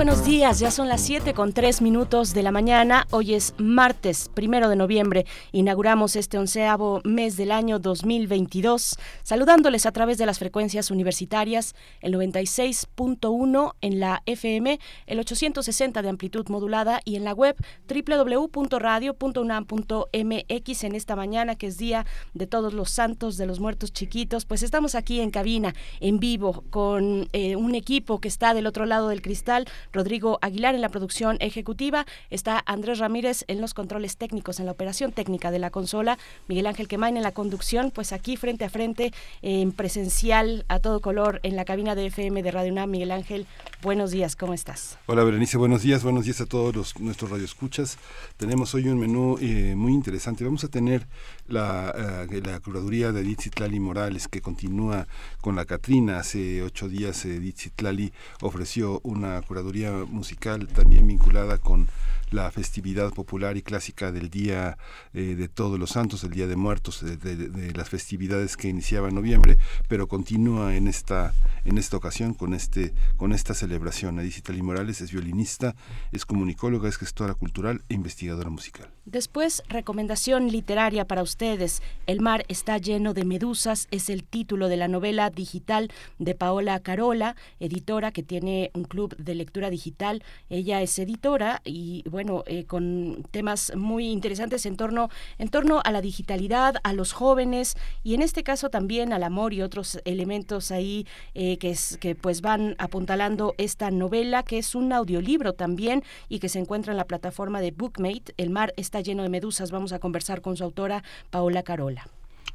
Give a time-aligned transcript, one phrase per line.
[0.00, 3.06] Buenos días, ya son las 7 con 3 minutos de la mañana.
[3.10, 5.26] Hoy es martes, primero de noviembre.
[5.52, 12.14] Inauguramos este onceavo mes del año 2022, saludándoles a través de las frecuencias universitarias, el
[12.14, 17.54] 96.1 en la FM, el 860 de amplitud modulada y en la web
[17.86, 24.46] www.radio.unam.mx en esta mañana que es día de todos los santos, de los muertos chiquitos.
[24.46, 28.86] Pues estamos aquí en cabina, en vivo, con eh, un equipo que está del otro
[28.86, 34.16] lado del cristal Rodrigo Aguilar en la producción ejecutiva, está Andrés Ramírez en los controles
[34.16, 38.12] técnicos, en la operación técnica de la consola, Miguel Ángel Quemain en la conducción, pues
[38.12, 42.50] aquí frente a frente, en presencial, a todo color, en la cabina de FM de
[42.50, 42.90] Radio UNAM.
[42.90, 43.46] Miguel Ángel,
[43.82, 44.98] buenos días, ¿cómo estás?
[45.06, 47.98] Hola Berenice, buenos días, buenos días a todos nuestros radioescuchas.
[48.36, 50.44] Tenemos hoy un menú eh, muy interesante.
[50.44, 51.06] Vamos a tener
[51.52, 55.06] la, uh, la curaduría de Edith Citlali Morales, que continúa
[55.40, 56.18] con la Catrina.
[56.18, 61.88] Hace ocho días Edith Citlali ofreció una curaduría musical también vinculada con
[62.30, 64.78] la festividad popular y clásica del Día
[65.12, 69.14] eh, de Todos los Santos, el Día de Muertos, de, las festividades que iniciaba en
[69.14, 71.34] noviembre, pero continúa en esta,
[71.64, 74.18] en esta ocasión con, este, con esta celebración.
[74.20, 75.74] Edith Tali Morales es violinista,
[76.12, 78.88] es comunicóloga, es gestora cultural e investigadora musical.
[79.10, 81.82] Después, recomendación literaria para ustedes.
[82.06, 86.78] El mar está lleno de medusas es el título de la novela digital de Paola
[86.78, 90.22] Carola, editora que tiene un club de lectura digital.
[90.48, 95.90] Ella es editora y bueno, eh, con temas muy interesantes en torno, en torno a
[95.90, 100.70] la digitalidad, a los jóvenes y en este caso también al amor y otros elementos
[100.70, 106.04] ahí eh, que, es, que pues van apuntalando esta novela, que es un audiolibro también
[106.28, 108.34] y que se encuentra en la plataforma de Bookmate.
[108.36, 109.70] El mar está lleno de medusas.
[109.70, 112.06] Vamos a conversar con su autora, Paola Carola.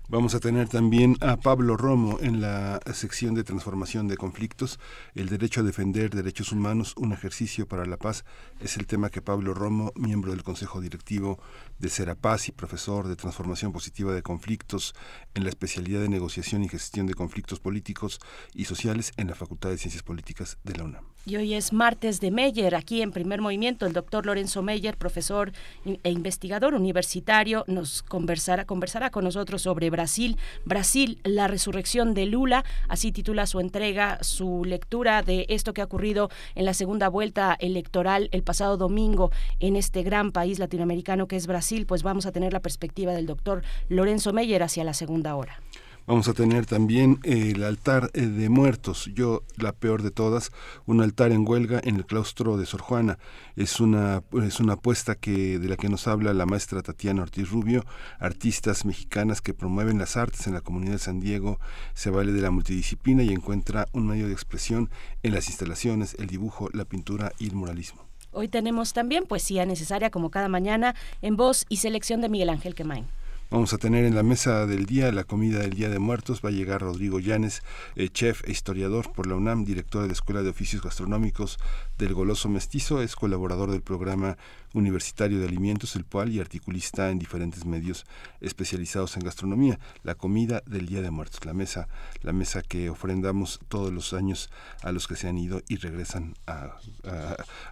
[0.07, 4.79] Vamos a tener también a Pablo Romo en la sección de transformación de conflictos.
[5.15, 8.23] El derecho a defender derechos humanos, un ejercicio para la paz,
[8.59, 11.39] es el tema que Pablo Romo, miembro del Consejo Directivo
[11.79, 14.95] de Serapaz y profesor de transformación positiva de conflictos
[15.33, 18.19] en la especialidad de negociación y gestión de conflictos políticos
[18.53, 21.05] y sociales en la Facultad de Ciencias Políticas de la UNAM.
[21.27, 23.87] Y hoy es martes de Meyer, aquí en primer movimiento.
[23.87, 25.53] El doctor Lorenzo Meyer, profesor
[25.83, 30.37] e investigador universitario, nos conversará, conversará con nosotros sobre Brasil.
[30.65, 35.85] Brasil, la resurrección de Lula, así titula su entrega, su lectura de esto que ha
[35.85, 41.37] ocurrido en la segunda vuelta electoral el pasado domingo en este gran país latinoamericano que
[41.37, 41.64] es Brasil.
[41.87, 45.59] Pues vamos a tener la perspectiva del doctor Lorenzo Meyer hacia la segunda hora.
[46.05, 50.51] Vamos a tener también el altar eh, de muertos, yo la peor de todas,
[50.85, 53.17] un altar en huelga en el claustro de Sor Juana.
[53.55, 57.49] Es una, es una apuesta que, de la que nos habla la maestra Tatiana Ortiz
[57.49, 57.83] Rubio,
[58.19, 61.59] artistas mexicanas que promueven las artes en la comunidad de San Diego,
[61.95, 64.91] se vale de la multidisciplina y encuentra un medio de expresión
[65.23, 68.05] en las instalaciones, el dibujo, la pintura y el muralismo.
[68.37, 72.75] Hoy tenemos también poesía necesaria como cada mañana en voz y selección de Miguel Ángel
[72.75, 73.05] Quemain.
[73.49, 76.41] Vamos a tener en la mesa del día la comida del Día de Muertos.
[76.43, 77.61] Va a llegar Rodrigo Llanes,
[77.95, 81.59] eh, chef e historiador por la UNAM, director de la Escuela de Oficios Gastronómicos
[81.97, 83.01] del Goloso Mestizo.
[83.01, 84.37] Es colaborador del programa
[84.75, 88.05] universitario de alimentos, el PUAL, y articulista en diferentes medios
[88.41, 89.79] especializados en gastronomía.
[90.03, 91.87] La comida del Día de Muertos, la mesa,
[92.21, 94.49] la mesa que ofrendamos todos los años
[94.83, 96.77] a los que se han ido y regresan a,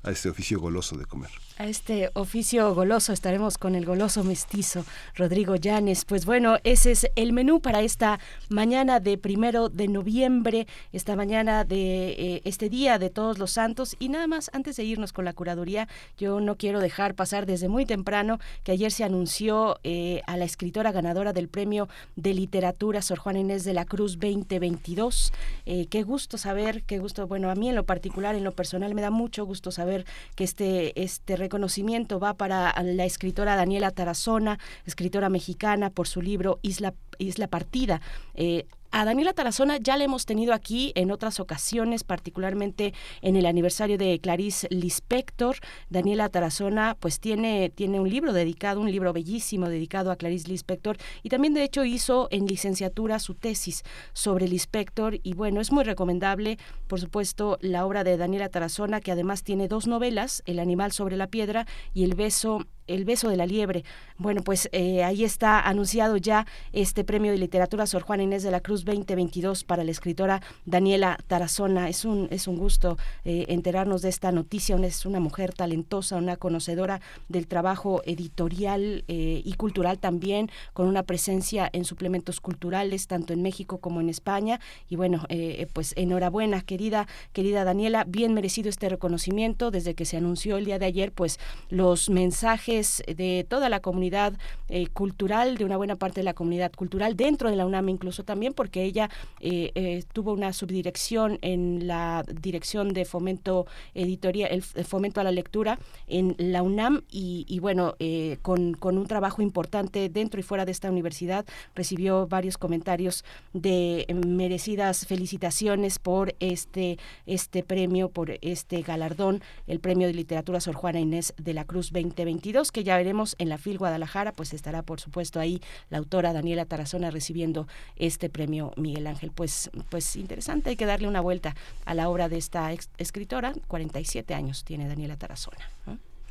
[0.04, 1.30] a este oficio goloso de comer.
[1.58, 4.86] A este oficio goloso estaremos con el goloso mestizo
[5.16, 6.06] Rodrigo Llanes.
[6.06, 11.64] Pues bueno, ese es el menú para esta mañana de primero de noviembre, esta mañana
[11.64, 13.96] de eh, este día de todos los santos.
[14.00, 15.88] Y nada más, antes de irnos con la curaduría,
[16.18, 20.46] yo no quiero dejar pasar desde muy temprano que ayer se anunció eh, a la
[20.46, 25.34] escritora ganadora del premio de literatura Sor Juana Inés de la Cruz 2022.
[25.66, 28.94] Eh, qué gusto saber, qué gusto, bueno, a mí en lo particular, en lo personal,
[28.96, 30.06] me da mucho gusto saber
[30.36, 36.60] que este, este reconocimiento va para la escritora Daniela Tarazona, escritora mexicana, por su libro
[36.62, 38.02] Isla, Isla Partida.
[38.36, 42.94] Eh, a Daniela Tarazona ya la hemos tenido aquí en otras ocasiones, particularmente
[43.24, 45.58] en el aniversario de Clarice Lispector.
[45.90, 50.98] Daniela Tarazona pues tiene, tiene un libro dedicado, un libro bellísimo dedicado a Clarice Lispector
[51.24, 53.82] y también de hecho hizo en licenciatura su tesis
[54.14, 59.12] sobre Lispector y bueno, es muy recomendable, por supuesto, la obra de Daniela Tarazona que
[59.12, 61.66] además tiene dos novelas, El animal sobre la piedra
[61.96, 63.84] y El beso el beso de la liebre.
[64.18, 68.52] Bueno, pues eh, ahí está anunciado ya este premio de literatura Sor Juana Inés de
[68.52, 71.90] la Cruz 2022 para la escritora Daniela Tarazona.
[71.90, 74.76] Es un, es un gusto eh, enterarnos de esta noticia.
[74.84, 81.04] Es una mujer talentosa, una conocedora del trabajo editorial eh, y cultural también, con una
[81.04, 84.60] presencia en suplementos culturales, tanto en México como en España.
[84.90, 85.26] Y bueno,
[85.74, 89.72] pues enhorabuena, querida, querida Daniela, bien merecido este reconocimiento.
[89.72, 91.40] Desde que se anunció el día de ayer, pues
[91.70, 94.34] los mensajes de toda la comunidad
[94.70, 98.24] eh, cultural, de una buena parte de la comunidad cultural, dentro de la UNAM incluso
[98.24, 99.10] también, porque ella
[99.40, 105.32] eh, eh, tuvo una subdirección en la dirección de fomento editorial, el fomento a la
[105.32, 107.96] lectura en la UNAM y, bueno,
[108.42, 113.24] con, con, un trabajo importante dentro y fuera de esta universidad, recibió varios comentarios
[113.54, 120.76] de merecidas felicitaciones por este, este premio, por este galardón, el premio de literatura Sor
[120.76, 124.82] Juana Inés de la Cruz 2022 que ya veremos en la FIL Guadalajara, pues estará
[124.82, 129.32] por supuesto ahí la autora Daniela Tarazona recibiendo este premio Miguel Ángel.
[129.32, 131.56] Pues, pues interesante, hay que darle una vuelta
[131.86, 135.70] a la obra de esta escritora, 47 años tiene Daniela Tarazona.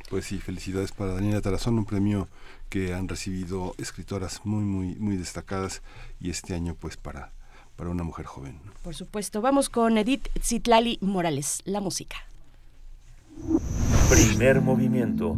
[0.09, 2.27] Pues sí, felicidades para Daniela Tarazona, un premio
[2.69, 5.81] que han recibido escritoras muy, muy, muy destacadas
[6.19, 7.31] y este año pues para,
[7.75, 8.59] para una mujer joven.
[8.83, 12.17] Por supuesto, vamos con Edith Zitlali Morales, la música.
[14.09, 15.37] Primer movimiento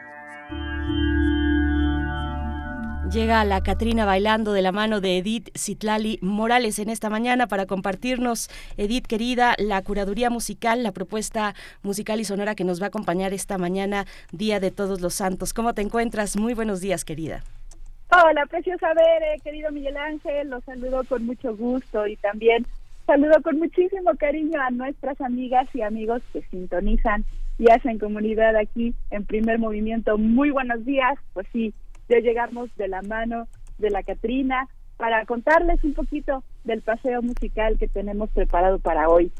[3.11, 7.65] Llega la Catrina bailando de la mano de Edith Citlali Morales en esta mañana para
[7.65, 11.53] compartirnos, Edith querida, la curaduría musical, la propuesta
[11.83, 15.53] musical y sonora que nos va a acompañar esta mañana, Día de Todos los Santos.
[15.53, 16.37] ¿Cómo te encuentras?
[16.37, 17.43] Muy buenos días, querida.
[18.11, 22.65] Hola, preciosa Bere, querido Miguel Ángel, los saludo con mucho gusto y también
[23.05, 27.25] saludo con muchísimo cariño a nuestras amigas y amigos que sintonizan
[27.59, 30.17] y hacen comunidad aquí en primer movimiento.
[30.17, 31.73] Muy buenos días, pues sí,
[32.11, 33.47] ya llegamos de la mano
[33.77, 34.67] de la Catrina
[34.97, 39.31] para contarles un poquito del paseo musical que tenemos preparado para hoy.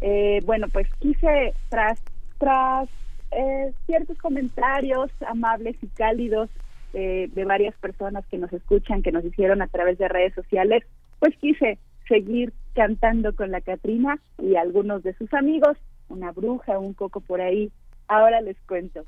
[0.00, 1.98] Eh, bueno, pues quise, tras,
[2.38, 2.88] tras
[3.32, 6.50] eh, ciertos comentarios amables y cálidos
[6.92, 10.82] de varias personas que nos escuchan, que nos hicieron a través de redes sociales,
[11.20, 11.78] pues quise
[12.08, 15.76] seguir cantando con la Catrina y algunos de sus amigos,
[16.08, 17.70] una bruja, un coco por ahí.
[18.08, 19.04] Ahora les cuento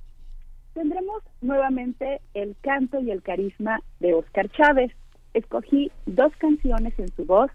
[0.74, 4.92] tendremos nuevamente el canto y el carisma de Oscar Chávez.
[5.34, 7.50] Escogí dos canciones en su voz.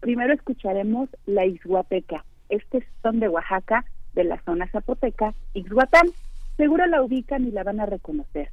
[0.00, 2.24] Primero escucharemos La Ixhuapeca.
[2.48, 3.84] Este son de Oaxaca,
[4.14, 6.08] de la zona zapoteca, Ixhuatán.
[6.56, 8.50] Seguro la ubican y la van a reconocer.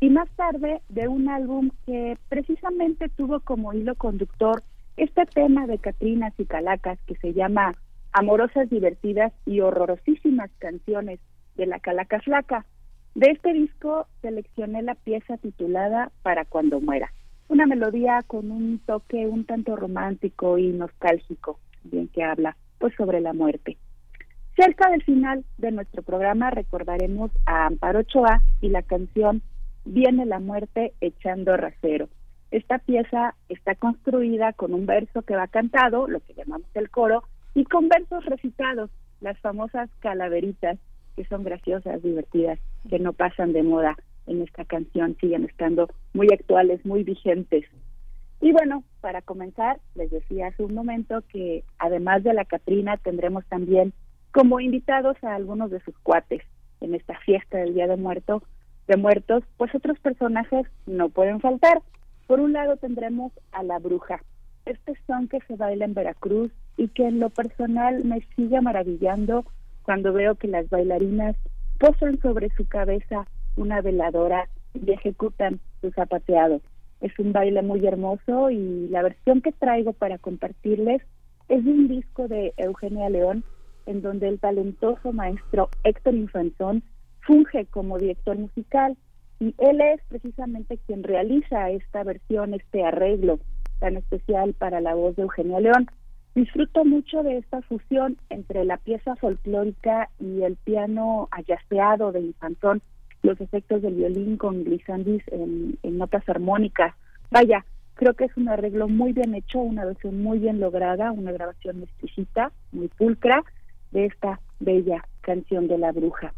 [0.00, 4.62] Y más tarde, de un álbum que precisamente tuvo como hilo conductor
[4.96, 7.74] este tema de Catrinas y Calacas que se llama
[8.12, 11.20] Amorosas, divertidas y horrorosísimas canciones
[11.56, 12.66] de la Calacas Laca
[13.14, 17.12] de este disco seleccioné la pieza titulada Para cuando muera,
[17.48, 23.20] una melodía con un toque un tanto romántico y nostálgico, bien que habla pues sobre
[23.20, 23.76] la muerte.
[24.56, 29.42] Cerca del final de nuestro programa recordaremos a Amparo Ochoa y la canción
[29.84, 32.08] Viene la muerte echando rasero.
[32.52, 37.24] Esta pieza está construida con un verso que va cantado, lo que llamamos el coro,
[37.54, 38.90] y con versos recitados,
[39.20, 40.78] las famosas calaveritas
[41.16, 42.58] que son graciosas, divertidas,
[42.88, 43.96] que no pasan de moda
[44.26, 47.64] en esta canción, siguen estando muy actuales, muy vigentes.
[48.40, 53.44] Y bueno, para comenzar, les decía hace un momento que además de la Catrina tendremos
[53.46, 53.92] también
[54.32, 56.42] como invitados a algunos de sus cuates
[56.80, 58.42] en esta fiesta del Día de Muerto,
[58.88, 61.82] de Muertos, pues otros personajes no pueden faltar.
[62.26, 64.22] Por un lado tendremos a la bruja,
[64.64, 69.44] este son que se baila en Veracruz y que en lo personal me sigue maravillando
[69.82, 71.36] cuando veo que las bailarinas
[71.82, 76.60] posan sobre su cabeza una veladora y ejecutan su zapateado.
[77.00, 81.02] Es un baile muy hermoso y la versión que traigo para compartirles
[81.48, 83.42] es de un disco de Eugenia León
[83.86, 86.84] en donde el talentoso maestro Héctor Infanzón
[87.26, 88.96] funge como director musical
[89.40, 93.40] y él es precisamente quien realiza esta versión, este arreglo
[93.80, 95.88] tan especial para la voz de Eugenia León.
[96.34, 102.80] Disfruto mucho de esta fusión entre la pieza folclórica y el piano ayaceado de Infantón,
[103.22, 106.94] los efectos del violín con glissandis en, notas armónicas.
[107.30, 111.32] Vaya, creo que es un arreglo muy bien hecho, una versión muy bien lograda, una
[111.32, 113.44] grabación exquisita, muy pulcra,
[113.90, 116.32] de esta bella canción de la bruja.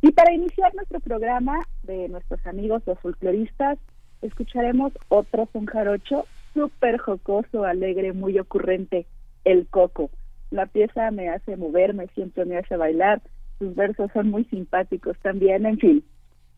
[0.00, 3.78] Y para iniciar nuestro programa de nuestros amigos los folcloristas,
[4.22, 6.24] escucharemos otro son jarocho
[6.54, 9.06] súper jocoso, alegre, muy ocurrente,
[9.46, 10.10] El Coco.
[10.50, 13.22] La pieza me hace moverme, siempre me hace bailar,
[13.58, 16.04] sus versos son muy simpáticos también, en fin.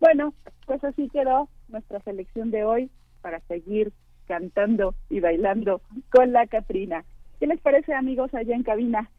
[0.00, 0.34] Bueno,
[0.66, 2.90] pues así quedó nuestra selección de hoy
[3.20, 3.92] para seguir
[4.26, 7.04] cantando y bailando con la Catrina.
[7.38, 9.10] ¿Qué les parece, amigos, allá en cabina?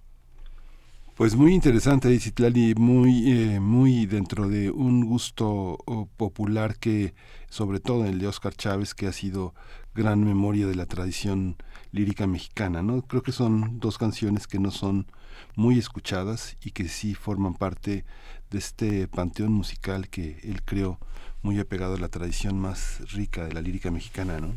[1.16, 5.78] Pues muy interesante, Citlali, muy, eh, muy dentro de un gusto
[6.18, 7.14] popular que,
[7.50, 9.54] sobre todo el de Oscar Chávez, que ha sido
[9.94, 11.58] gran memoria de la tradición
[11.92, 13.02] lírica mexicana, ¿no?
[13.02, 15.08] Creo que son dos canciones que no son
[15.56, 18.06] muy escuchadas y que sí forman parte
[18.52, 21.00] de este panteón musical que él creó,
[21.42, 24.54] muy apegado a la tradición más rica de la lírica mexicana, ¿no?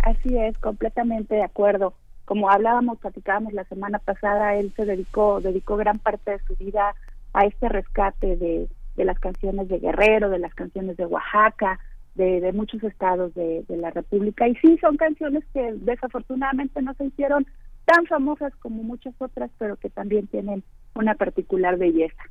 [0.00, 1.94] Así es, completamente de acuerdo
[2.28, 6.94] como hablábamos, platicábamos la semana pasada, él se dedicó, dedicó gran parte de su vida
[7.32, 11.80] a este rescate de, de las canciones de Guerrero, de las canciones de Oaxaca,
[12.18, 14.46] de, muchos estados de, de, la República.
[14.46, 17.46] Y sí, son canciones que desafortunadamente no se hicieron
[17.86, 20.62] tan famosas como muchas otras, pero que también tienen
[20.94, 22.22] una particular belleza.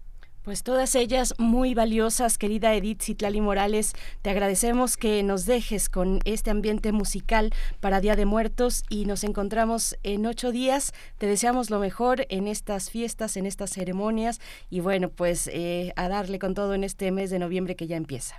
[0.47, 3.93] Pues todas ellas muy valiosas, querida Edith Citlali Morales.
[4.21, 7.51] Te agradecemos que nos dejes con este ambiente musical
[7.81, 10.93] para Día de Muertos y nos encontramos en ocho días.
[11.17, 14.39] Te deseamos lo mejor en estas fiestas, en estas ceremonias
[14.69, 17.97] y bueno, pues eh, a darle con todo en este mes de noviembre que ya
[17.97, 18.37] empieza.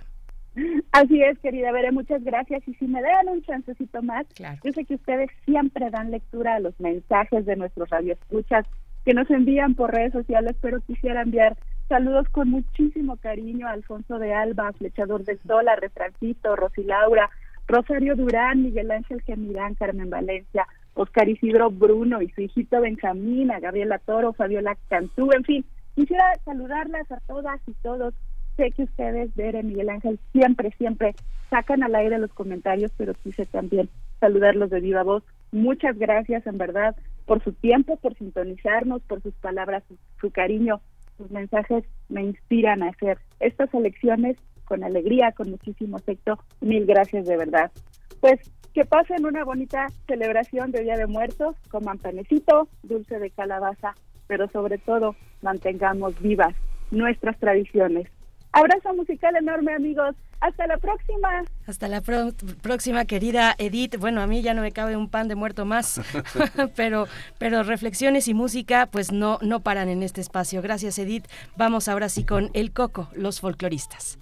[0.91, 2.67] Así es, querida Veré, muchas gracias.
[2.67, 4.25] Y si me dan un chancecito más,
[4.63, 8.65] yo sé que ustedes siempre dan lectura a los mensajes de nuestros radioescuchas
[9.05, 11.55] que nos envían por redes sociales, pero quisiera enviar
[11.89, 17.31] Saludos con muchísimo cariño a Alfonso de Alba, Flechador de Sol, a Refrancito, Rosy Laura,
[17.67, 23.59] Rosario Durán, Miguel Ángel Gemirán, Carmen Valencia, Oscar Isidro Bruno y su hijito Benjamín, a
[23.59, 25.65] Gabriela Toro, Fabiola Cantú, en fin,
[25.95, 28.13] quisiera saludarlas a todas y todos.
[28.59, 31.15] Sé que ustedes, Bere, Miguel Ángel, siempre, siempre
[31.49, 33.87] sacan al aire los comentarios, pero quise también
[34.19, 35.23] saludarlos de viva voz.
[35.53, 36.93] Muchas gracias, en verdad,
[37.25, 39.83] por su tiempo, por sintonizarnos, por sus palabras,
[40.19, 40.81] su cariño
[41.15, 44.35] sus mensajes me inspiran a hacer estas elecciones
[44.65, 46.37] con alegría, con muchísimo afecto.
[46.59, 47.71] Mil gracias de verdad.
[48.19, 48.41] Pues
[48.73, 53.95] que pasen una bonita celebración de Día de Muertos, coman panecito, dulce de calabaza,
[54.27, 56.55] pero sobre todo mantengamos vivas
[56.91, 58.09] nuestras tradiciones.
[58.51, 60.15] Abrazo musical enorme, amigos.
[60.41, 61.43] Hasta la próxima.
[61.67, 62.01] Hasta la
[62.61, 63.97] próxima, querida Edith.
[63.97, 66.01] Bueno, a mí ya no me cabe un pan de muerto más,
[66.75, 70.61] pero, pero reflexiones y música pues no, no paran en este espacio.
[70.61, 71.25] Gracias, Edith.
[71.57, 74.17] Vamos ahora sí con El Coco, los folcloristas.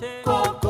[0.00, 0.69] Los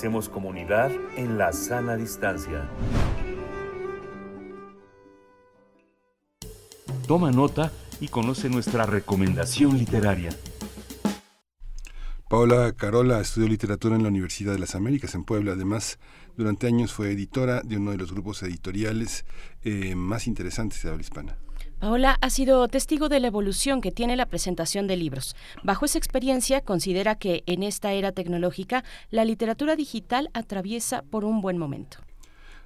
[0.00, 2.66] Hacemos comunidad en la sana distancia.
[7.06, 10.30] Toma nota y conoce nuestra recomendación literaria.
[12.30, 15.52] Paola Carola estudió literatura en la Universidad de las Américas en Puebla.
[15.52, 15.98] Además,
[16.34, 19.26] durante años fue editora de uno de los grupos editoriales
[19.64, 21.36] eh, más interesantes de habla hispana.
[21.80, 25.34] Paola ha sido testigo de la evolución que tiene la presentación de libros.
[25.62, 31.40] Bajo esa experiencia, considera que en esta era tecnológica la literatura digital atraviesa por un
[31.40, 31.96] buen momento.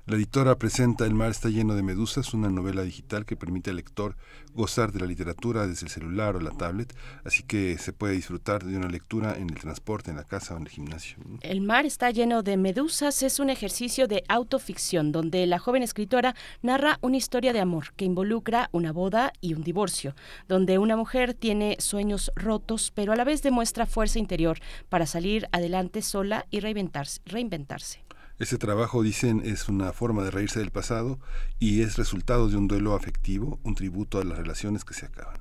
[0.07, 3.77] La editora presenta El mar está lleno de medusas, una novela digital que permite al
[3.77, 4.17] lector
[4.53, 6.95] gozar de la literatura desde el celular o la tablet,
[7.25, 10.57] así que se puede disfrutar de una lectura en el transporte, en la casa o
[10.59, 11.17] en el gimnasio.
[11.41, 16.35] El mar está lleno de medusas es un ejercicio de autoficción donde la joven escritora
[16.61, 20.15] narra una historia de amor que involucra una boda y un divorcio,
[20.49, 24.59] donde una mujer tiene sueños rotos, pero a la vez demuestra fuerza interior
[24.91, 27.23] para salir adelante sola y reinventarse.
[27.25, 28.04] reinventarse.
[28.41, 31.21] Ese trabajo, dicen, es una forma de reírse del pasado
[31.61, 35.37] y es resultado de un duelo afectivo, un tributo a las relaciones que se acaban.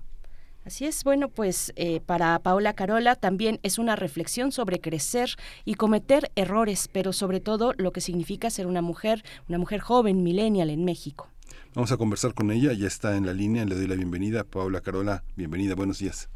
[0.64, 5.32] Así es, bueno, pues eh, para Paola Carola también es una reflexión sobre crecer
[5.66, 10.22] y cometer errores, pero sobre todo lo que significa ser una mujer, una mujer joven,
[10.24, 11.28] millennial en México.
[11.74, 14.44] Vamos a conversar con ella, ya está en la línea, le doy la bienvenida.
[14.44, 16.30] Paola Carola, bienvenida, buenos días.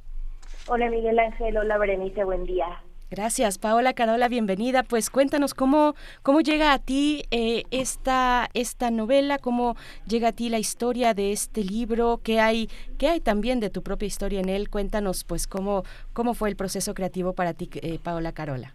[0.67, 2.65] Hola Miguel Ángel, hola Berenice, buen día.
[3.09, 4.83] Gracias, Paola Carola, bienvenida.
[4.83, 10.49] Pues cuéntanos cómo, cómo llega a ti eh, esta, esta novela, cómo llega a ti
[10.49, 12.67] la historia de este libro, qué hay,
[12.97, 14.69] qué hay también de tu propia historia en él.
[14.69, 18.73] Cuéntanos, pues, cómo, cómo fue el proceso creativo para ti, eh, Paola Carola.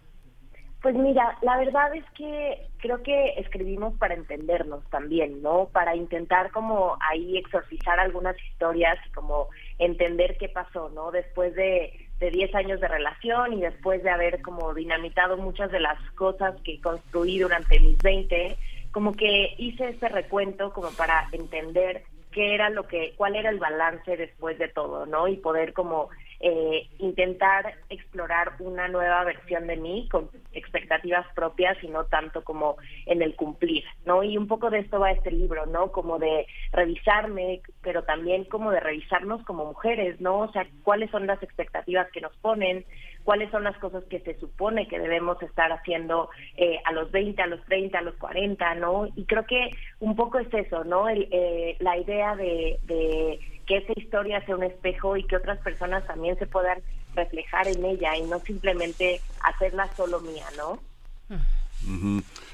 [0.81, 5.69] Pues mira, la verdad es que creo que escribimos para entendernos también, ¿no?
[5.71, 11.11] Para intentar como ahí exorcizar algunas historias y como entender qué pasó, ¿no?
[11.11, 15.81] Después de de 10 años de relación y después de haber como dinamitado muchas de
[15.81, 18.55] las cosas que construí durante mis 20,
[18.91, 23.59] como que hice este recuento como para entender qué era lo que, cuál era el
[23.59, 25.27] balance después de todo, ¿no?
[25.27, 26.09] Y poder como
[26.45, 32.75] eh, intentar explorar una nueva versión de mí con expectativas propias y no tanto como
[33.05, 34.23] en el cumplir, ¿no?
[34.23, 35.93] Y un poco de esto va este libro, ¿no?
[35.93, 40.39] Como de revisarme, pero también como de revisarnos como mujeres, ¿no?
[40.39, 42.83] O sea, cuáles son las expectativas que nos ponen,
[43.23, 47.41] cuáles son las cosas que se supone que debemos estar haciendo eh, a los 20,
[47.41, 49.07] a los 30, a los 40, ¿no?
[49.15, 51.07] Y creo que un poco es eso, ¿no?
[51.07, 55.59] El, eh, la idea de, de que esa historia sea un espejo y que otras
[55.59, 56.79] personas también se puedan
[57.15, 60.79] reflejar en ella y no simplemente hacerla solo mía, ¿no?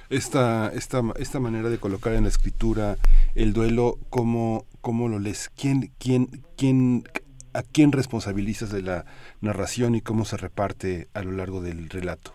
[0.09, 2.97] Esta, esta, esta manera de colocar en la escritura
[3.35, 5.49] el duelo, ¿cómo, cómo lo lees?
[5.49, 7.03] ¿Quién, quién, quién,
[7.53, 9.05] ¿A quién responsabilizas de la
[9.41, 12.33] narración y cómo se reparte a lo largo del relato?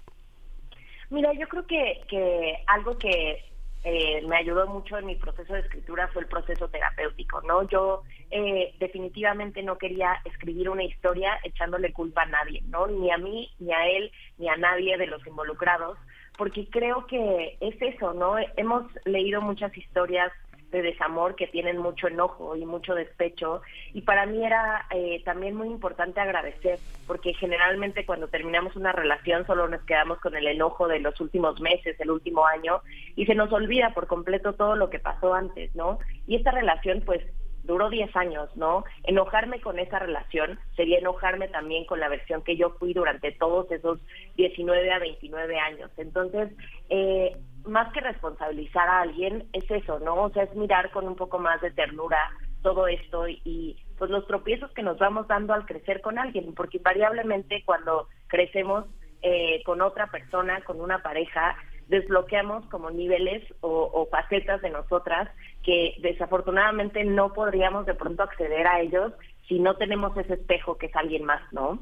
[1.10, 3.38] Mira, yo creo que, que algo que
[3.84, 7.68] eh, me ayudó mucho en mi proceso de escritura fue el proceso terapéutico, ¿no?
[7.68, 12.86] Yo eh, definitivamente no quería escribir una historia echándole culpa a nadie, ¿no?
[12.86, 15.98] Ni a mí, ni a él, ni a nadie de los involucrados,
[16.38, 18.36] porque creo que es eso, ¿no?
[18.56, 20.32] Hemos leído muchas historias
[20.70, 23.62] de desamor que tienen mucho enojo y mucho despecho.
[23.92, 29.46] Y para mí era eh, también muy importante agradecer, porque generalmente cuando terminamos una relación
[29.46, 32.80] solo nos quedamos con el enojo de los últimos meses, el último año,
[33.16, 35.98] y se nos olvida por completo todo lo que pasó antes, ¿no?
[36.26, 37.22] Y esta relación pues
[37.64, 38.84] duró 10 años, ¿no?
[39.04, 43.70] Enojarme con esa relación sería enojarme también con la versión que yo fui durante todos
[43.72, 43.98] esos
[44.36, 45.90] 19 a 29 años.
[45.96, 46.50] Entonces,
[46.90, 50.24] eh, más que responsabilizar a alguien, es eso, ¿no?
[50.24, 52.18] O sea, es mirar con un poco más de ternura
[52.62, 56.78] todo esto y pues los tropiezos que nos vamos dando al crecer con alguien, porque
[56.78, 58.86] invariablemente cuando crecemos
[59.22, 61.56] eh, con otra persona, con una pareja,
[61.88, 65.28] desbloqueamos como niveles o, o, facetas de nosotras
[65.62, 69.12] que desafortunadamente no podríamos de pronto acceder a ellos
[69.48, 71.78] si no tenemos ese espejo que es alguien más, ¿no?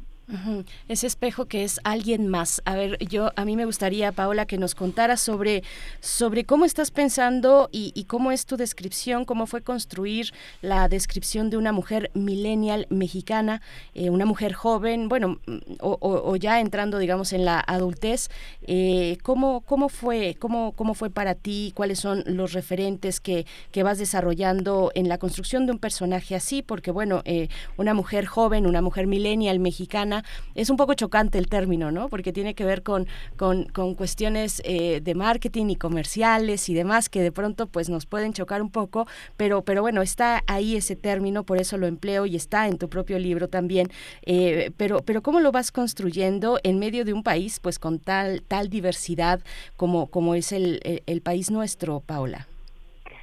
[0.89, 2.63] Ese espejo que es alguien más.
[2.65, 5.63] A ver, yo a mí me gustaría, Paola, que nos contara sobre,
[6.01, 11.57] sobre cómo estás pensando y, cómo es tu descripción, cómo fue construir la descripción de
[11.57, 13.63] una mujer millennial mexicana,
[13.95, 15.39] eh, una mujer joven, bueno,
[15.81, 18.29] o, ya entrando, digamos, en la adultez.
[18.63, 21.73] Eh, ¿cómo, ¿Cómo fue, cómo, cómo fue para ti?
[21.75, 26.63] ¿Cuáles son los referentes que, que vas desarrollando en la construcción de un personaje así?
[26.63, 30.12] Porque, bueno, eh, una mujer joven, una mujer millennial mexicana
[30.55, 32.09] Es un poco chocante el término, ¿no?
[32.09, 37.23] Porque tiene que ver con, con, cuestiones eh, de marketing y comerciales y demás que
[37.23, 41.45] de pronto pues nos pueden chocar un poco, pero, pero bueno, está ahí ese término,
[41.45, 43.89] por eso lo empleo y está en tu propio libro también.
[44.27, 48.43] Eh, pero, pero ¿cómo lo vas construyendo en medio de un país pues con tal,
[48.43, 49.41] tal diversidad
[49.77, 52.47] como, como es el, el país nuestro, Paula?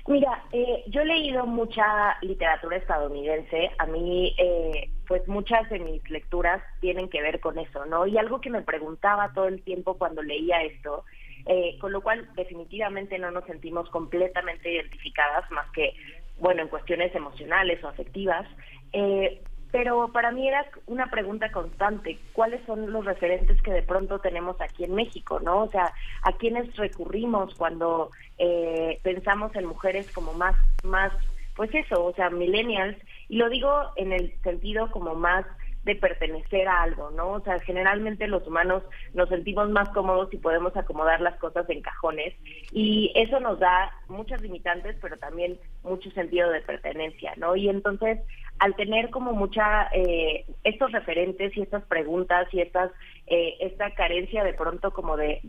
[0.10, 3.70] Mira, eh, yo he leído mucha literatura estadounidense.
[3.78, 8.08] A mí, eh, pues muchas de mis lecturas tienen que ver con eso, ¿no?
[8.08, 11.06] Y algo que me preguntaba todo el tiempo cuando leía esto,
[11.46, 15.94] eh, con lo cual definitivamente no nos sentimos completamente identificadas, más que,
[16.40, 18.48] bueno, en cuestiones emocionales o afectivas.
[19.72, 24.60] Pero para mí era una pregunta constante, ¿cuáles son los referentes que de pronto tenemos
[24.62, 25.64] aquí en México, no?
[25.64, 31.12] O sea, ¿a quiénes recurrimos cuando eh, pensamos en mujeres como más, más,
[31.56, 35.46] pues eso, o sea, millennials, y lo digo en el sentido como más
[35.84, 37.32] de pertenecer a algo, ¿no?
[37.32, 41.82] O sea, generalmente los humanos nos sentimos más cómodos y podemos acomodar las cosas en
[41.82, 42.36] cajones
[42.72, 47.56] y eso nos da muchas limitantes, pero también mucho sentido de pertenencia, ¿no?
[47.56, 48.20] Y entonces,
[48.60, 52.92] al tener como mucha eh, estos referentes y estas preguntas y estas
[53.28, 55.40] eh, esta carencia de pronto como de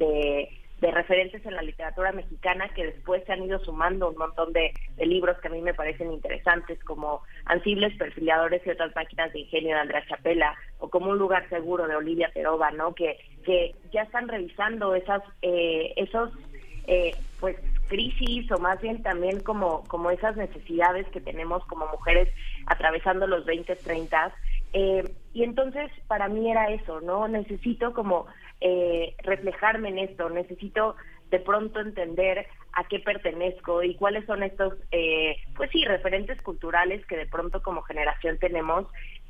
[0.80, 4.72] de referentes en la literatura mexicana que después se han ido sumando un montón de,
[4.98, 9.74] libros que a mí me parecen interesantes, como Ansibles, Perfiladores y otras máquinas de ingenio
[9.74, 12.94] de Andrea Chapela, o como Un lugar seguro de Olivia Peroba, ¿no?
[12.94, 16.30] Que, que ya están revisando esas, eh, esos,
[16.86, 17.56] eh, pues,
[17.90, 22.28] crisis o más bien también como, como esas necesidades que tenemos como mujeres
[22.66, 24.34] atravesando los 20, 30.
[24.72, 27.26] Eh, y entonces para mí era eso, ¿no?
[27.28, 28.26] Necesito como
[28.60, 30.94] eh, reflejarme en esto, necesito
[31.30, 37.04] de pronto entender a qué pertenezco y cuáles son estos, eh, pues sí, referentes culturales
[37.06, 38.86] que de pronto como generación tenemos,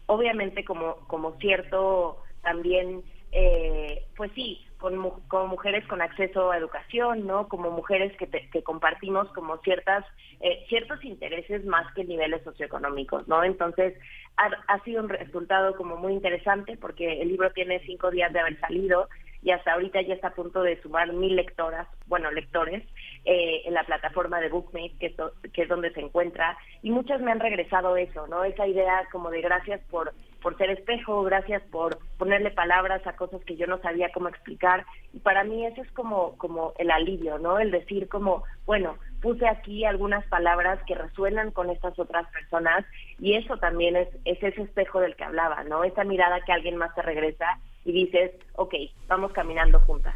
[0.06, 7.26] obviamente como, como cierto también, eh, pues sí, con, como mujeres con acceso a educación,
[7.26, 7.48] ¿no?
[7.48, 10.04] Como mujeres que, que compartimos como ciertas,
[10.40, 13.44] eh, ciertos intereses más que niveles socioeconómicos, ¿no?
[13.44, 13.94] Entonces,
[14.36, 18.58] ha, sido un resultado como muy interesante porque el libro tiene cinco días de haber
[18.60, 19.08] salido
[19.42, 22.82] y hasta ahorita ya está a punto de sumar mil lectoras, bueno, lectores,
[23.24, 25.14] eh, en la plataforma de Bookmate, que es,
[25.52, 28.44] que es donde se encuentra, y muchas me han regresado eso, ¿no?
[28.44, 33.42] Esa idea como de gracias por, por ser espejo, gracias por ponerle palabras a cosas
[33.44, 37.38] que yo no sabía cómo explicar, y para mí eso es como, como el alivio,
[37.38, 37.58] ¿no?
[37.58, 42.84] El decir como, bueno, puse aquí algunas palabras que resuenan con estas otras personas
[43.18, 45.84] y eso también es, es ese espejo del que hablaba, ¿no?
[45.84, 48.74] Esa mirada que alguien más te regresa y dices, ok,
[49.08, 50.14] vamos caminando juntas.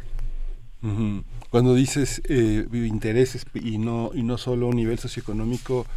[1.49, 5.87] Cuando dices eh, intereses y no, y no solo nivel socioeconómico,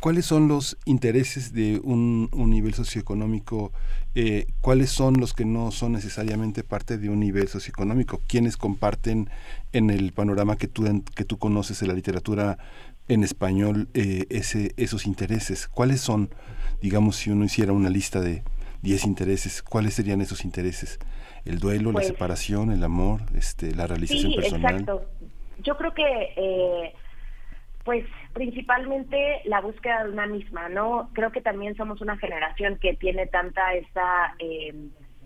[0.00, 3.72] ¿cuáles son los intereses de un, nivel socioeconómico?
[4.14, 8.20] Eh, ¿Cuáles son los que no son necesariamente parte de un nivel socioeconómico?
[8.26, 9.30] ¿Quiénes comparten
[9.72, 12.58] en el panorama que tú, que tú conoces de la literatura
[13.08, 15.68] en español eh, ese, esos intereses?
[15.68, 16.30] ¿Cuáles son,
[16.80, 18.42] digamos, si uno hiciera una lista de
[18.82, 20.98] 10 intereses, cuáles serían esos intereses?
[21.48, 25.02] el duelo, la pues separación, el amor, este, la realización sí, Exacto.
[25.62, 26.04] Yo creo que,
[26.36, 26.94] eh,
[27.88, 31.08] pues, principalmente la búsqueda de una misma, ¿no?
[31.14, 34.74] Creo que también somos una generación que tiene tanta esta, eh,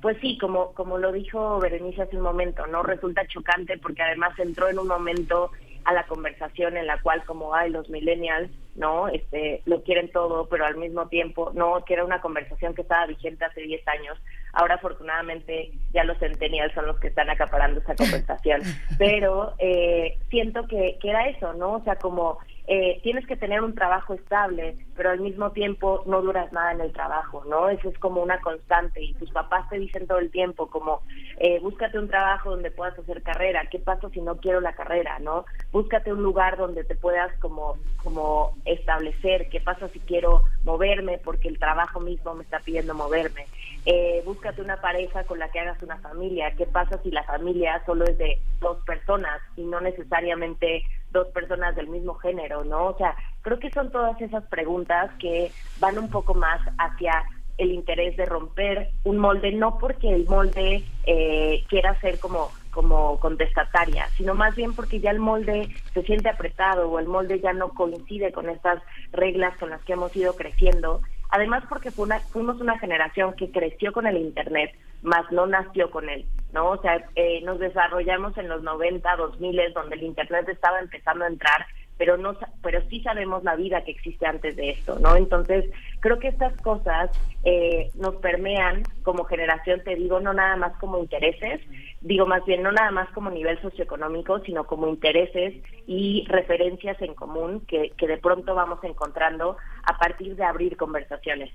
[0.01, 2.85] pues sí, como como lo dijo Berenice hace un momento, ¿no?
[2.85, 5.51] Resulta chocante porque además entró en un momento
[5.85, 9.09] a la conversación en la cual como hay los millennials, ¿no?
[9.09, 13.07] Este, lo quieren todo, pero al mismo tiempo, no, que era una conversación que estaba
[13.07, 14.17] vigente hace 10 años.
[14.53, 18.63] Ahora afortunadamente ya los centennials son los que están acaparando esa conversación,
[18.99, 21.75] pero eh, siento que, que era eso, ¿no?
[21.75, 26.23] O sea, como eh, tienes que tener un trabajo estable, pero al mismo tiempo no
[26.23, 27.69] duras nada en el trabajo, ¿no?
[27.69, 31.03] Eso es como una constante y tus papás te dicen todo el tiempo como,
[31.39, 35.19] eh, búscate un trabajo donde puedas hacer carrera, ¿qué pasa si no quiero la carrera,
[35.19, 35.45] no?
[35.73, 41.49] Búscate un lugar donde te puedas como, como establecer, ¿qué pasa si quiero moverme porque
[41.49, 43.47] el trabajo mismo me está pidiendo moverme?
[43.87, 47.83] Eh, búscate una pareja con la que hagas una familia, ¿qué pasa si la familia
[47.85, 52.87] solo es de dos personas y no necesariamente dos personas del mismo género, ¿no?
[52.87, 57.25] O sea, creo que son todas esas preguntas que van un poco más hacia
[57.59, 63.21] el interés de romper un molde, no porque el molde eh, quiera ser como como
[63.21, 67.53] contestataria, sino más bien porque ya el molde se siente apretado o el molde ya
[67.53, 71.03] no coincide con estas reglas con las que hemos ido creciendo.
[71.33, 74.71] Además porque fue una, fuimos una generación que creció con el Internet,
[75.03, 76.27] más no nació con él.
[76.53, 76.73] ¿no?
[76.73, 81.29] O sea, eh, nos desarrollamos en los 90, 2000, donde el Internet estaba empezando a
[81.29, 85.17] entrar, pero no pero sí sabemos la vida que existe antes de esto, ¿no?
[85.17, 85.65] Entonces,
[86.01, 87.11] creo que estas cosas
[87.45, 91.61] eh, nos permean como generación, te digo, no nada más como intereses,
[92.01, 95.55] digo más bien no nada más como nivel socioeconómico, sino como intereses
[95.87, 101.51] y referencias en común que, que de pronto vamos encontrando a partir de abrir conversaciones.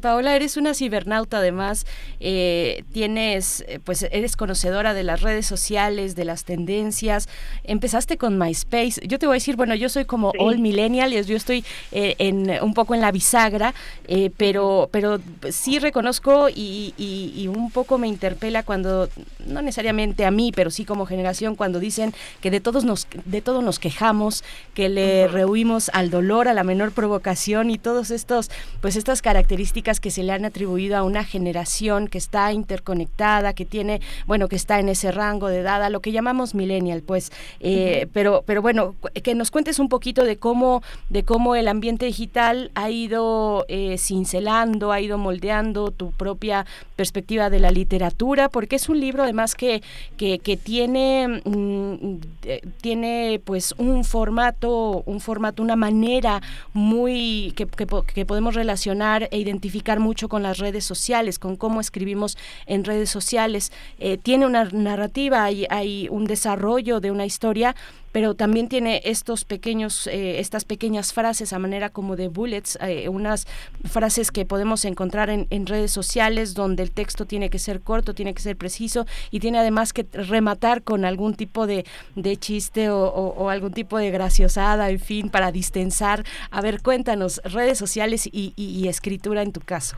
[0.00, 1.84] Paola, eres una cibernauta, además,
[2.20, 7.28] eh, tienes, eh, pues eres conocedora de las redes sociales, de las tendencias.
[7.64, 9.00] Empezaste con MySpace.
[9.04, 12.50] Yo te voy a decir, bueno, yo soy como all millennial, yo estoy eh, en
[12.62, 13.74] un poco en la bisagra,
[14.36, 19.08] pero, pero sí reconozco y, y, un poco me interpela cuando,
[19.46, 23.40] no necesariamente a mí, pero sí como generación, cuando dicen que de todos nos, de
[23.42, 24.44] todos nos quejamos,
[24.74, 29.47] que le rehuimos al dolor, a la menor provocación y todos estos, pues estas características
[29.48, 34.46] características que se le han atribuido a una generación que está interconectada, que tiene, bueno,
[34.46, 38.42] que está en ese rango de edad, a lo que llamamos millennial, pues, eh, pero,
[38.44, 42.90] pero bueno, que nos cuentes un poquito de cómo, de cómo el ambiente digital ha
[42.90, 49.00] ido eh, cincelando, ha ido moldeando tu propia perspectiva de la literatura, porque es un
[49.00, 49.82] libro además que,
[50.18, 52.16] que, que tiene, mm,
[52.82, 56.42] tiene pues un formato, un formato, una manera
[56.74, 57.66] muy que,
[58.14, 63.72] que podemos relacionar identificar mucho con las redes sociales, con cómo escribimos en redes sociales.
[63.98, 67.74] Eh, tiene una narrativa, hay un desarrollo de una historia,
[68.18, 73.08] pero también tiene estos pequeños, eh, estas pequeñas frases a manera como de bullets, eh,
[73.08, 73.46] unas
[73.84, 78.34] frases que podemos encontrar en, redes sociales donde el texto tiene que ser corto, tiene
[78.34, 81.84] que ser preciso y tiene además que rematar con algún tipo de,
[82.40, 86.24] chiste o, algún tipo de graciosada, en fin, para distensar.
[86.50, 89.96] A ver, cuéntanos, redes sociales y, escritura en tu caso.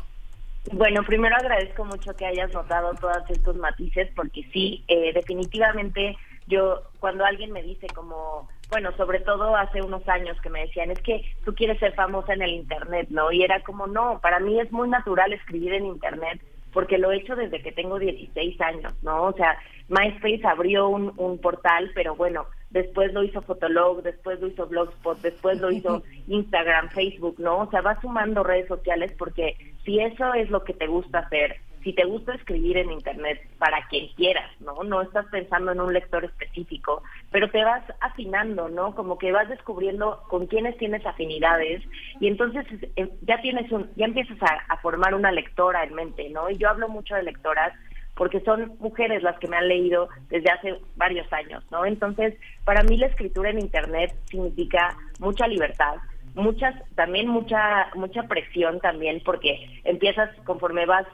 [0.73, 6.83] Bueno, primero agradezco mucho que hayas notado todos estos matices porque sí, eh, definitivamente yo
[6.99, 11.01] cuando alguien me dice como, bueno, sobre todo hace unos años que me decían, es
[11.03, 13.33] que tú quieres ser famosa en el Internet, ¿no?
[13.33, 16.41] Y era como, no, para mí es muy natural escribir en Internet
[16.73, 19.25] porque lo he hecho desde que tengo 16 años, ¿no?
[19.25, 24.47] O sea, MySpace abrió un, un portal, pero bueno, después lo hizo Fotolog, después lo
[24.47, 27.59] hizo Blogspot, después lo hizo Instagram, Facebook, ¿no?
[27.59, 31.57] O sea, va sumando redes sociales porque si eso es lo que te gusta hacer,
[31.83, 34.83] si te gusta escribir en internet para quien quieras, ¿no?
[34.85, 38.95] No estás pensando en un lector específico, pero te vas afinando, ¿no?
[38.95, 41.83] Como que vas descubriendo con quiénes tienes afinidades
[42.21, 42.67] y entonces
[42.97, 46.49] eh, ya tienes un, ya empiezas a, formar una lectora en mente, ¿no?
[46.51, 47.73] Y yo hablo mucho de lectoras
[48.15, 51.85] porque son mujeres las que me han leído desde hace varios años, ¿no?
[51.87, 55.97] Entonces, para mí la escritura en internet significa mucha libertad,
[56.35, 61.07] muchas también mucha mucha presión también porque empiezas conforme vas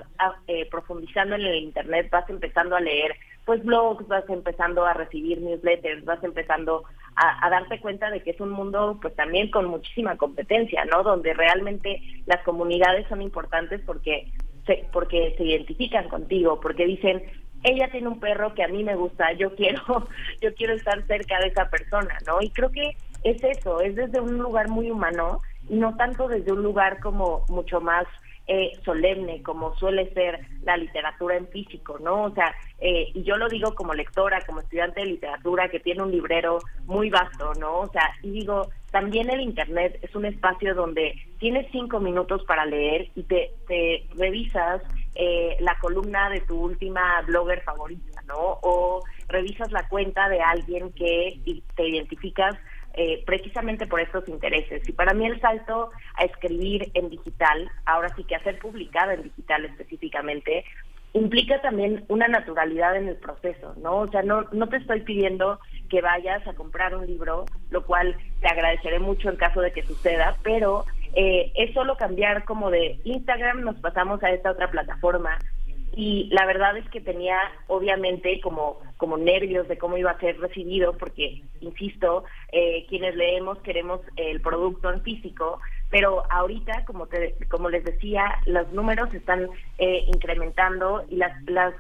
[0.46, 5.40] eh, profundizando en el internet vas empezando a leer pues blogs vas empezando a recibir
[5.40, 10.16] newsletters vas empezando a, darte cuenta de que es un mundo pues también con muchísima
[10.16, 14.30] competencia no donde realmente las comunidades son importantes porque
[14.66, 17.22] se, porque se identifican contigo porque dicen
[17.62, 19.80] ella tiene un perro que a mí me gusta yo quiero
[20.42, 22.96] yo quiero estar cerca de esa persona no y creo que
[23.30, 27.44] es eso, es desde un lugar muy humano y no tanto desde un lugar como
[27.48, 28.06] mucho más
[28.46, 32.24] eh, solemne, como suele ser la literatura en físico, ¿no?
[32.24, 36.04] O sea, eh, y yo lo digo como lectora, como estudiante de literatura que tiene
[36.04, 37.80] un librero muy vasto, ¿no?
[37.80, 42.64] O sea, y digo, también el Internet es un espacio donde tienes cinco minutos para
[42.64, 44.80] leer y te, te revisas
[45.16, 48.60] eh, la columna de tu última blogger favorita, ¿no?
[48.62, 51.40] O revisas la cuenta de alguien que
[51.74, 52.56] te identificas
[52.96, 54.88] eh, precisamente por estos intereses.
[54.88, 59.12] Y para mí el salto a escribir en digital, ahora sí que a ser publicado
[59.12, 60.64] en digital específicamente,
[61.12, 63.98] implica también una naturalidad en el proceso, ¿no?
[63.98, 68.16] O sea, no, no te estoy pidiendo que vayas a comprar un libro, lo cual
[68.40, 73.00] te agradeceré mucho en caso de que suceda, pero eh, es solo cambiar como de
[73.04, 75.38] Instagram nos pasamos a esta otra plataforma,
[75.96, 80.38] y la verdad es que tenía obviamente como, como nervios de cómo iba a ser
[80.38, 85.58] recibido, porque, insisto, eh, quienes leemos queremos el producto en físico,
[85.90, 91.72] pero ahorita, como, te, como les decía, los números están eh, incrementando y las, las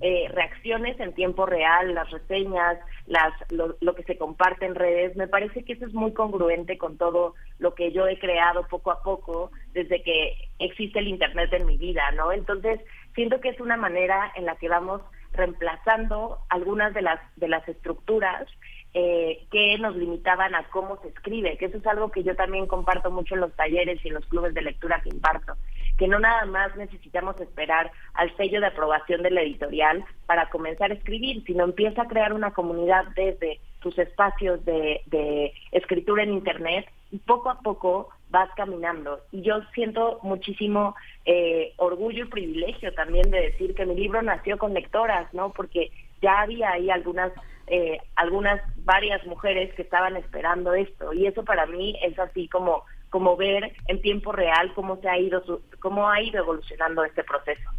[0.00, 5.16] eh, reacciones en tiempo real, las reseñas, las, lo, lo, que se comparte en redes,
[5.16, 8.92] me parece que eso es muy congruente con todo lo que yo he creado poco
[8.92, 12.30] a poco desde que existe el Internet en mi vida, ¿no?
[12.30, 12.80] Entonces,
[13.16, 15.02] siento que es una manera en la que vamos
[15.32, 18.46] reemplazando algunas de las, de las estructuras
[18.94, 22.66] eh, que nos limitaban a cómo se escribe, que eso es algo que yo también
[22.66, 25.54] comparto mucho en los talleres y en los clubes de lectura que imparto,
[25.98, 30.90] que no nada más necesitamos esperar al sello de aprobación de la editorial para comenzar
[30.90, 36.32] a escribir, sino empieza a crear una comunidad desde tus espacios de, de escritura en
[36.32, 39.20] Internet y poco a poco vas caminando.
[39.32, 44.58] Y yo siento muchísimo eh, orgullo y privilegio también de decir que mi libro nació
[44.58, 45.52] con lectoras, ¿no?
[45.52, 45.90] Porque
[46.20, 47.32] ya había ahí algunas,
[47.68, 51.12] eh, algunas, varias mujeres que estaban esperando esto.
[51.12, 55.18] Y eso para mí es así como, como ver en tiempo real cómo se ha
[55.18, 55.42] ido,
[55.80, 57.70] cómo ha ido evolucionando este proceso.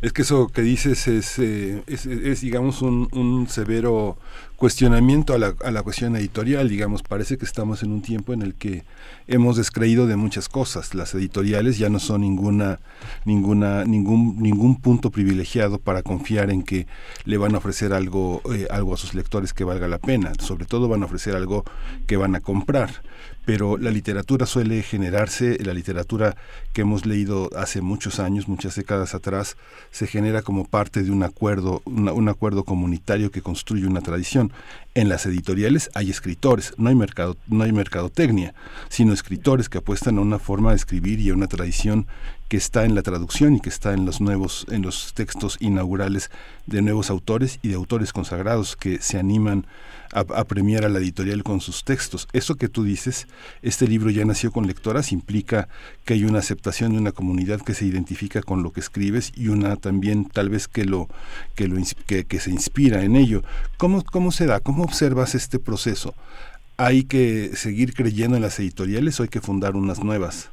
[0.00, 4.16] Es que eso que dices es, eh, es, digamos, un, un, severo
[4.62, 8.42] cuestionamiento a la, a la cuestión editorial, digamos, parece que estamos en un tiempo en
[8.42, 8.84] el que
[9.26, 10.94] hemos descreído de muchas cosas.
[10.94, 12.78] Las editoriales ya no son ninguna,
[13.24, 16.86] ninguna, ningún, ningún punto privilegiado para confiar en que
[17.24, 20.30] le van a ofrecer algo, eh, algo a sus lectores que valga la pena.
[20.38, 21.64] Sobre todo van a ofrecer algo
[22.06, 23.02] que van a comprar
[23.44, 26.36] pero la literatura suele generarse, la literatura
[26.72, 29.56] que hemos leído hace muchos años, muchas décadas atrás,
[29.90, 34.51] se genera como parte de un acuerdo, un acuerdo comunitario que construye una tradición.
[34.94, 38.54] En las editoriales hay escritores, no hay mercado, no hay mercadotecnia,
[38.88, 42.06] sino escritores que apuestan a una forma de escribir y a una tradición
[42.48, 46.30] que está en la traducción y que está en los nuevos, en los textos inaugurales
[46.66, 49.66] de nuevos autores y de autores consagrados que se animan
[50.12, 52.28] a, premiar a la editorial con sus textos.
[52.32, 53.26] Eso que tú dices,
[53.62, 55.68] este libro ya nació con lectoras, implica
[56.04, 59.48] que hay una aceptación de una comunidad que se identifica con lo que escribes y
[59.48, 61.08] una también tal vez que lo
[61.54, 63.42] que lo que, se inspira en ello.
[63.78, 64.60] ¿Cómo, ¿Cómo se da?
[64.60, 66.14] ¿Cómo observas este proceso?
[66.76, 70.50] ¿Hay que seguir creyendo en las editoriales o hay que fundar unas nuevas?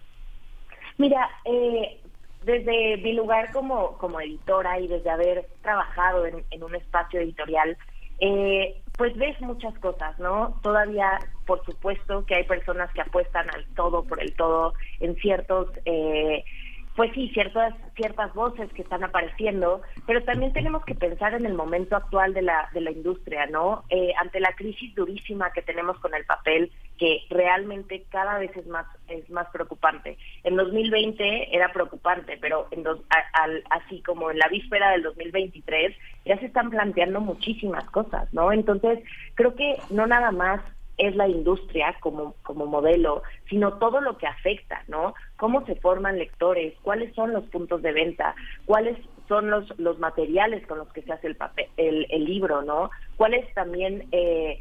[0.98, 2.00] Mira, eh,
[2.44, 7.78] desde mi lugar como, como editora y desde haber trabajado en, en un espacio editorial,
[8.20, 10.60] eh, pues ves muchas cosas, ¿no?
[10.62, 15.70] Todavía, por supuesto, que hay personas que apuestan al todo por el todo en ciertos
[15.86, 16.44] eh,
[17.00, 21.54] pues sí, ciertas, ciertas voces que están apareciendo, pero también tenemos que pensar en el
[21.54, 23.86] momento actual de la, de la industria, ¿no?
[23.88, 28.68] Eh, ante la crisis durísima que tenemos con el papel, que realmente cada vez es
[28.68, 30.18] más, es más preocupante.
[30.44, 33.00] En 2020 era preocupante, pero en dos,
[33.32, 38.52] al, así como en la víspera del 2023 ya se están planteando muchísimas cosas, ¿no?
[38.52, 39.00] Entonces,
[39.36, 40.60] creo que no nada más
[41.00, 45.16] es la industria como, como modelo, sino todo lo que afecta, ¿no?
[45.38, 48.36] Cómo se forman lectores, cuáles son los puntos de venta,
[48.66, 48.98] cuáles
[49.30, 52.90] son los, los materiales con los que se hace el, papel, el, libro, ¿no?
[53.16, 54.60] ¿Cuál es también eh,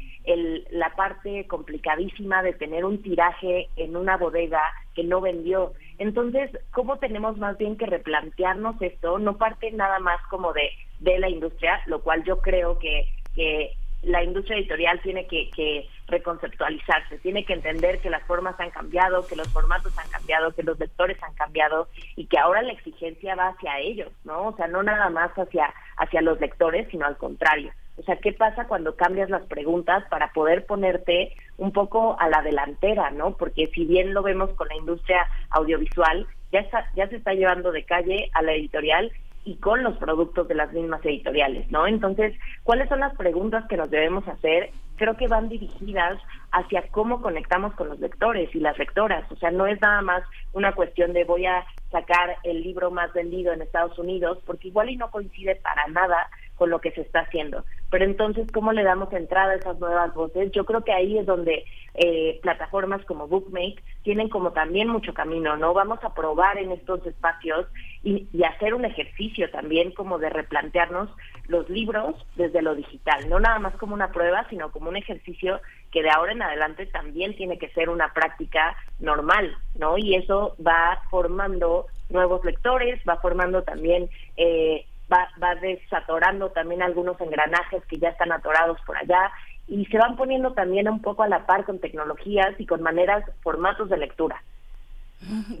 [0.71, 4.61] la parte complicadísima de tener un tiraje en una bodega
[4.95, 5.73] que no vendió?
[5.97, 9.19] Entonces, ¿cómo tenemos más bien que replantearnos esto?
[9.19, 13.73] No parte nada más como de, de la industria, lo cual yo creo que, que
[14.03, 19.35] la industria editorial tiene que, reconceptualizarse, tiene que entender que las formas han cambiado, que
[19.35, 23.49] los formatos han cambiado, que los lectores han cambiado y que ahora la exigencia va
[23.49, 24.47] hacia ellos, ¿no?
[24.47, 27.71] O sea, no nada más hacia, hacia los lectores, sino al contrario.
[27.97, 32.41] O sea, ¿qué pasa cuando cambias las preguntas para poder ponerte un poco a la
[32.41, 33.35] delantera, ¿no?
[33.35, 37.71] Porque si bien lo vemos con la industria audiovisual, ya, está, ya se está llevando
[37.71, 39.11] de calle a la editorial
[39.45, 41.87] y con los productos de las mismas editoriales, ¿no?
[41.87, 44.71] Entonces, ¿cuáles son las preguntas que nos debemos hacer?
[44.97, 46.21] Creo que van dirigidas
[46.51, 49.29] hacia cómo conectamos con los lectores y las lectoras.
[49.31, 50.23] O sea, no es nada más
[50.53, 54.89] una cuestión de voy a sacar el libro más vendido en Estados Unidos, porque igual
[54.89, 57.63] y no coincide para nada con lo que se está haciendo.
[57.89, 60.51] Pero entonces, ¿cómo le damos entrada a esas nuevas voces?
[60.51, 61.63] Yo creo que ahí es donde
[61.95, 65.73] eh, plataformas como Bookmate tienen como también mucho camino, ¿no?
[65.73, 67.65] Vamos a probar en estos espacios
[68.03, 71.09] y, y hacer un ejercicio también como de replantearnos
[71.47, 75.61] los libros desde lo digital, no nada más como una prueba, sino como un ejercicio
[75.91, 79.97] que de ahora en adelante también tiene que ser una práctica normal, ¿no?
[79.97, 87.19] Y eso va formando nuevos lectores, va formando también eh, va, va desatorando también algunos
[87.21, 89.31] engranajes que ya están atorados por allá
[89.67, 93.23] y se van poniendo también un poco a la par con tecnologías y con maneras,
[93.41, 94.43] formatos de lectura.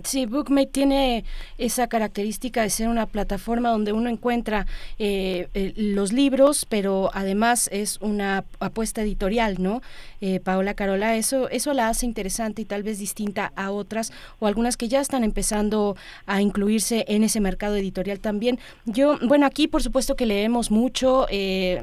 [0.05, 1.25] Sí, Bookmate tiene
[1.57, 4.65] esa característica de ser una plataforma donde uno encuentra
[4.97, 9.81] eh, eh, los libros, pero además es una apuesta editorial, ¿no?
[10.21, 14.47] Eh, Paola Carola, eso, eso la hace interesante y tal vez distinta a otras o
[14.47, 18.59] algunas que ya están empezando a incluirse en ese mercado editorial también.
[18.85, 21.25] Yo, bueno, aquí por supuesto que leemos mucho,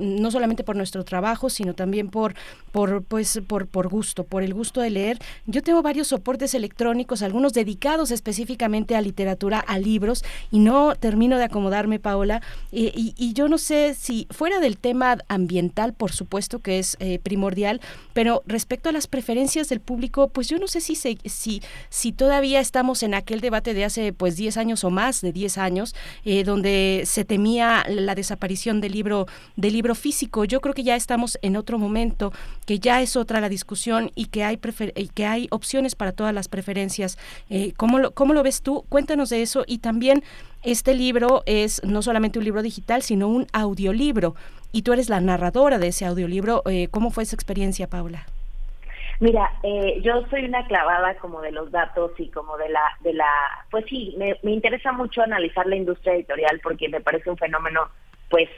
[0.01, 2.35] no solamente por nuestro trabajo, sino también por,
[2.73, 5.19] por, pues, por, por gusto, por el gusto de leer.
[5.47, 10.95] Yo tengo varios soportes electrónicos, algunos de dedicados específicamente a literatura, a libros, y no
[10.95, 16.13] termino de acomodarme, Paola, y, y, yo no sé si fuera del tema ambiental, por
[16.13, 17.81] supuesto que es eh, primordial,
[18.13, 22.61] pero respecto a las preferencias del público, pues yo no sé si, si, si todavía
[22.61, 25.95] estamos en aquel debate de hace pues 10 años o más de 10 años,
[26.25, 30.45] eh, donde se temía la desaparición del libro, del libro físico.
[30.45, 32.33] Yo creo que ya estamos en otro momento,
[32.65, 34.59] que ya es otra la discusión y que hay,
[35.15, 37.19] que hay opciones para todas las preferencias.
[37.77, 38.85] ¿Cómo, lo, ¿Cómo lo ves tú?
[38.89, 40.23] Cuéntanos de eso y también
[40.63, 44.35] este libro es no solamente un libro digital, sino un audiolibro.
[44.73, 46.63] Y tú eres la narradora de ese audiolibro.
[46.69, 48.27] Eh, ¿Cómo fue esa experiencia, Paula?
[49.21, 53.15] Mira, eh, yo soy una clavada como de los datos y como de la, de
[53.15, 53.31] la,
[53.71, 57.89] pues sí, me, me interesa mucho analizar la industria editorial porque me parece un fenómeno,
[58.29, 58.51] pues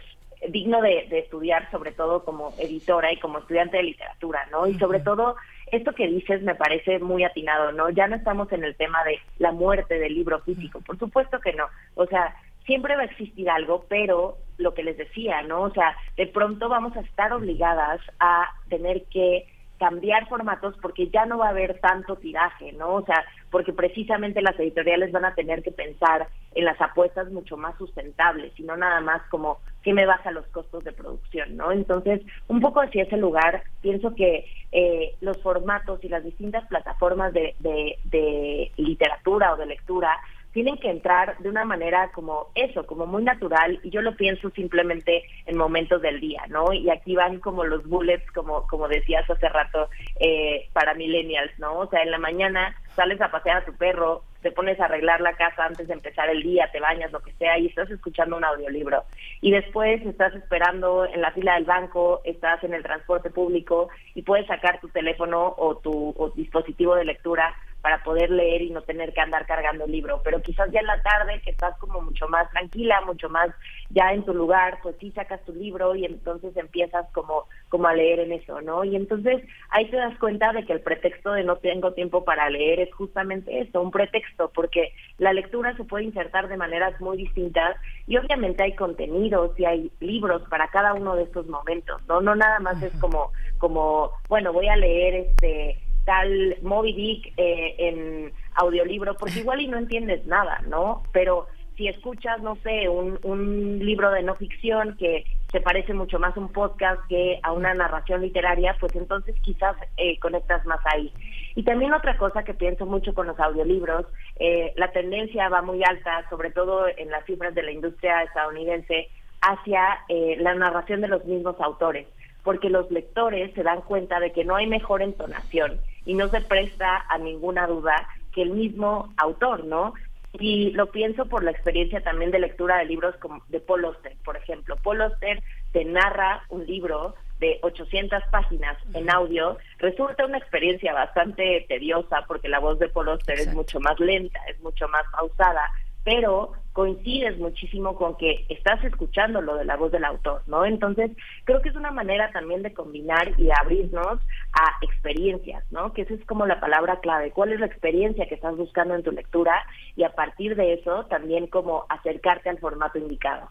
[0.48, 4.66] digno de, de, estudiar, sobre todo como editora y como estudiante de literatura, ¿no?
[4.66, 5.36] Y sobre todo,
[5.72, 7.90] esto que dices me parece muy atinado, ¿no?
[7.90, 11.52] Ya no estamos en el tema de la muerte del libro físico, por supuesto que
[11.52, 11.66] no.
[11.94, 12.34] O sea,
[12.66, 15.62] siempre va a existir algo, pero lo que les decía, ¿no?
[15.62, 19.46] O sea, de pronto vamos a estar obligadas a tener que
[19.78, 22.94] cambiar formatos porque ya no va a haber tanto tiraje, ¿no?
[22.94, 27.56] O sea, porque precisamente las editoriales van a tener que pensar en las apuestas mucho
[27.56, 31.70] más sustentables y no nada más como que me baja los costos de producción, ¿no?
[31.70, 37.32] Entonces, un poco hacia ese lugar, pienso que eh, los formatos y las distintas plataformas
[37.32, 40.10] de, de, de literatura o de lectura
[40.52, 44.50] tienen que entrar de una manera como eso, como muy natural, y yo lo pienso
[44.50, 46.72] simplemente en momentos del día, ¿no?
[46.72, 49.88] Y aquí van como los bullets, como, como decías hace rato,
[50.20, 51.78] eh, para millennials, ¿no?
[51.78, 55.20] O sea, en la mañana sales a pasear a tu perro, te pones a arreglar
[55.20, 58.36] la casa antes de empezar el día, te bañas, lo que sea, y estás escuchando
[58.36, 59.04] un audiolibro.
[59.40, 64.22] Y después estás esperando en la fila del banco, estás en el transporte público y
[64.22, 68.82] puedes sacar tu teléfono o tu o dispositivo de lectura para poder leer y no
[68.82, 70.20] tener que andar cargando el libro.
[70.24, 73.50] Pero quizás ya en la tarde, que estás como mucho más tranquila, mucho más
[73.90, 77.94] ya en tu lugar, pues sí sacas tu libro y entonces empiezas como, como a
[77.94, 78.84] leer en eso, ¿no?
[78.84, 82.50] Y entonces ahí te das cuenta de que el pretexto de no tengo tiempo para
[82.50, 87.16] leer es justamente eso, un pretexto, porque la lectura se puede insertar de maneras muy
[87.16, 87.76] distintas
[88.06, 92.20] y obviamente hay contenidos y hay libros para cada uno de estos momentos, ¿no?
[92.20, 95.78] No nada más es como, como, bueno, voy a leer este
[96.08, 101.02] tal Moby Dick eh, en audiolibro, porque igual y no entiendes nada, ¿no?
[101.12, 106.18] Pero si escuchas, no sé, un, un libro de no ficción que se parece mucho
[106.18, 110.80] más a un podcast que a una narración literaria, pues entonces quizás eh, conectas más
[110.86, 111.12] ahí.
[111.54, 114.06] Y también otra cosa que pienso mucho con los audiolibros,
[114.40, 119.08] eh, la tendencia va muy alta, sobre todo en las cifras de la industria estadounidense,
[119.40, 122.08] hacia la narración de los mismos autores
[122.48, 126.40] porque los lectores se dan cuenta de que no hay mejor entonación y no se
[126.40, 129.92] presta a ninguna duda que el mismo autor, ¿no?
[130.32, 134.16] Y lo pienso por la experiencia también de lectura de libros como de Paul Auster,
[134.24, 134.76] por ejemplo.
[134.76, 135.42] Paul Auster
[135.72, 142.48] te narra un libro de 800 páginas en audio, resulta una experiencia bastante tediosa porque
[142.48, 145.70] la voz de Paul Auster es mucho más lenta, es mucho más pausada,
[146.04, 150.64] pero coincides muchísimo con que estás escuchando lo de la voz del autor, ¿no?
[150.64, 151.10] Entonces,
[151.42, 154.20] creo que es una manera también de combinar y abrirnos
[154.52, 155.92] a experiencias, ¿no?
[155.92, 157.32] Que esa es como la palabra clave.
[157.32, 159.54] ¿Cuál es la experiencia que estás buscando en tu lectura?
[159.96, 163.50] Y a partir de eso, también como acercarte al formato indicado.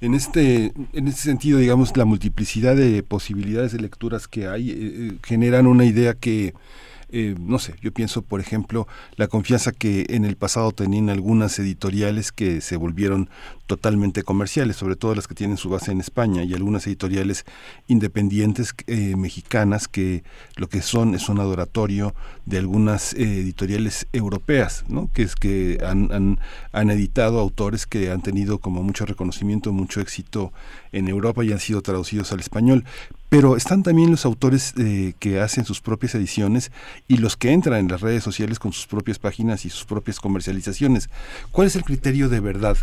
[0.00, 4.74] En este, en este sentido, digamos, la multiplicidad de posibilidades de lecturas que hay eh,
[4.78, 6.54] eh, generan una idea que
[7.10, 8.86] eh, no sé, yo pienso, por ejemplo,
[9.16, 13.30] la confianza que en el pasado tenían algunas editoriales que se volvieron
[13.68, 17.44] totalmente comerciales, sobre todo las que tienen su base en España y algunas editoriales
[17.86, 20.24] independientes eh, mexicanas que
[20.56, 22.14] lo que son es un adoratorio
[22.46, 25.10] de algunas eh, editoriales europeas, ¿no?
[25.12, 26.38] que es que han,
[26.72, 30.50] han, editado autores que han tenido como mucho reconocimiento, mucho éxito
[30.90, 32.84] en Europa y han sido traducidos al español.
[33.28, 36.72] Pero están también los autores eh, que hacen sus propias ediciones
[37.08, 40.18] y los que entran en las redes sociales con sus propias páginas y sus propias
[40.18, 41.10] comercializaciones.
[41.52, 42.30] ¿Cuál es el criterio?
[42.30, 42.78] ¿De verdad,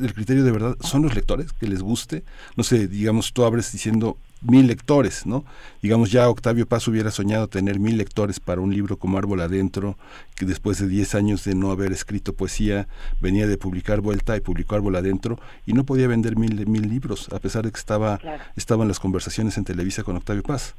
[0.00, 2.24] el criterio de verdad son los lectores que les guste?
[2.56, 5.44] No sé, digamos, tú abres diciendo mil lectores, ¿no?
[5.82, 9.96] Digamos, ya Octavio Paz hubiera soñado tener mil lectores para un libro como Árbol Adentro,
[10.34, 12.86] que después de diez años de no haber escrito poesía,
[13.20, 17.28] venía de publicar Vuelta y publicó Árbol Adentro, y no podía vender mil, mil libros,
[17.32, 18.20] a pesar de que estaba,
[18.56, 20.74] estaban las conversaciones en Televisa con Octavio Paz.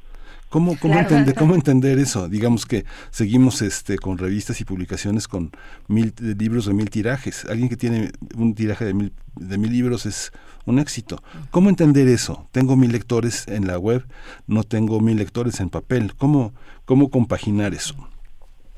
[0.49, 2.29] ¿Cómo, cómo, entender, ¿Cómo entender eso?
[2.29, 5.51] Digamos que seguimos este, con revistas y publicaciones con
[5.87, 7.45] mil libros de mil tirajes.
[7.45, 10.31] Alguien que tiene un tiraje de mil, de mil libros es
[10.65, 11.21] un éxito.
[11.51, 12.47] ¿Cómo entender eso?
[12.51, 14.05] Tengo mil lectores en la web,
[14.47, 16.13] no tengo mil lectores en papel.
[16.15, 16.53] ¿Cómo,
[16.85, 17.95] cómo compaginar eso?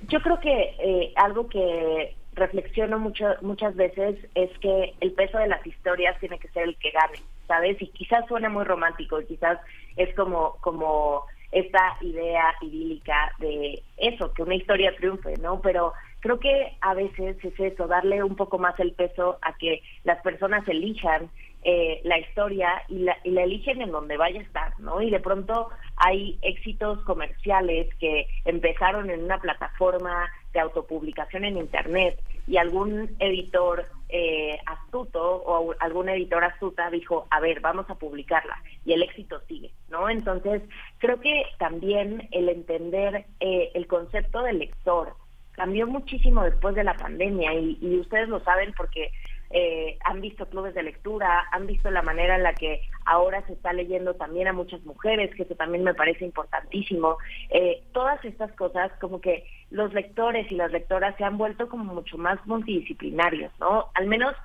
[0.07, 5.47] Yo creo que eh, algo que reflexiono mucho, muchas veces es que el peso de
[5.47, 7.79] las historias tiene que ser el que gane, ¿sabes?
[7.81, 9.59] Y quizás suene muy romántico, quizás
[9.97, 15.61] es como, como esta idea idílica de eso, que una historia triunfe, ¿no?
[15.61, 19.81] Pero creo que a veces es eso, darle un poco más el peso a que
[20.03, 21.29] las personas elijan
[21.63, 25.01] eh, la historia y la, y la eligen en donde vaya a estar, ¿no?
[25.01, 32.19] Y de pronto hay éxitos comerciales que empezaron en una plataforma de autopublicación en Internet
[32.47, 38.57] y algún editor eh, astuto o algún editor astuta dijo, a ver, vamos a publicarla
[38.85, 40.09] y el éxito sigue, ¿no?
[40.09, 40.63] Entonces,
[40.97, 45.13] creo que también el entender eh, el concepto del lector
[45.51, 49.11] cambió muchísimo después de la pandemia y, y ustedes lo saben porque
[49.51, 53.53] eh, han visto clubes de lectura, han visto la manera en la que ahora se
[53.53, 57.17] está leyendo también a muchas mujeres, que eso también me parece importantísimo.
[57.49, 61.93] Eh, todas estas cosas, como que los lectores y las lectoras se han vuelto como
[61.93, 63.89] mucho más multidisciplinarios, ¿no?
[63.95, 64.35] Al menos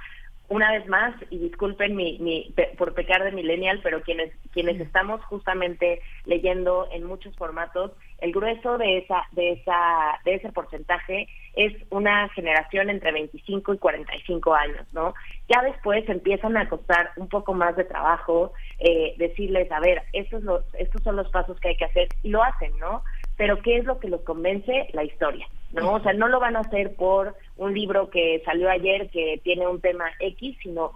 [0.48, 5.24] una vez más, y disculpen mi, mi, por pecar de millennial, pero quienes, quienes estamos
[5.24, 11.72] justamente leyendo en muchos formatos, el grueso de esa, de esa, de ese porcentaje es
[11.90, 15.14] una generación entre 25 y 45 años, ¿no?
[15.48, 20.42] Ya después empiezan a costar un poco más de trabajo eh, decirles, a ver, estos,
[20.42, 23.02] los, estos son los pasos que hay que hacer, y lo hacen, ¿no?
[23.36, 24.88] Pero ¿qué es lo que los convence?
[24.92, 25.46] La historia.
[25.72, 25.94] ¿no?
[25.94, 29.66] O sea, no lo van a hacer por un libro que salió ayer que tiene
[29.66, 30.92] un tema X, sino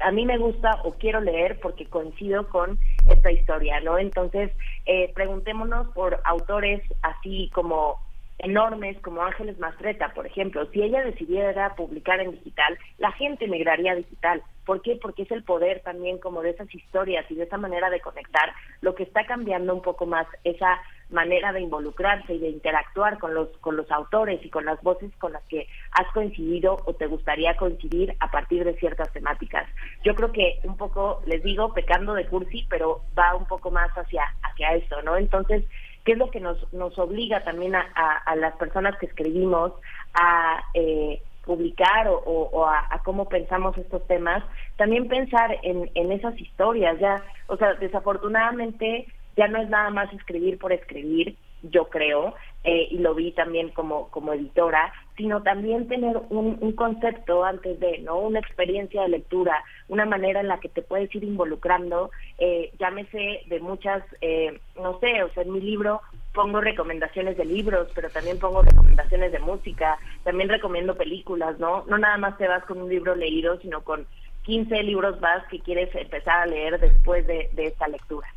[0.00, 2.78] a mí me gusta o quiero leer porque coincido con
[3.10, 3.98] esta historia, ¿no?
[3.98, 4.52] Entonces,
[4.84, 7.98] eh, preguntémonos por autores así como
[8.38, 13.94] enormes como Ángeles Mastreta, por ejemplo, si ella decidiera publicar en digital, la gente migraría
[13.94, 14.42] digital.
[14.66, 14.98] ¿Por qué?
[15.00, 18.52] Porque es el poder también como de esas historias y de esa manera de conectar
[18.82, 20.80] lo que está cambiando un poco más esa
[21.10, 25.12] manera de involucrarse y de interactuar con los con los autores y con las voces
[25.18, 29.68] con las que has coincidido o te gustaría coincidir a partir de ciertas temáticas.
[30.04, 33.90] Yo creo que un poco les digo pecando de cursi, pero va un poco más
[33.96, 35.16] hacia hacia eso, ¿no?
[35.16, 35.64] Entonces
[36.04, 37.82] que es lo que nos, nos obliga también a,
[38.24, 39.72] a, las personas que escribimos
[40.14, 44.42] a eh, publicar o, a, cómo pensamos estos temas,
[44.76, 46.98] también pensar en, en esas historias.
[47.00, 49.06] Ya, o sea, desafortunadamente
[49.36, 52.34] ya no es nada más escribir por escribir, yo creo,
[52.64, 57.98] eh, y lo vi también como, como editora, sino también tener un, concepto antes de,
[57.98, 58.18] ¿no?
[58.18, 63.42] Una experiencia de lectura, una manera en la que te puedes ir involucrando, eh, llámese
[63.46, 66.02] de muchas, eh, no sé, o sea, en mi libro
[66.34, 71.84] pongo recomendaciones de libros, pero también pongo recomendaciones de música, también recomiendo películas, ¿no?
[71.86, 74.06] No nada más te vas con un libro leído, sino con
[74.42, 78.28] 15 libros más que quieres empezar a leer después de, de esta lectura.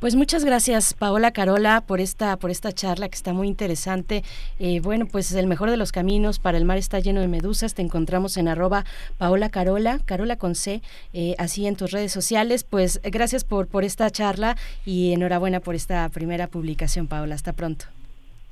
[0.00, 4.24] Pues muchas gracias, Paola Carola, por esta, por esta charla que está muy interesante.
[4.58, 7.74] Eh, bueno, pues el mejor de los caminos para el mar está lleno de medusas.
[7.74, 8.86] Te encontramos en arroba
[9.18, 10.80] Paola Carola, Carola con C,
[11.12, 12.64] eh, así en tus redes sociales.
[12.64, 17.34] Pues gracias por, por esta charla y enhorabuena por esta primera publicación, Paola.
[17.34, 17.84] Hasta pronto.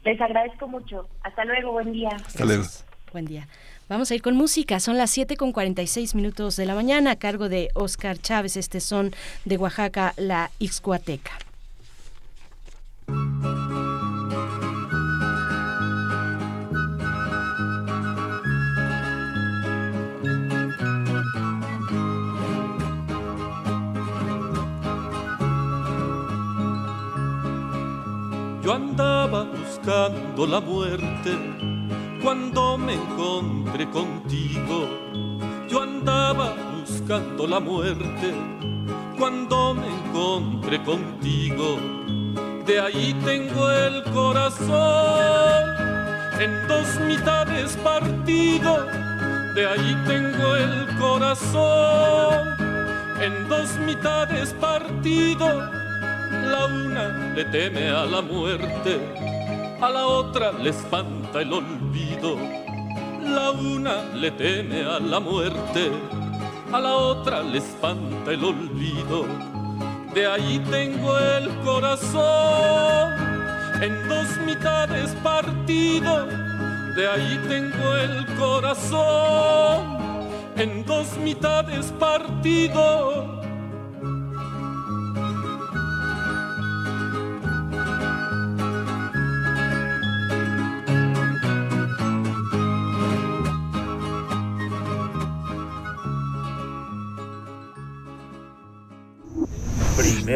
[0.05, 1.09] Les agradezco mucho.
[1.23, 2.11] Hasta luego, buen día.
[2.27, 2.65] Hasta luego.
[3.11, 3.49] Buen día.
[3.89, 4.81] Vamos a ir con música.
[4.81, 8.59] Son las 7 con 46 minutos de la mañana a cargo de Oscar Chávez.
[8.59, 9.15] Este son
[9.47, 11.33] de Oaxaca, la Ixcuateca.
[28.63, 31.39] Yo andaba buscando la muerte
[32.23, 34.89] cuando me encontré contigo.
[35.69, 38.35] Yo andaba buscando la muerte
[39.19, 41.79] cuando me encontré contigo.
[42.67, 45.69] De ahí tengo el corazón
[46.41, 48.87] en dos mitades partido.
[49.55, 52.49] De ahí tengo el corazón
[53.21, 55.71] en dos mitades partido.
[56.31, 59.38] La una le teme a la muerte
[59.81, 62.37] a la otra le espanta el olvido.
[63.23, 65.91] La una le teme a la muerte,
[66.73, 69.27] a la otra le espanta el olvido.
[70.15, 73.13] De ahí tengo el corazón
[73.81, 76.27] en dos mitades partido.
[76.97, 79.99] De ahí tengo el corazón
[80.57, 83.38] en dos mitades partido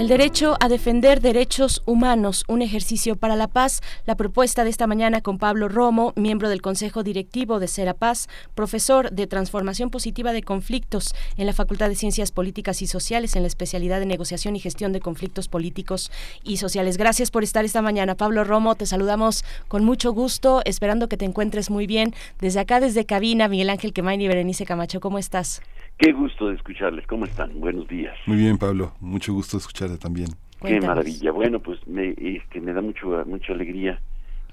[0.00, 3.82] El derecho a defender derechos humanos, un ejercicio para la paz.
[4.06, 9.10] La propuesta de esta mañana con Pablo Romo, miembro del Consejo Directivo de Serapaz, profesor
[9.10, 13.48] de Transformación Positiva de Conflictos en la Facultad de Ciencias Políticas y Sociales en la
[13.48, 16.10] especialidad de Negociación y Gestión de Conflictos Políticos
[16.44, 16.96] y Sociales.
[16.96, 18.14] Gracias por estar esta mañana.
[18.14, 22.14] Pablo Romo, te saludamos con mucho gusto, esperando que te encuentres muy bien.
[22.38, 25.60] Desde acá, desde cabina, Miguel Ángel Quemain y Berenice Camacho, ¿cómo estás?
[26.00, 27.06] Qué gusto de escucharles.
[27.06, 27.60] ¿Cómo están?
[27.60, 28.16] Buenos días.
[28.24, 28.94] Muy bien, Pablo.
[29.00, 30.28] Mucho gusto de escucharte también.
[30.62, 31.30] Qué maravilla.
[31.30, 34.00] Bueno, pues me, es que me da mucho, mucha alegría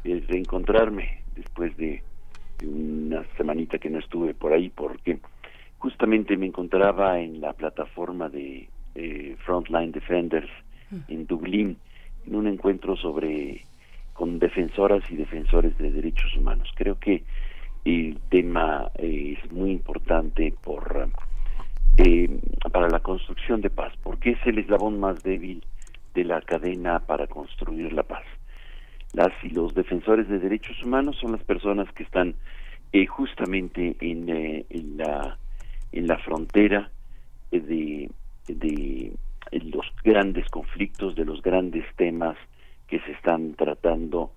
[0.04, 2.04] eh, reencontrarme después de,
[2.66, 5.20] una semanita que no estuve por ahí porque
[5.78, 10.50] justamente me encontraba en la plataforma de eh, Frontline Defenders
[11.08, 11.78] en Dublín
[12.26, 13.64] en un encuentro sobre
[14.12, 16.70] con defensoras y defensores de derechos humanos.
[16.76, 17.24] Creo que
[17.86, 21.10] el tema eh, es muy importante por
[21.98, 22.40] eh,
[22.72, 25.64] para la construcción de paz, porque es el eslabón más débil
[26.14, 28.24] de la cadena para construir la paz.
[29.14, 32.36] Las y los defensores de derechos humanos son las personas que están
[32.94, 35.38] eh, justamente en, eh, en, la
[35.92, 36.92] en la frontera
[37.52, 38.10] de,
[38.48, 39.14] de
[39.52, 42.38] los grandes conflictos, de los grandes temas
[42.88, 44.32] que se están tratando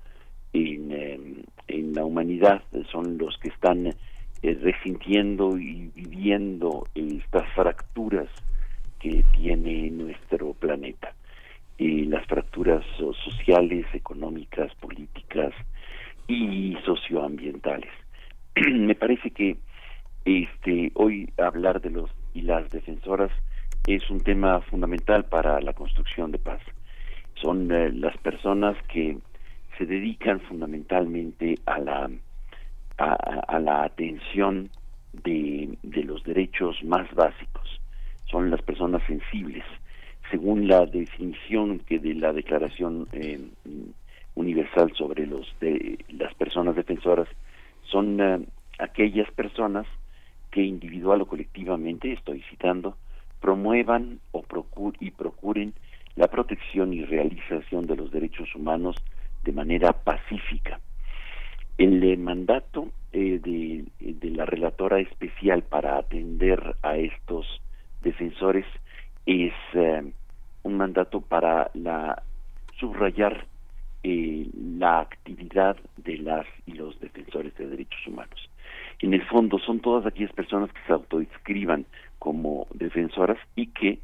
[0.52, 3.94] en, en la humanidad, son los que están
[4.42, 8.28] eh, resintiendo y viviendo estas fracturas
[8.98, 11.14] que tiene nuestro planeta.
[11.78, 12.84] y las fracturas
[13.24, 15.54] sociales, económicas, políticas
[16.28, 17.90] y socioambientales.
[18.70, 19.56] Me parece que
[20.26, 23.30] este hoy hablar de los y las defensoras
[23.86, 26.60] es un tema fundamental para la construcción de paz.
[27.40, 29.16] Son eh, las personas que
[29.78, 32.10] se dedican fundamentalmente a la
[33.00, 34.70] a, la atención
[35.12, 37.80] de, los derechos más básicos.
[38.30, 39.64] Son las personas sensibles,
[40.30, 43.40] según la definición que de la Declaración eh,
[44.34, 47.28] Universal sobre los de las personas defensoras,
[47.82, 48.40] son eh,
[48.78, 49.86] aquellas personas
[50.50, 52.96] que individual o colectivamente, estoy citando,
[53.40, 54.44] promuevan o
[55.00, 55.72] y procuren
[56.16, 58.96] la protección y realización de los derechos humanos
[59.42, 60.80] de manera pacífica
[61.80, 67.46] el eh, mandato eh, de, la relatora especial para atender a estos
[68.02, 68.66] defensores
[69.24, 70.12] es eh,
[70.62, 71.70] un mandato para
[72.78, 73.46] subrayar
[74.02, 78.50] la actividad de las y los defensores de derechos humanos.
[78.98, 81.86] En el fondo son todas aquellas personas que se autoinscriban
[82.18, 83.98] como defensoras y que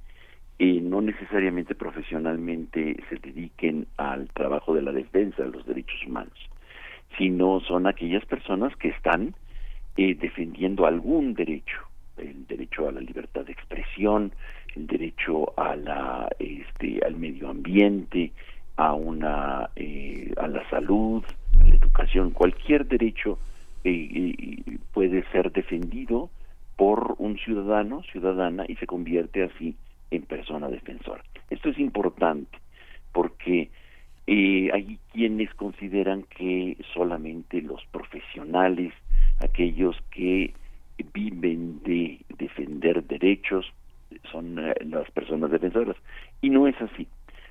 [0.59, 6.49] no necesariamente profesionalmente se dediquen al trabajo de la defensa de los derechos humanos
[7.19, 9.35] sino son aquellas personas que están
[9.97, 11.79] eh, defendiendo algún derecho,
[12.19, 14.33] el derecho a la libertad de expresión,
[14.75, 18.33] el derecho a la, este, al medio ambiente,
[18.77, 21.25] a una, eh, a la salud,
[21.61, 23.39] a la educación, cualquier derecho
[23.85, 26.29] eh, puede ser defendido
[26.77, 29.75] por un ciudadano, ciudadana, y se convierte así
[30.11, 31.23] en persona defensora.
[31.49, 32.59] Esto es importante
[33.13, 33.71] porque
[34.27, 38.93] eh, hay quienes consideran que solamente los profesionales,
[39.39, 40.53] aquellos que
[41.13, 43.73] viven de defender derechos,
[44.33, 45.97] son eh, las personas defensoras.
[46.41, 47.07] Y no es así.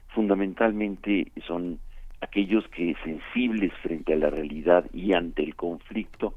[0.09, 1.79] Fundamentalmente son
[2.19, 6.33] aquellos que sensibles frente a la realidad y ante el conflicto,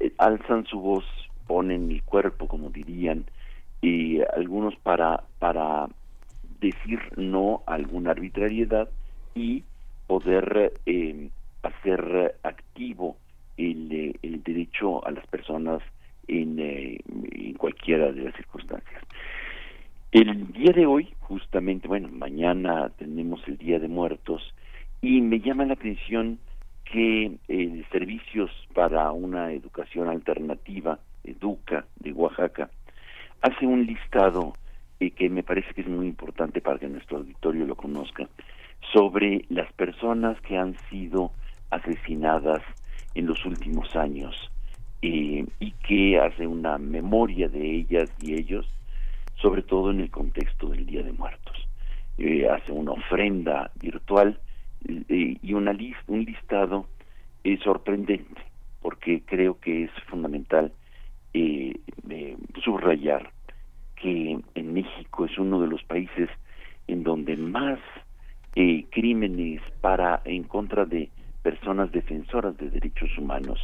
[0.00, 1.04] eh, alzan su voz,
[1.46, 3.24] ponen el cuerpo, como dirían,
[4.34, 5.86] algunos para, para
[6.58, 8.88] decir no a alguna arbitrariedad
[9.34, 9.64] y
[10.06, 11.28] poder eh,
[11.62, 13.16] hacer activo
[13.56, 15.82] el, eh, el, derecho a las personas
[16.28, 17.00] en, eh,
[17.32, 19.02] en cualquiera de las circunstancias.
[20.12, 24.54] El día de hoy, justamente, bueno, mañana tenemos el Día de Muertos
[25.02, 26.38] y me llama la atención
[26.84, 32.70] que eh, Servicios para una Educación Alternativa, Educa, de Oaxaca,
[33.42, 34.52] hace un listado
[35.00, 38.28] eh, que me parece que es muy importante para que nuestro auditorio lo conozca,
[38.92, 41.32] sobre las personas que han sido
[41.70, 42.62] asesinadas
[43.14, 44.34] en los últimos años
[45.02, 48.66] eh, y que hace una memoria de ellas y ellos,
[49.36, 51.68] sobre todo en el contexto del Día de Muertos.
[52.18, 54.38] Eh, hace una ofrenda virtual
[54.88, 56.86] eh, y una list, un listado
[57.62, 58.40] sorprendente,
[58.80, 60.72] porque creo que es fundamental
[62.64, 63.30] subrayar
[63.96, 66.30] que en México es uno de los países
[66.86, 67.78] en donde más
[68.54, 71.10] eh, crímenes para en contra de
[71.42, 73.60] personas defensoras de derechos humanos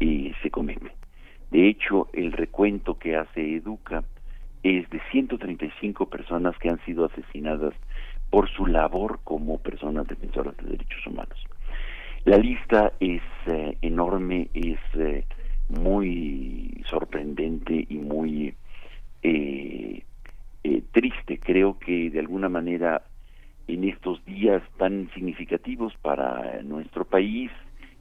[0.00, 0.90] eh, se cometen.
[1.50, 4.02] De hecho, el recuento que hace Educa
[4.62, 7.74] es de 135 personas que han sido asesinadas
[8.30, 11.38] por su labor como personas defensoras de derechos humanos.
[12.24, 15.24] La lista es eh, enorme, es eh,
[15.68, 18.54] muy sorprendente y muy
[19.22, 20.02] eh,
[20.90, 21.38] triste.
[21.38, 23.02] Creo que de alguna manera
[23.68, 27.50] en estos días tan significativos para nuestro país,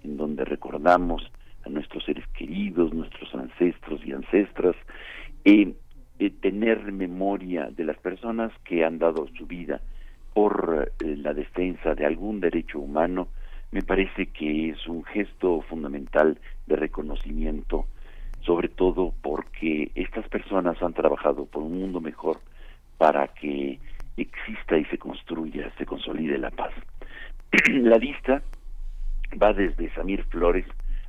[0.03, 1.31] en donde recordamos
[1.65, 4.75] a nuestros seres queridos, nuestros ancestros y ancestras,
[6.41, 9.81] tener memoria de las personas que han dado su vida
[10.33, 13.27] por la defensa de algún derecho humano,
[13.71, 16.37] me parece que es un gesto fundamental
[16.67, 17.87] de reconocimiento,
[18.41, 22.39] sobre todo porque estas personas han trabajado por un mundo mejor
[22.97, 23.79] para que
[24.17, 26.71] exista y se construya, se consolide la paz.
[27.71, 28.41] la lista
[29.41, 30.65] va desde Samir Flores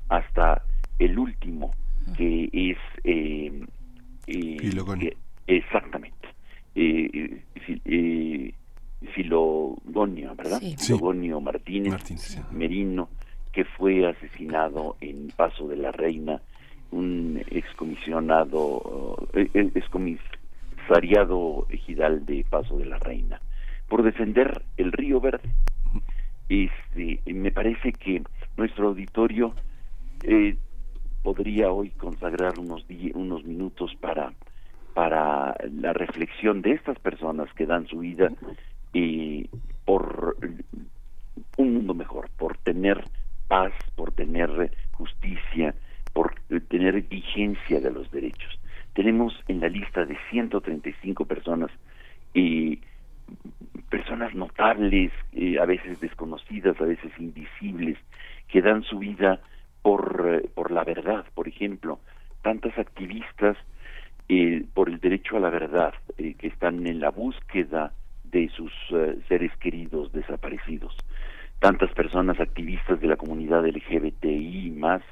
[0.08, 0.62] hasta
[0.98, 1.72] el último,
[2.16, 2.78] que es...
[3.04, 3.64] Eh,
[4.26, 6.28] eh, exactamente.
[6.74, 7.42] Eh,
[7.84, 8.54] eh
[9.12, 10.60] Filogonio, ¿verdad?
[10.78, 13.08] Filogonio Martínez, Merino,
[13.52, 16.40] que fue asesinado en Paso de la Reina,
[16.90, 19.48] un excomisionado, eh,
[20.84, 23.40] eh, excomisariado ejidal de Paso de la Reina,
[23.88, 25.48] por defender el Río Verde.
[26.48, 28.22] Este, me parece que
[28.56, 29.54] nuestro auditorio
[30.22, 30.56] eh,
[31.22, 34.32] podría hoy consagrar unos, unos minutos para
[34.92, 38.30] para la reflexión de estas personas que dan su vida
[38.92, 39.50] y
[39.84, 40.36] por
[41.56, 43.02] un mundo mejor, por tener
[43.48, 45.74] paz, por tener justicia,
[46.12, 46.36] por
[46.68, 48.56] tener vigencia de los derechos.
[48.94, 51.70] Tenemos en la lista de 135 personas
[52.32, 52.80] y
[53.90, 57.98] personas notables, eh, a veces desconocidas, a veces invisibles,
[58.48, 59.40] que dan su vida
[59.82, 62.00] por, eh, por la verdad, por ejemplo,
[62.42, 63.56] tantas activistas
[64.28, 67.92] eh, por el derecho a la verdad, que están en la búsqueda
[68.34, 70.96] de sus eh, seres queridos desaparecidos.
[71.60, 75.02] Tantas personas activistas de la comunidad LGBTI más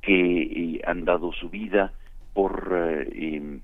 [0.00, 1.92] que eh, han dado su vida
[2.32, 3.60] por eh,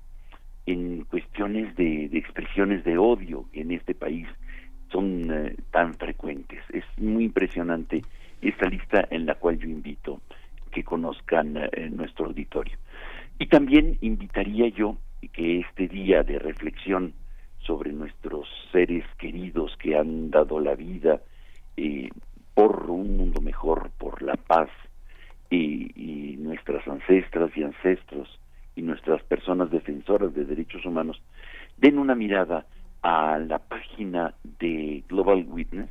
[0.65, 4.27] en cuestiones de, expresiones de odio en este país
[4.91, 6.63] son tan frecuentes.
[6.71, 8.03] Es muy impresionante
[8.41, 10.21] esta lista en la cual yo invito
[10.71, 11.57] que conozcan
[11.91, 12.77] nuestro auditorio.
[13.39, 14.97] Y también invitaría yo
[15.33, 17.13] que este día de reflexión
[17.59, 21.21] sobre nuestros seres queridos que han dado la vida
[21.77, 22.09] eh,
[22.53, 24.69] por un mundo mejor, por la paz,
[25.51, 28.38] y, nuestras ancestras y ancestros
[28.79, 31.21] y nuestras personas defensoras de derechos humanos
[31.77, 32.65] den una mirada
[33.01, 35.89] a la página de Global Witness,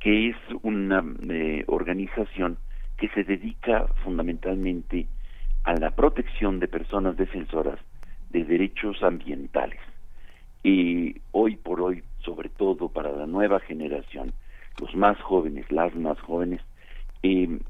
[0.00, 2.58] que es una eh, organización
[2.98, 5.06] que se dedica fundamentalmente
[5.62, 7.78] a la protección de personas defensoras
[8.30, 9.78] de derechos ambientales.
[10.64, 14.32] Y hoy por hoy, sobre todo para la nueva generación,
[14.80, 16.60] los más jóvenes, las más jóvenes,
[17.22, 17.60] eh,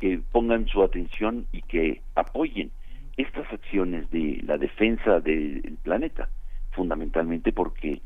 [0.00, 2.70] que pongan su atención y que apoyen
[3.16, 6.28] estas acciones de la defensa del planeta,
[6.72, 8.00] fundamentalmente porque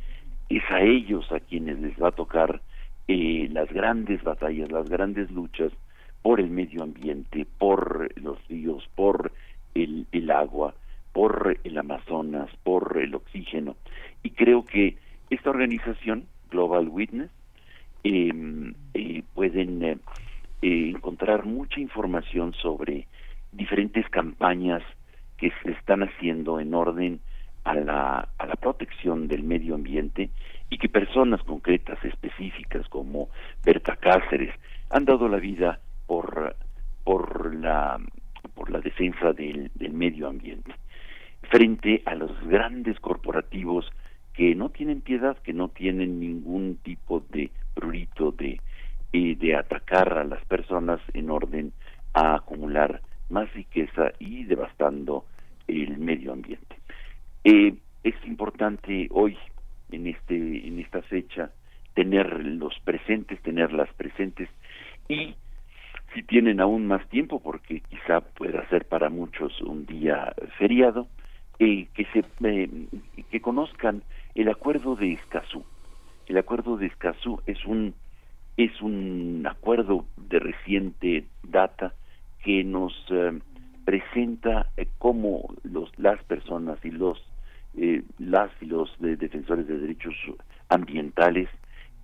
[0.48, 2.60] es a ellos a quienes les va a tocar
[3.08, 5.72] eh, las grandes batallas, las grandes luchas
[6.24, 9.30] por el medio ambiente, por los ríos, por
[9.74, 10.74] el, agua,
[11.12, 13.76] por el Amazonas, por el oxígeno.
[14.22, 14.96] Y creo que
[15.28, 17.30] esta organización, Global Witness,
[18.04, 19.98] em, eh, pueden eh,
[20.62, 23.06] eh, encontrar mucha información sobre
[23.56, 24.82] diferentes campañas
[25.36, 27.20] que se están haciendo en orden
[27.64, 30.30] a la, a la protección del medio ambiente
[30.70, 33.28] y que personas concretas, específicas, como
[33.64, 34.54] Berta Cáceres,
[34.90, 36.56] han dado la vida por,
[37.04, 37.98] por, la,
[38.54, 40.72] por la defensa del medio ambiente.
[41.50, 43.90] Frente a los grandes corporativos
[44.32, 48.60] que no tienen piedad, que no tienen ningún tipo de prurito de,
[49.12, 51.72] eh, de atacar a las personas en orden
[52.14, 55.24] a acumular más riqueza y devastando
[55.66, 56.76] el medio ambiente.
[57.44, 59.36] Eh, es importante hoy,
[59.90, 61.50] en, este, en esta fecha,
[61.94, 64.48] tener los presentes, tenerlas presentes
[65.08, 65.34] y
[66.14, 71.08] si tienen aún más tiempo, porque quizá pueda ser para muchos un día feriado,
[71.58, 72.68] eh, que se eh,
[73.30, 74.02] que conozcan
[74.34, 75.64] el acuerdo de Escazú.
[76.26, 77.94] El acuerdo de Escazú es un
[78.56, 81.94] es un acuerdo de reciente data
[82.44, 83.38] que nos eh,
[83.84, 84.68] presenta
[84.98, 87.20] cómo los las personas y los
[88.18, 90.14] las y los defensores de derechos
[90.68, 91.48] ambientales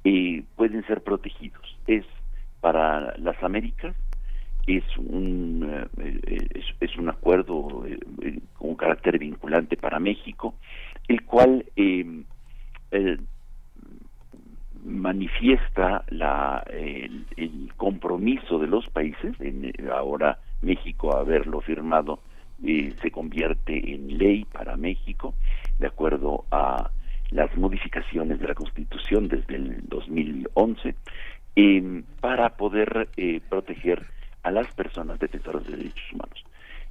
[0.03, 1.78] eh, pueden ser protegidos.
[1.86, 2.05] Es
[2.61, 3.95] para las Américas
[4.66, 7.84] es un eh, es, un acuerdo
[8.55, 10.55] con carácter vinculante para México,
[11.07, 11.64] el cual
[14.85, 22.20] manifiesta la, el, compromiso de los países, en, ahora México haberlo firmado
[22.62, 25.35] eh, se convierte en ley para México,
[25.78, 26.91] de acuerdo a
[27.31, 30.95] las modificaciones de la Constitución desde el 2011,
[31.57, 34.07] eh, para poder eh, proteger
[34.43, 36.45] a las personas defensoras de derechos humanos.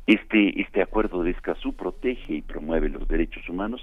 [0.08, 3.82] Este, este acuerdo de Escazú protege y promueve los derechos humanos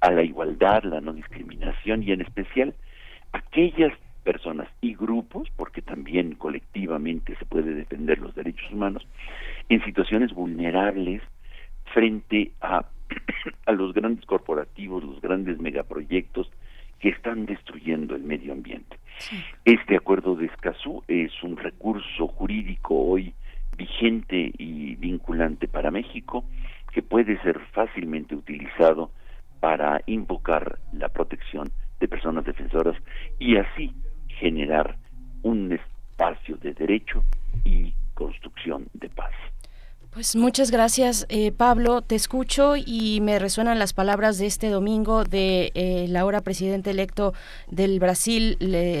[0.00, 2.74] a la igualdad, la no discriminación y en especial
[3.32, 9.06] aquellas personas y grupos, porque también colectivamente se puede defender los derechos humanos,
[9.68, 11.22] en situaciones vulnerables
[11.92, 12.86] frente a,
[13.66, 16.50] a los grandes corporativos, los grandes megaproyectos
[17.00, 18.96] que están destruyendo el medio ambiente.
[19.64, 23.34] Este acuerdo de Escazú es un recurso jurídico hoy
[23.76, 26.44] vigente y vinculante para México
[26.92, 29.10] que puede ser fácilmente utilizado
[29.60, 31.70] para invocar la protección
[32.02, 32.96] de personas defensoras
[33.38, 33.94] y así
[34.40, 34.96] generar
[35.42, 37.22] un espacio de derecho
[37.64, 39.30] y construcción de paz.
[40.12, 42.02] Pues muchas gracias, eh, Pablo.
[42.02, 46.90] Te escucho y me resuenan las palabras de este domingo de eh, la ahora presidente
[46.90, 47.32] electo
[47.70, 48.58] del Brasil,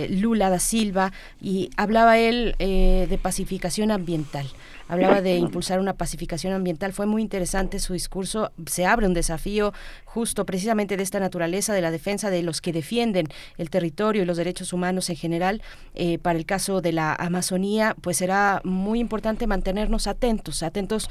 [0.08, 4.46] Lula da Silva, y hablaba él eh, de pacificación ambiental
[4.92, 6.92] hablaba de impulsar una pacificación ambiental.
[6.92, 8.52] Fue muy interesante su discurso.
[8.66, 9.72] Se abre un desafío
[10.04, 14.26] justo precisamente de esta naturaleza, de la defensa de los que defienden el territorio y
[14.26, 15.62] los derechos humanos en general.
[15.94, 21.08] Eh, para el caso de la Amazonía, pues será muy importante mantenernos atentos, atentos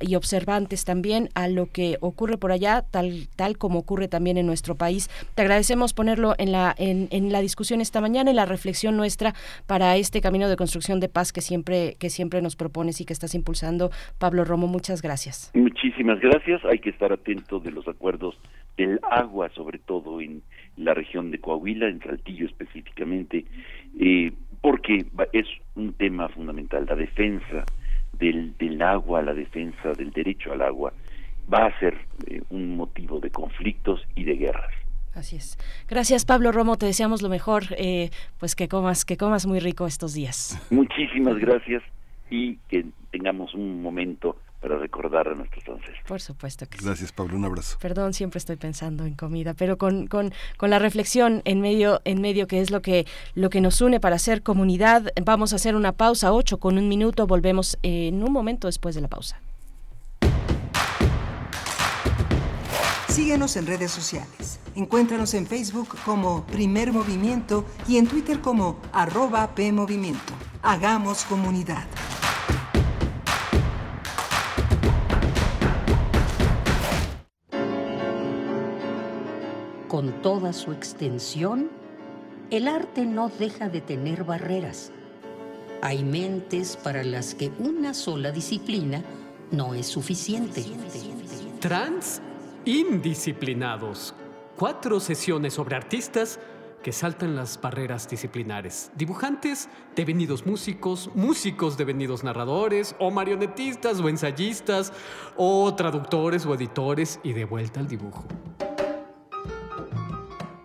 [0.00, 4.46] y observantes también a lo que ocurre por allá, tal, tal como ocurre también en
[4.46, 5.10] nuestro país.
[5.34, 9.34] Te agradecemos ponerlo en la, en, en la discusión esta mañana, en la reflexión nuestra
[9.66, 13.12] para este camino de construcción de paz que siempre, que siempre nos propones y que
[13.12, 13.90] estás impulsando.
[14.18, 15.50] Pablo Romo, muchas gracias.
[15.54, 16.64] Muchísimas gracias.
[16.64, 18.38] Hay que estar atento de los acuerdos
[18.76, 20.42] del agua, sobre todo en
[20.76, 23.44] la región de Coahuila, en Saltillo específicamente,
[23.98, 27.64] eh, porque es un tema fundamental, la defensa
[28.18, 30.92] del, del agua, la defensa del derecho al agua,
[31.52, 31.96] va a ser
[32.26, 34.72] eh, un motivo de conflictos y de guerras.
[35.14, 35.58] Así es.
[35.88, 39.86] Gracias Pablo Romo, te deseamos lo mejor, eh, pues que comas, que comas muy rico
[39.86, 40.64] estos días.
[40.70, 41.82] Muchísimas gracias
[42.30, 46.06] y que tengamos un momento para recordar a nuestros ancestros.
[46.06, 46.84] Por supuesto que sí.
[46.84, 47.36] Gracias, Pablo.
[47.36, 47.78] Un abrazo.
[47.80, 52.20] Perdón, siempre estoy pensando en comida, pero con, con, con, la reflexión en medio, en
[52.20, 55.12] medio que es lo que, lo que nos une para hacer comunidad.
[55.24, 57.26] Vamos a hacer una pausa, ocho con un minuto.
[57.26, 59.40] Volvemos en un momento después de la pausa.
[63.20, 64.60] Síguenos en redes sociales.
[64.74, 70.32] Encuéntranos en Facebook como Primer Movimiento y en Twitter como arroba PMovimiento.
[70.62, 71.84] Hagamos comunidad.
[79.86, 81.70] Con toda su extensión,
[82.50, 84.92] el arte no deja de tener barreras.
[85.82, 89.04] Hay mentes para las que una sola disciplina
[89.50, 90.64] no es suficiente.
[91.60, 92.22] Trans
[92.64, 94.14] indisciplinados.
[94.56, 96.38] Cuatro sesiones sobre artistas
[96.82, 98.90] que saltan las barreras disciplinares.
[98.96, 104.92] Dibujantes devenidos músicos, músicos devenidos narradores, o marionetistas o ensayistas,
[105.36, 108.24] o traductores o editores y de vuelta al dibujo.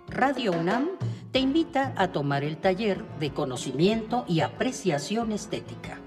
[0.08, 0.92] Radio UNAM
[1.32, 6.00] te invita a tomar el taller de conocimiento y apreciación estética,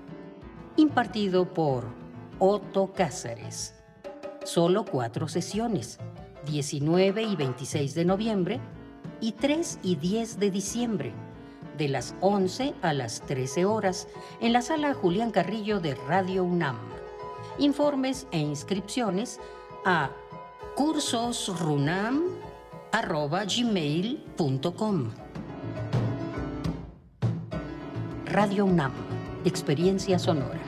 [0.77, 1.85] impartido por
[2.39, 3.78] Otto Cáceres.
[4.45, 5.99] Solo cuatro sesiones,
[6.47, 8.61] 19 y 26 de noviembre
[9.21, 11.13] y 3 y 10 de diciembre,
[11.77, 14.09] de las 11 a las 13 horas,
[14.41, 16.77] en la sala Julián Carrillo de Radio UNAM.
[17.59, 19.41] Informes e inscripciones
[19.85, 20.11] a
[20.77, 22.49] cursosrunam.com
[22.93, 25.11] arroba gmail.com.
[28.27, 28.93] Radio UNAM,
[29.45, 30.68] experiencia sonora.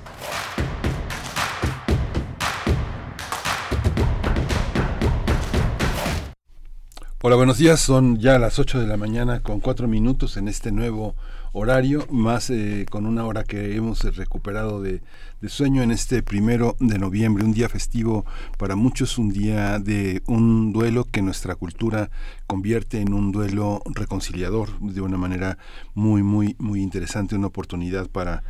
[7.23, 7.79] Hola, buenos días.
[7.79, 11.13] Son ya las 8 de la mañana con 4 minutos en este nuevo
[11.53, 15.03] horario, más eh, con una hora que hemos recuperado de,
[15.39, 18.25] de, sueño en este primero de noviembre, un día festivo
[18.57, 22.09] para muchos, un día de un duelo que nuestra cultura
[22.47, 25.59] convierte en un duelo reconciliador de una manera
[25.93, 28.41] muy, muy, muy interesante, una oportunidad para,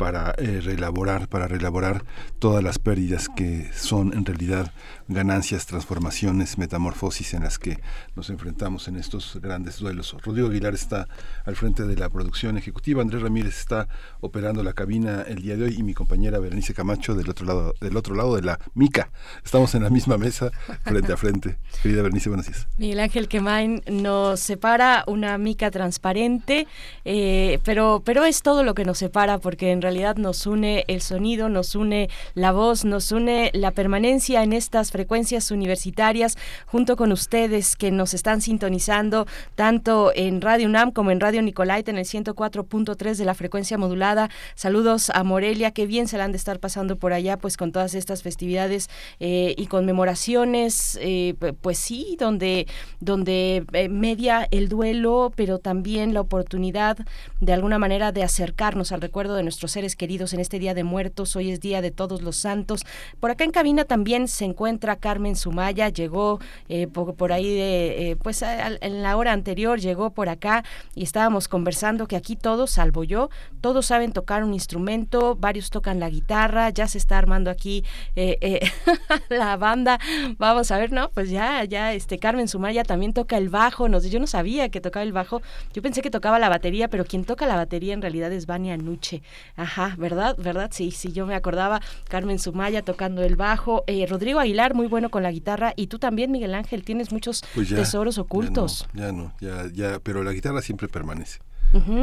[0.00, 2.04] para eh, reelaborar, para reelaborar
[2.38, 4.72] todas las pérdidas que son en realidad
[5.08, 7.80] ganancias, transformaciones, metamorfosis en las que
[8.16, 10.16] nos enfrentamos en estos grandes duelos.
[10.24, 11.06] Rodrigo Aguilar está
[11.44, 13.88] al frente de la producción ejecutiva, Andrés Ramírez está
[14.20, 17.74] operando la cabina el día de hoy y mi compañera Berenice Camacho del otro lado,
[17.78, 19.10] del otro lado de la mica.
[19.44, 20.50] Estamos en la misma mesa,
[20.82, 21.58] frente a frente.
[21.82, 22.66] Querida Berenice, buenos días.
[22.78, 26.66] Miguel Ángel Quemain nos separa una mica transparente,
[27.04, 31.00] eh, pero, pero es todo lo que nos separa porque en realidad nos une el
[31.00, 37.10] sonido, nos une la voz, nos une la permanencia en estas frecuencias universitarias junto con
[37.10, 39.26] ustedes que nos están sintonizando
[39.56, 44.30] tanto en Radio UNAM como en Radio Nicolaita en el 104.3 de la frecuencia modulada.
[44.54, 47.72] Saludos a Morelia, qué bien se la han de estar pasando por allá pues con
[47.72, 48.88] todas estas festividades
[49.18, 52.66] eh, y conmemoraciones, eh, pues sí, donde,
[53.00, 56.98] donde eh, media el duelo, pero también la oportunidad
[57.40, 61.34] de alguna manera de acercarnos al recuerdo de nuestros queridos en este Día de Muertos.
[61.36, 62.84] Hoy es Día de Todos los Santos.
[63.18, 65.88] Por acá en cabina también se encuentra Carmen Sumaya.
[65.88, 70.64] Llegó eh, por, ahí, de, eh, pues en la hora anterior llegó por acá
[70.94, 73.30] y estábamos conversando que aquí todos, salvo yo,
[73.62, 77.82] todos saben tocar un instrumento, varios tocan la guitarra, ya se está armando aquí
[78.16, 78.60] eh,
[79.30, 79.98] la banda.
[80.36, 81.08] Vamos a ver, ¿no?
[81.10, 83.88] Pues ya, ya, este Carmen Sumaya también toca el bajo.
[83.88, 85.40] No, yo no sabía que tocaba el bajo.
[85.72, 88.76] Yo pensé que tocaba la batería, pero quien toca la batería en realidad es Vania
[88.76, 89.22] Nuche.
[89.56, 90.36] Ajá, ¿verdad?
[90.38, 90.70] ¿Verdad?
[90.72, 91.80] Sí, sí, yo me acordaba.
[92.08, 93.84] Carmen Sumaya tocando el bajo.
[93.86, 95.72] Eh, Rodrigo Aguilar, muy bueno con la guitarra.
[95.76, 98.86] Y tú también, Miguel Ángel, tienes muchos pues tesoros ocultos.
[98.94, 101.40] Ya no, ya, ya, pero la guitarra siempre permanece.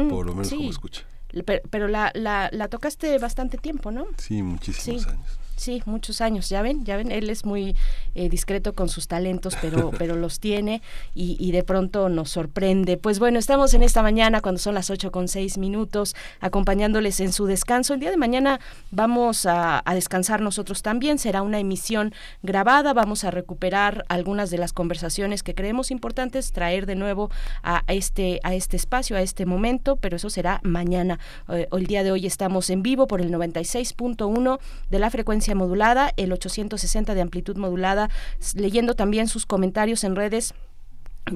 [0.08, 1.02] por lo menos como escucha.
[1.70, 4.06] Pero, la, la, la, tocaste bastante tiempo, ¿no?
[4.16, 5.38] Sí, muchísimos años.
[5.58, 7.74] Sí, muchos años, ya ven, ya ven, él es muy
[8.14, 10.82] eh, discreto con sus talentos, pero, pero los tiene
[11.14, 12.96] y, de pronto nos sorprende.
[12.96, 17.32] Pues bueno, estamos en esta mañana cuando son las 8 con 6 minutos, acompañándoles en
[17.32, 17.94] su descanso.
[17.94, 18.60] El día de mañana
[18.92, 24.72] vamos a, descansar nosotros también, será una emisión grabada, vamos a recuperar algunas de las
[24.72, 27.32] conversaciones que creemos importantes, traer de nuevo
[27.64, 31.18] a este, a este espacio, a este momento, pero eso será mañana.
[31.48, 36.12] Eh, el día de hoy estamos en vivo por el 96.1 de la frecuencia modulada,
[36.16, 38.10] el 860 de amplitud modulada,
[38.54, 40.54] leyendo también sus comentarios en redes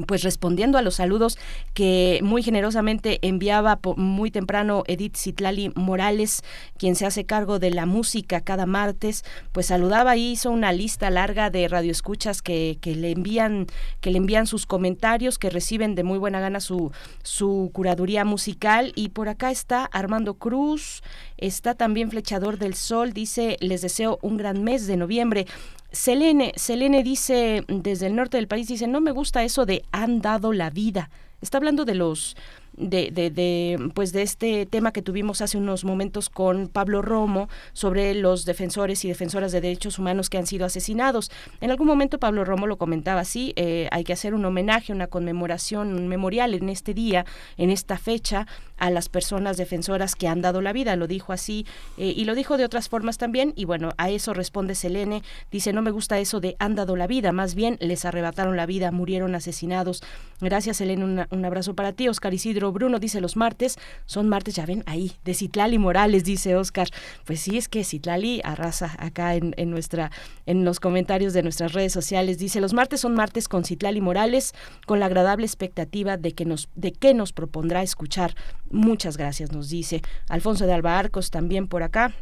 [0.06, 1.38] pues respondiendo a los saludos
[1.74, 6.42] que muy generosamente enviaba muy temprano Edith Citlali Morales,
[6.78, 11.10] quien se hace cargo de la música cada martes, pues saludaba y hizo una lista
[11.10, 13.66] larga de radioescuchas que, que le envían,
[14.00, 18.92] que le envían sus comentarios, que reciben de muy buena gana su, su curaduría musical.
[18.94, 21.02] Y por acá está Armando Cruz,
[21.36, 25.46] está también Flechador del Sol, dice, les deseo un gran mes de noviembre.
[25.92, 30.20] Selene, Selene dice desde el norte del país, dice, no me gusta eso de han
[30.20, 31.10] dado la vida.
[31.40, 32.36] Está hablando de los
[32.74, 38.14] de, de, pues de este tema que tuvimos hace unos momentos con Pablo Romo sobre
[38.14, 41.30] los defensores y defensoras de derechos humanos que han sido asesinados.
[41.60, 45.06] En algún momento Pablo Romo lo comentaba así, eh, hay que hacer un homenaje, una
[45.06, 47.26] conmemoración, un memorial en este día,
[47.58, 48.46] en esta fecha,
[48.82, 51.64] a las personas defensoras que han dado la vida, lo dijo así
[51.98, 55.22] eh, y lo dijo de otras formas también y bueno, a eso responde Selene,
[55.52, 58.66] dice no me gusta eso de han dado la vida, más bien les arrebataron la
[58.66, 60.02] vida, murieron asesinados.
[60.40, 62.08] Gracias Selene, un abrazo para ti.
[62.08, 66.56] Oscar Isidro Bruno dice los martes, son martes, ya ven ahí, de Citlali Morales, dice
[66.56, 66.88] Oscar.
[67.24, 70.10] Pues sí, es que Citlali arrasa acá en, en nuestra,
[70.44, 74.54] en los comentarios de nuestras redes sociales, dice los martes son martes con Citlali Morales,
[74.86, 78.34] con la agradable expectativa de que nos, de qué nos propondrá escuchar
[78.72, 82.14] Muchas gracias, nos dice Alfonso de Alba Arcos también por acá.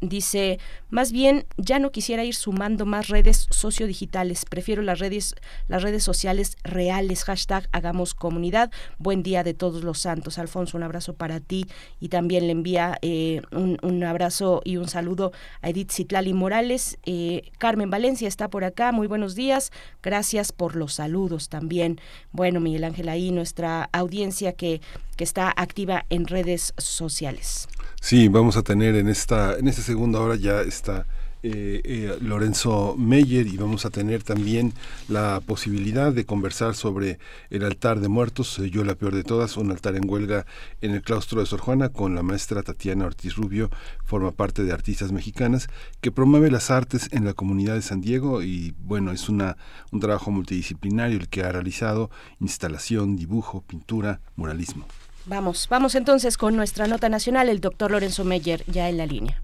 [0.00, 0.58] Dice,
[0.88, 5.34] más bien ya no quisiera ir sumando más redes sociodigitales, prefiero las redes,
[5.68, 10.38] las redes sociales reales, hashtag hagamos comunidad, buen día de todos los santos.
[10.38, 11.66] Alfonso, un abrazo para ti
[12.00, 16.98] y también le envía eh, un, abrazo y un saludo a Edith Citlali Morales.
[17.04, 19.72] Eh, Carmen Valencia está por acá, muy buenos días,
[20.02, 22.00] gracias por los saludos también.
[22.32, 24.80] Bueno, Miguel Ángel, ahí nuestra audiencia que,
[25.16, 27.68] que está activa en redes sociales.
[28.00, 31.06] Sí, vamos a tener en esta, en esta segunda hora ya está
[31.48, 34.72] eh, eh, Lorenzo Meyer y vamos a tener también
[35.06, 37.18] la posibilidad de conversar sobre
[37.50, 40.44] el altar de muertos, yo la peor de todas, un altar en huelga
[40.80, 43.70] en el claustro de Sor Juana con la maestra Tatiana Ortiz Rubio,
[44.04, 45.68] forma parte de Artistas Mexicanas,
[46.00, 49.56] que promueve las artes en la comunidad de San Diego y bueno, es una,
[49.92, 54.86] un trabajo multidisciplinario el que ha realizado instalación, dibujo, pintura, muralismo.
[55.26, 59.42] Vamos, vamos entonces con nuestra nota nacional, el doctor Lorenzo Meyer ya en la línea.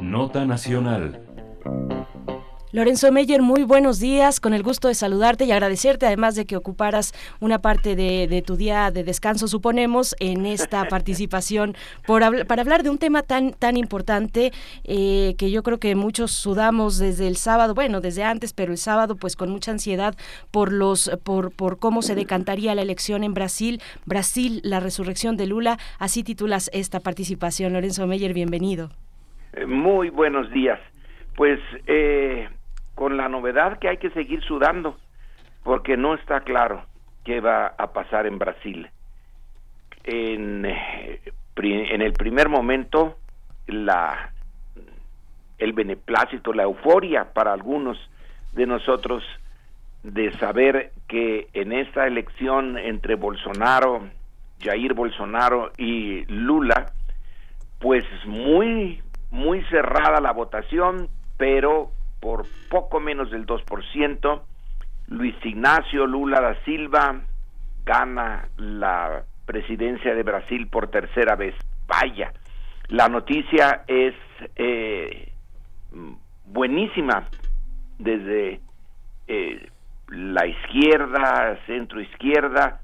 [0.00, 1.20] Nota nacional.
[2.74, 6.56] Lorenzo Meyer, muy buenos días, con el gusto de saludarte y agradecerte, además de que
[6.56, 11.74] ocuparas una parte de, tu día de descanso, suponemos, en esta participación
[12.06, 14.52] por, para hablar de un tema tan, tan importante
[14.84, 18.78] eh, que yo creo que muchos sudamos desde el sábado, bueno, desde antes, pero el
[18.78, 20.14] sábado pues con mucha ansiedad
[20.50, 23.82] por, los, por, por cómo se decantaría la elección en Brasil.
[24.06, 27.74] Brasil, la resurrección de Lula, así titulas esta participación.
[27.74, 28.88] Lorenzo Meyer, bienvenido.
[29.52, 30.80] Eh, muy buenos días.
[31.36, 32.48] Pues eh,
[33.02, 34.96] con la novedad que hay que seguir sudando,
[35.64, 36.84] porque no está claro
[37.24, 38.88] qué va a pasar en Brasil.
[40.04, 43.16] En, en el primer momento,
[43.66, 44.30] la,
[45.58, 47.98] el beneplácito, la euforia para algunos
[48.52, 49.24] de nosotros
[50.04, 54.10] de saber que en esta elección entre Bolsonaro,
[54.60, 56.92] Jair Bolsonaro y Lula,
[57.80, 61.90] pues muy, muy cerrada la votación, pero
[62.22, 64.42] por poco menos del 2%.
[65.08, 67.20] Luis Ignacio Lula da Silva
[67.84, 71.54] gana la presidencia de Brasil por tercera vez.
[71.88, 72.32] Vaya,
[72.86, 74.14] la noticia es
[74.54, 75.32] eh,
[76.46, 77.28] buenísima
[77.98, 78.60] desde
[79.26, 79.68] eh,
[80.08, 82.82] la izquierda, centro izquierda,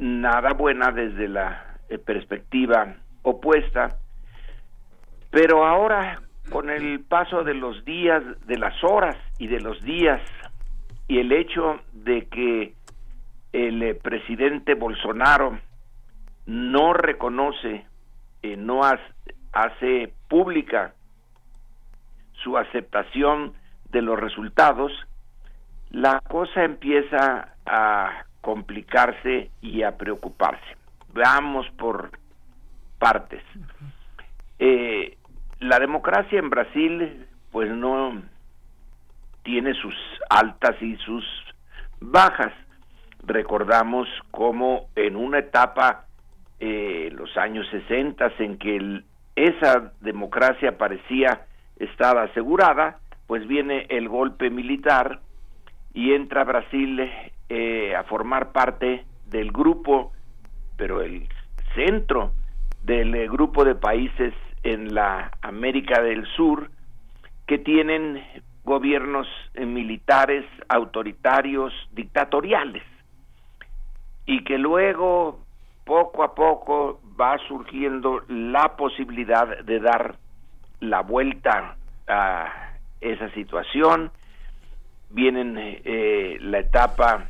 [0.00, 3.96] nada buena desde la eh, perspectiva opuesta.
[5.30, 10.20] Pero ahora con el paso de los días, de las horas y de los días,
[11.08, 12.74] y el hecho de que
[13.52, 15.58] el eh, presidente Bolsonaro
[16.46, 17.86] no reconoce,
[18.42, 18.82] eh, no
[19.52, 20.94] hace pública
[22.42, 23.54] su aceptación
[23.90, 24.92] de los resultados,
[25.90, 30.76] la cosa empieza a complicarse y a preocuparse.
[31.12, 32.10] Veamos por
[32.98, 33.42] partes.
[34.58, 35.15] Eh,
[35.60, 38.22] la democracia en Brasil pues no
[39.42, 39.94] tiene sus
[40.28, 41.24] altas y sus
[42.00, 42.52] bajas.
[43.24, 46.06] Recordamos cómo en una etapa,
[46.60, 49.02] eh, los años 60, en que
[49.36, 51.46] esa democracia parecía
[51.78, 55.20] estar asegurada, pues viene el golpe militar
[55.94, 57.10] y entra Brasil
[57.48, 60.12] eh, a formar parte del grupo,
[60.76, 61.26] pero el
[61.74, 62.32] centro
[62.84, 64.34] del eh, grupo de países
[64.66, 66.70] en la América del Sur
[67.46, 68.20] que tienen
[68.64, 72.82] gobiernos eh, militares autoritarios, dictatoriales,
[74.26, 75.38] y que luego,
[75.84, 80.16] poco a poco, va surgiendo la posibilidad de dar
[80.80, 81.76] la vuelta
[82.08, 84.10] a esa situación.
[85.10, 87.28] Vienen eh, la etapa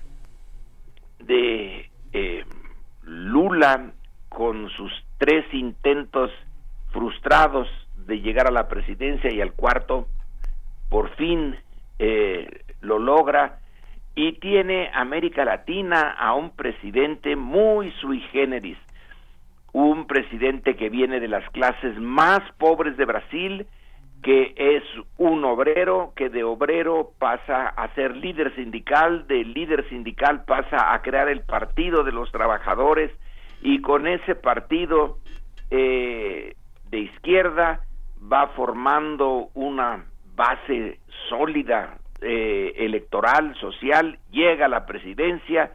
[1.18, 2.44] de eh,
[3.02, 3.90] Lula
[4.30, 6.30] con sus tres intentos
[6.96, 7.68] frustrados
[8.06, 10.06] de llegar a la presidencia y al cuarto
[10.88, 11.54] por fin
[11.98, 13.58] eh, lo logra
[14.14, 18.78] y tiene América Latina a un presidente muy sui generis,
[19.74, 23.66] un presidente que viene de las clases más pobres de Brasil,
[24.22, 24.82] que es
[25.18, 31.02] un obrero, que de obrero pasa a ser líder sindical, de líder sindical pasa a
[31.02, 33.10] crear el Partido de los Trabajadores
[33.60, 35.18] y con ese partido
[35.70, 36.54] eh,
[36.90, 37.80] de izquierda
[38.32, 40.04] va formando una
[40.34, 45.72] base sólida eh, electoral, social, llega a la presidencia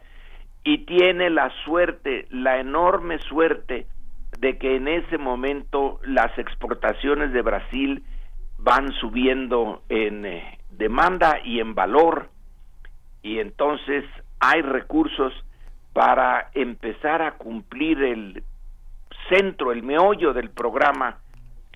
[0.64, 3.86] y tiene la suerte, la enorme suerte
[4.38, 8.04] de que en ese momento las exportaciones de Brasil
[8.58, 12.28] van subiendo en eh, demanda y en valor.
[13.22, 14.04] Y entonces
[14.40, 15.32] hay recursos
[15.92, 18.42] para empezar a cumplir el
[19.28, 21.18] centro, el meollo del programa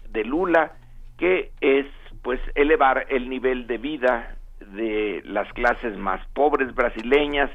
[0.08, 0.72] de Lula,
[1.18, 1.86] que es
[2.22, 7.50] pues elevar el nivel de vida de las clases más pobres brasileñas,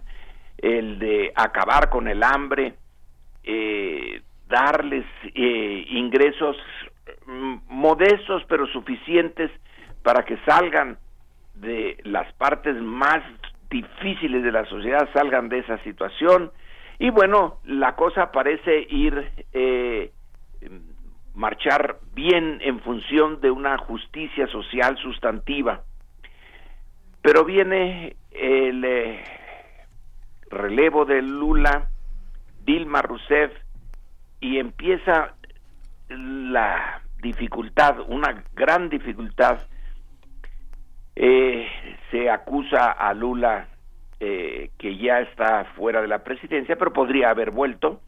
[0.57, 2.75] el de acabar con el hambre,
[3.43, 6.55] eh, darles eh, ingresos
[7.25, 9.49] mm, modestos pero suficientes
[10.03, 10.97] para que salgan
[11.55, 13.21] de las partes más
[13.69, 16.51] difíciles de la sociedad, salgan de esa situación.
[17.01, 20.11] Y bueno, la cosa parece ir eh,
[21.33, 25.81] marchar bien en función de una justicia social sustantiva.
[27.23, 29.23] Pero viene el eh,
[30.51, 31.89] relevo de Lula,
[32.63, 33.51] Dilma Rousseff,
[34.39, 35.33] y empieza
[36.07, 39.57] la dificultad, una gran dificultad.
[41.15, 41.67] Eh,
[42.11, 43.70] se acusa a Lula
[44.23, 47.99] eh, que ya está fuera de la presidencia, pero podría haber vuelto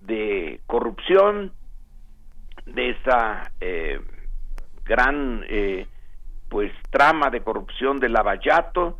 [0.00, 1.52] de corrupción,
[2.64, 4.00] de esa eh,
[4.84, 5.44] gran
[6.48, 8.98] pues trama de corrupción de Lavallato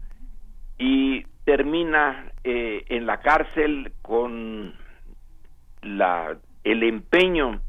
[0.78, 4.74] y termina en la cárcel con
[5.82, 7.60] la el empeño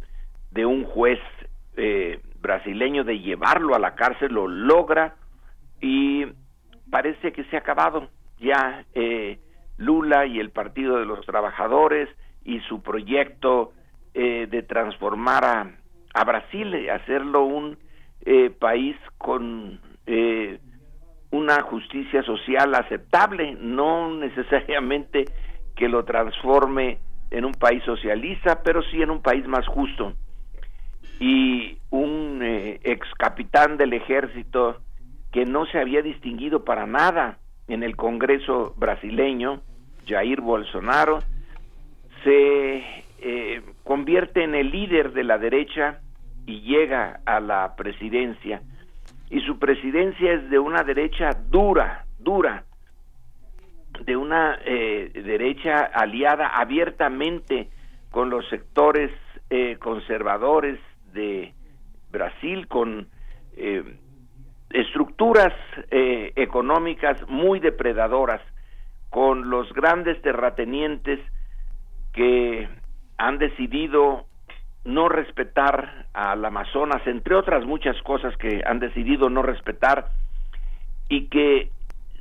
[0.51, 1.19] de un juez
[1.77, 5.15] eh, brasileño de llevarlo a la cárcel lo logra
[5.80, 6.26] y
[6.89, 8.09] parece que se ha acabado
[8.41, 9.39] ya eh,
[9.77, 12.09] Lula y el Partido de los Trabajadores
[12.43, 13.72] y su proyecto
[14.13, 15.72] eh, de transformar a,
[16.13, 17.77] a, Brasil, hacerlo un
[18.59, 19.80] país con
[21.31, 25.26] una justicia social aceptable, no necesariamente
[25.76, 26.99] que lo transforme
[27.31, 30.13] en un país socialista, pero sí en un país más justo.
[31.19, 34.81] Y un eh, ex capitán del ejército
[35.31, 37.38] que no se había distinguido para nada
[37.72, 39.61] en el Congreso brasileño,
[40.06, 41.19] Jair Bolsonaro,
[42.26, 42.84] se
[43.19, 46.02] eh, convierte en el líder de la derecha
[46.45, 48.61] y llega a la presidencia.
[49.30, 52.65] Y su presidencia es de una derecha dura, dura,
[54.03, 57.69] de una eh, derecha aliada abiertamente
[58.10, 59.11] con los sectores
[59.49, 60.77] eh, conservadores
[61.14, 61.53] de
[62.11, 63.07] Brasil, con
[64.73, 65.53] eh, estructuras
[65.89, 68.41] económicas muy depredadoras,
[69.10, 71.19] con los grandes terratenientes
[72.14, 72.68] que
[73.18, 74.26] han decidido
[74.84, 80.07] no respetar al Amazonas, entre otras muchas cosas que han decidido no respetar,
[81.10, 81.69] y que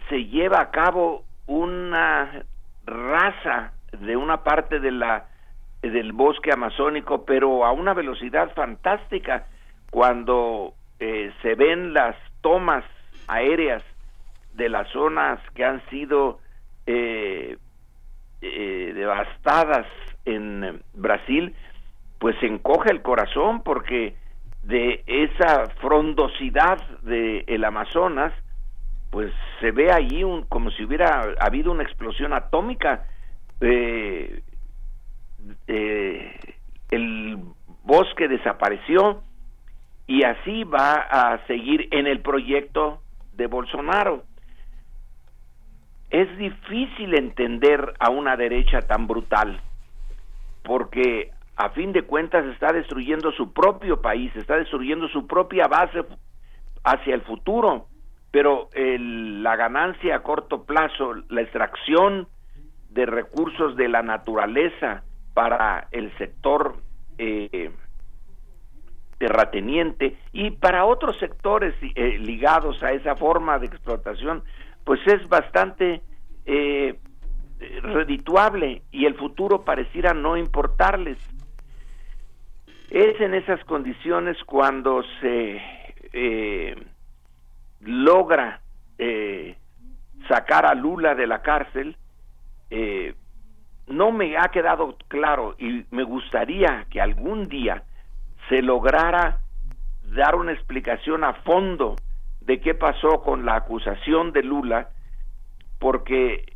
[0.09, 2.45] se lleva a cabo una
[2.85, 5.27] raza de una parte de la
[5.83, 9.47] del bosque amazónico, pero a una velocidad fantástica
[9.91, 12.85] cuando eh, se ven las tomas
[13.29, 13.83] aéreas
[14.55, 16.41] de las zonas que han sido
[16.87, 17.57] eh,
[18.43, 19.87] eh, devastadas
[20.25, 21.55] en Brasil,
[22.19, 24.15] pues se encoge el corazón porque
[24.63, 28.33] de esa frondosidad del el Amazonas
[29.11, 33.07] pues se ve ahí un, como si hubiera habido una explosión atómica.
[33.61, 34.43] Eh,
[35.67, 36.55] eh,
[36.91, 37.39] el
[37.83, 39.23] bosque desapareció
[40.11, 43.01] y así va a seguir en el proyecto
[43.35, 44.25] de Bolsonaro.
[46.11, 49.61] Es difícil entender a una derecha tan brutal,
[50.65, 56.05] porque a fin de cuentas está destruyendo su propio país, está destruyendo su propia base
[56.83, 57.87] hacia el futuro
[58.33, 62.29] pero la ganancia a corto plazo, la extracción
[62.91, 65.03] de recursos de la naturaleza
[65.35, 66.77] para el sector
[67.19, 67.73] eh,
[69.21, 74.43] terrateniente y para otros sectores eh, ligados a esa forma de explotación,
[74.85, 76.01] pues es bastante
[76.47, 76.99] eh,
[77.83, 81.19] redituable y el futuro pareciera no importarles.
[82.91, 85.61] Es en esas condiciones cuando se
[87.81, 88.61] logra
[88.99, 89.57] eh,
[90.29, 91.97] sacar a Lula de la cárcel,
[92.71, 93.15] eh,
[93.87, 97.83] no me ha quedado claro y me gustaría que algún día
[98.51, 99.39] se lograra
[100.13, 101.97] dar una explicación a fondo
[102.41, 104.89] de qué pasó con la acusación de Lula,
[105.79, 106.53] porque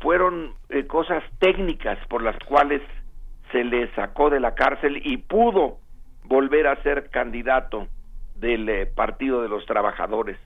[0.00, 2.80] fueron eh, cosas técnicas por las cuales
[3.50, 5.78] se le sacó de la cárcel y pudo
[6.24, 7.88] volver a ser candidato
[8.36, 10.38] del eh, Partido de los Trabajadores.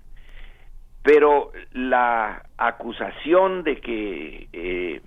[1.02, 5.02] Pero la acusación de que eh,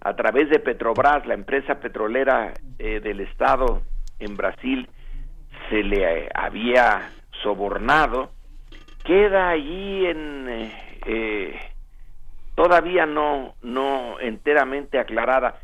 [0.00, 3.82] a través de Petrobras, la empresa petrolera del Estado
[4.20, 4.88] en Brasil,
[5.68, 7.10] se le había
[7.42, 8.30] sobornado,
[9.04, 10.70] queda allí en
[12.58, 15.60] todavía no, no enteramente aclarada.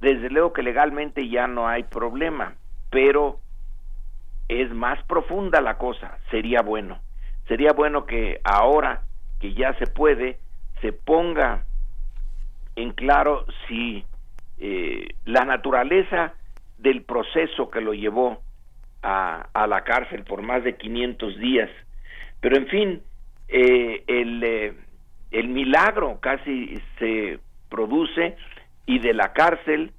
[0.00, 2.54] Desde luego que legalmente ya no hay problema,
[2.90, 3.38] pero
[4.48, 6.98] es más profunda la cosa, sería bueno.
[7.46, 9.02] Sería bueno que ahora
[9.38, 10.38] que ya se puede,
[10.80, 11.64] se ponga
[12.74, 14.04] en claro si
[14.58, 16.34] eh, la naturaleza
[16.78, 18.40] del proceso que lo llevó
[19.02, 21.70] a, la cárcel por más de 500 días.
[22.40, 23.02] Pero en fin,
[23.48, 24.74] eh, el, eh,
[25.30, 28.36] el milagro casi se produce
[28.86, 29.92] y de la cárcel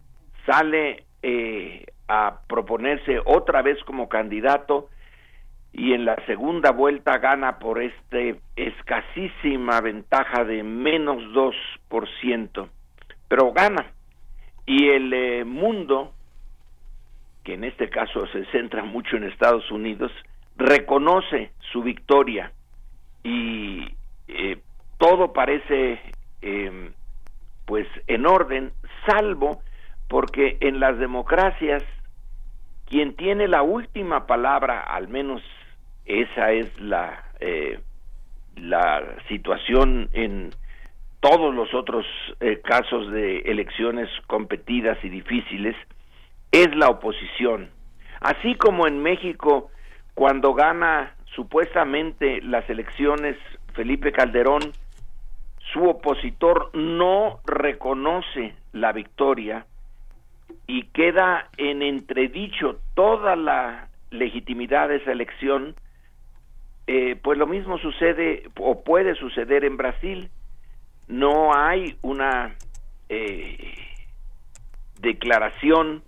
[0.45, 4.89] sale eh, a proponerse otra vez como candidato
[5.73, 12.67] y en la segunda vuelta gana por este escasísima ventaja de menos 2%,
[13.29, 13.93] pero gana.
[14.65, 16.13] Y el mundo,
[17.43, 20.11] que en este caso se centra mucho en Estados Unidos,
[20.57, 22.51] reconoce su victoria
[23.23, 23.87] y
[24.27, 24.59] eh,
[24.97, 25.99] todo parece
[26.41, 26.93] em,
[27.65, 28.71] pues en orden,
[29.05, 29.61] salvo
[30.07, 31.83] porque en las democracias
[32.87, 35.41] quien tiene la última palabra, al menos
[36.05, 37.79] esa es la eh,
[38.57, 40.51] la situación en
[41.21, 42.05] todos los otros
[42.39, 45.75] eh, casos de elecciones competidas y difíciles,
[46.51, 47.69] es la oposición.
[48.19, 49.71] Así como en México,
[50.13, 53.37] cuando gana supuestamente las elecciones
[53.73, 54.61] Felipe Calderón,
[55.73, 59.65] su opositor no reconoce la victoria
[60.67, 65.75] y queda en entredicho toda la legitimidad de esa elección,
[66.87, 70.29] eh, pues lo mismo sucede o puede suceder en Brasil.
[71.07, 72.55] No hay una
[73.07, 73.73] eh,
[74.99, 76.03] declaración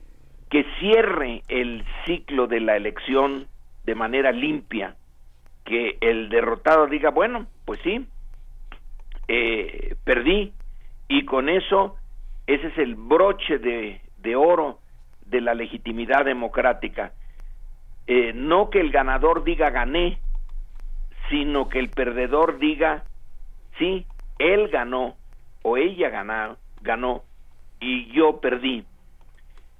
[0.53, 3.47] que cierre el ciclo de la elección
[3.85, 4.95] de manera limpia,
[5.65, 8.05] que el derrotado diga, bueno, pues sí,
[9.27, 10.53] eh, perdí
[11.07, 11.95] y con eso
[12.45, 14.77] ese es el broche de, de oro
[15.25, 17.13] de la legitimidad democrática.
[18.05, 20.19] Eh, no que el ganador diga gané,
[21.31, 23.05] sino que el perdedor diga
[23.79, 24.05] sí,
[24.37, 25.15] él ganó
[25.63, 27.23] o ella ganó, ganó
[27.79, 28.85] y yo perdí.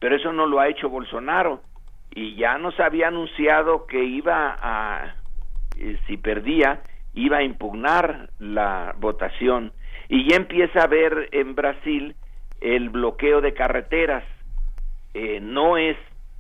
[0.04, 1.62] Pero eso no lo ha hecho Bolsonaro
[2.14, 5.16] y ya nos había anunciado que iba a,
[5.80, 6.82] eh, si perdía,
[7.14, 9.72] iba a impugnar la votación
[10.10, 12.18] y ya empieza a haber en Brasil
[12.60, 14.26] el bloqueo de carreteras.
[15.14, 15.96] Eh, no es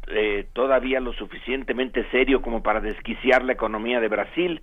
[0.07, 4.61] eh, todavía lo suficientemente serio como para desquiciar la economía de Brasil.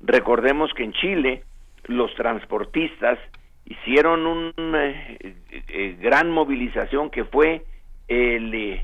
[0.00, 1.42] Recordemos que en Chile
[1.84, 3.18] los transportistas
[3.66, 7.62] hicieron una eh, gran movilización que fue
[8.08, 8.80] el,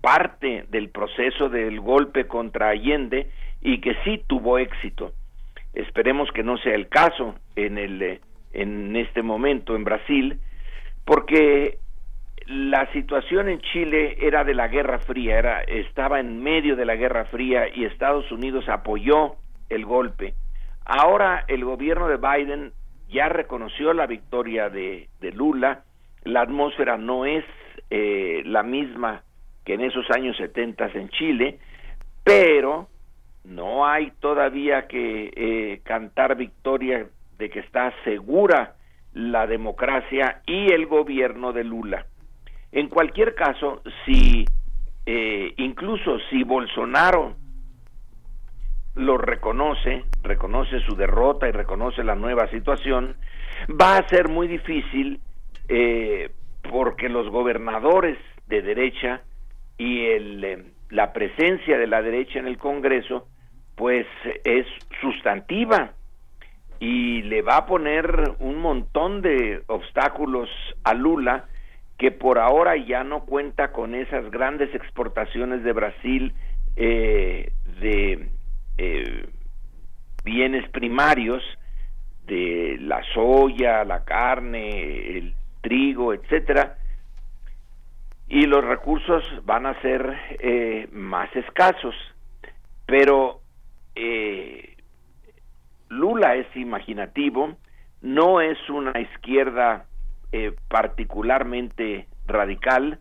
[0.00, 3.30] parte del proceso del golpe contra Allende
[3.60, 5.12] y que sí tuvo éxito.
[5.74, 8.20] Esperemos que no sea el caso en el eh,
[8.52, 10.40] en este momento en Brasil,
[11.04, 11.78] porque
[12.46, 16.96] la situación en Chile era de la Guerra Fría, era estaba en medio de la
[16.96, 19.34] Guerra Fría y Estados Unidos apoyó
[19.68, 20.34] el golpe.
[20.86, 22.72] Ahora el gobierno de Biden
[23.08, 25.82] ya reconoció la victoria de, de Lula,
[26.24, 27.44] la atmósfera no es
[27.90, 29.22] eh, la misma
[29.64, 31.58] que en esos años 70 en Chile,
[32.24, 32.88] pero
[33.44, 37.06] no hay todavía que eh, cantar victoria
[37.38, 38.76] de que está segura
[39.12, 42.06] la democracia y el gobierno de Lula.
[42.72, 44.44] En cualquier caso, si
[45.06, 47.36] eh, incluso si Bolsonaro
[48.96, 53.16] lo reconoce, reconoce su derrota y reconoce la nueva situación,
[53.70, 55.20] va a ser muy difícil
[55.68, 56.30] eh,
[56.70, 59.22] porque los gobernadores de derecha
[59.78, 63.28] y el, la presencia de la derecha en el Congreso
[63.74, 64.06] pues
[64.44, 64.66] es
[65.00, 65.92] sustantiva
[66.80, 70.48] y le va a poner un montón de obstáculos
[70.84, 71.44] a Lula
[71.98, 76.34] que por ahora ya no cuenta con esas grandes exportaciones de Brasil
[76.76, 78.28] eh, de
[78.76, 79.26] eh,
[80.24, 81.42] bienes primarios
[82.26, 85.34] de la soya, la carne, el
[85.66, 86.76] trigo, etcétera,
[88.28, 91.94] y los recursos van a ser eh, más escasos.
[92.86, 93.40] Pero
[93.96, 94.76] eh,
[95.88, 97.56] Lula es imaginativo,
[98.00, 99.86] no es una izquierda
[100.30, 103.00] eh, particularmente radical,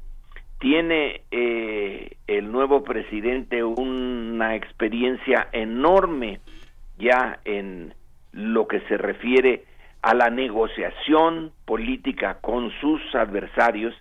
[0.60, 6.40] tiene el nuevo presidente una experiencia enorme
[6.98, 7.94] ya en
[8.32, 9.66] lo que se refiere
[10.06, 13.92] a la negociación política con sus adversarios,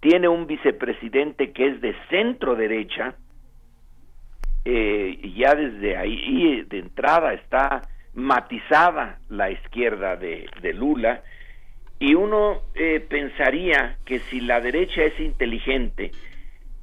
[0.00, 3.14] tiene un vicepresidente que es de centro derecha,
[4.66, 7.80] eh, ya desde ahí de entrada está
[8.12, 11.22] matizada la izquierda de, Lula,
[11.98, 16.10] y uno eh, pensaría que si la derecha es inteligente,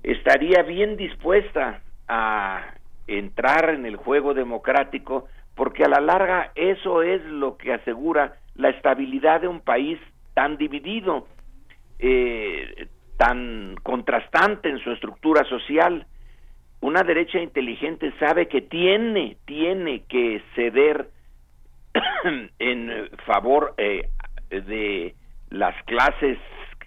[0.02, 2.74] estaría bien dispuesta a
[3.06, 8.70] entrar en el juego democrático, porque a la larga eso es lo que asegura la
[8.70, 10.00] estabilidad de un país
[10.34, 11.28] tan dividido.
[12.00, 16.06] Eh, tan contrastante en su estructura social.
[16.80, 21.10] Una derecha inteligente sabe que tiene, tiene que ceder
[22.60, 24.10] en favor eh,
[24.50, 25.16] de
[25.50, 26.38] las clases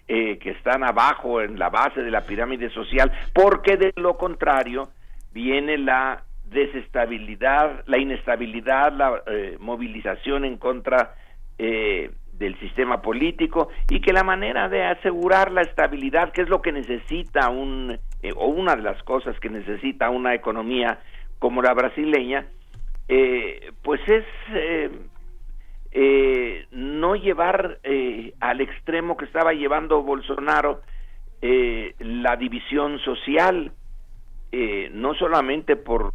[0.07, 4.89] eh, que están abajo en la base de la pirámide social, porque de lo contrario
[5.33, 11.15] viene la desestabilidad, la inestabilidad, la eh, movilización en contra
[11.57, 12.11] eh,
[12.41, 16.71] del sistema político y que la manera de asegurar la estabilidad, que es lo que
[16.73, 20.99] necesita un, eh, o una de las cosas que necesita una economía
[21.39, 22.47] como la brasileña,
[23.07, 24.25] eh, pues es
[25.93, 27.79] eh, no llevar
[28.39, 30.81] al extremo que estaba llevando Bolsonaro
[31.41, 33.71] la división social,
[34.93, 36.13] no solamente por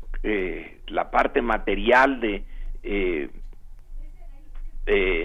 [0.86, 2.44] la parte material de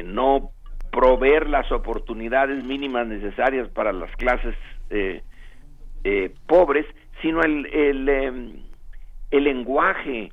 [0.05, 0.51] no
[0.91, 4.55] proveer las oportunidades mínimas necesarias para las clases
[4.89, 5.23] eh,
[6.03, 6.85] eh, pobres,
[7.21, 8.53] sino el, el, em,
[9.31, 10.31] el lenguaje,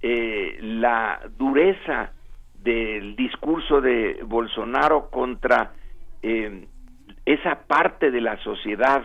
[0.00, 2.12] eh, la dureza
[2.62, 5.72] del discurso de Bolsonaro contra
[6.22, 6.66] em,
[7.26, 9.04] esa parte de la sociedad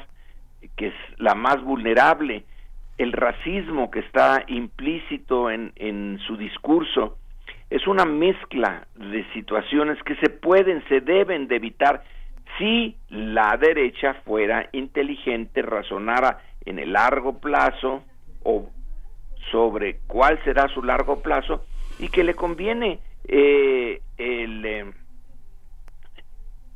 [0.77, 2.45] que es la más vulnerable,
[2.97, 7.17] el racismo que está implícito en, en su discurso,
[7.73, 12.03] es una mezcla de situaciones que se pueden, se deben de evitar
[12.59, 18.03] si la derecha fuera inteligente, razonara en el largo plazo
[18.43, 18.69] o
[19.49, 21.65] sobre cuál será su largo plazo
[21.97, 24.85] y que le conviene eh, eh,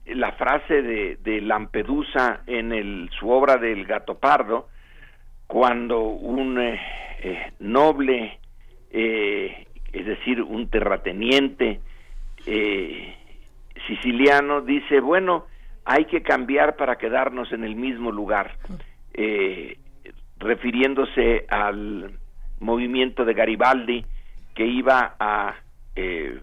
[0.08, 4.68] la frase de, Lampedusa en el, su obra del gato pardo,
[5.46, 8.40] cuando un eh, noble
[9.98, 11.82] es decir, un terrateniente
[12.46, 13.16] eh,
[13.88, 15.46] siciliano, dice, bueno,
[15.86, 18.56] hay que cambiar para quedarnos en el mismo lugar,
[19.14, 19.78] eh,
[20.38, 22.12] refiriéndose al
[22.60, 24.06] movimiento de Garibaldi
[24.54, 25.56] que iba a
[25.96, 26.40] eh,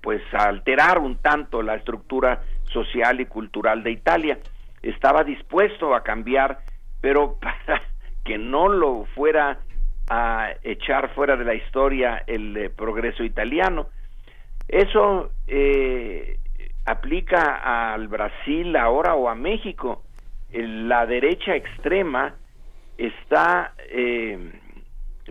[0.00, 4.38] pues a alterar un tanto la estructura social y cultural de Italia.
[4.82, 6.58] Estaba dispuesto a cambiar,
[7.00, 7.82] pero para
[8.24, 9.60] que no lo fuera
[10.14, 13.86] a echar fuera de la historia el eh, progreso italiano.
[14.68, 16.36] Eso eh,
[16.84, 20.02] aplica al Brasil ahora o a México.
[20.52, 22.34] La derecha extrema
[22.98, 24.52] está eh,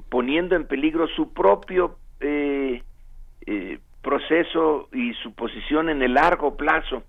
[0.10, 1.98] poniendo en peligro su propio
[4.02, 7.04] proceso y su posición en el largo plazo.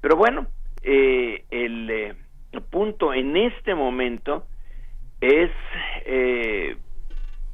[0.00, 0.46] Pero bueno,
[0.82, 2.16] el
[2.70, 4.46] punto en este momento
[5.20, 5.50] es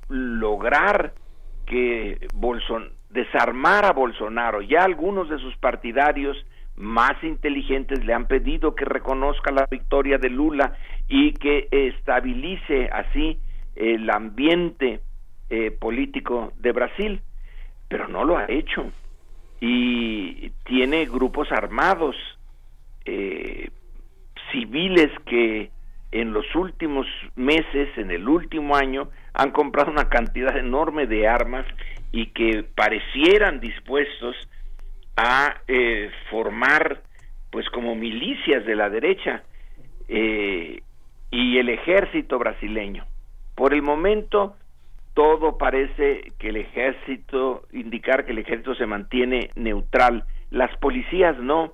[0.09, 1.13] lograr
[1.67, 4.63] que Bolson desarmar a Bolsonaro.
[4.63, 6.37] Ya algunos de sus partidarios
[6.77, 10.75] más inteligentes le han pedido que reconozca la victoria de Lula
[11.09, 13.39] y que estabilice así
[13.75, 15.01] el ambiente
[15.51, 17.21] eh, político de Brasil,
[17.89, 18.93] pero no lo ha hecho
[19.61, 22.15] y tiene grupos armados
[23.05, 23.71] eh,
[24.53, 25.71] civiles que
[26.11, 27.07] en los últimos
[27.37, 31.67] meses, en el último año, han comprado una cantidad enorme de armas
[32.13, 34.37] y que parecieran dispuestos
[35.17, 37.03] a eh, formar
[37.51, 39.43] pues como milicias de la derecha
[40.09, 40.83] eh,
[41.31, 43.05] y el ejército brasileño.
[43.55, 44.57] Por el momento
[45.15, 51.73] todo parece que el ejército, indicar que el ejército se mantiene neutral, las policías no,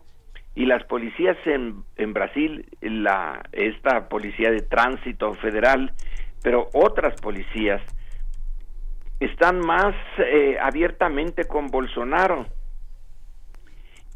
[0.54, 5.92] y las policías en, en Brasil, la, esta policía de tránsito federal,
[6.42, 7.82] pero otras policías
[9.18, 12.46] están más eh, abiertamente con Bolsonaro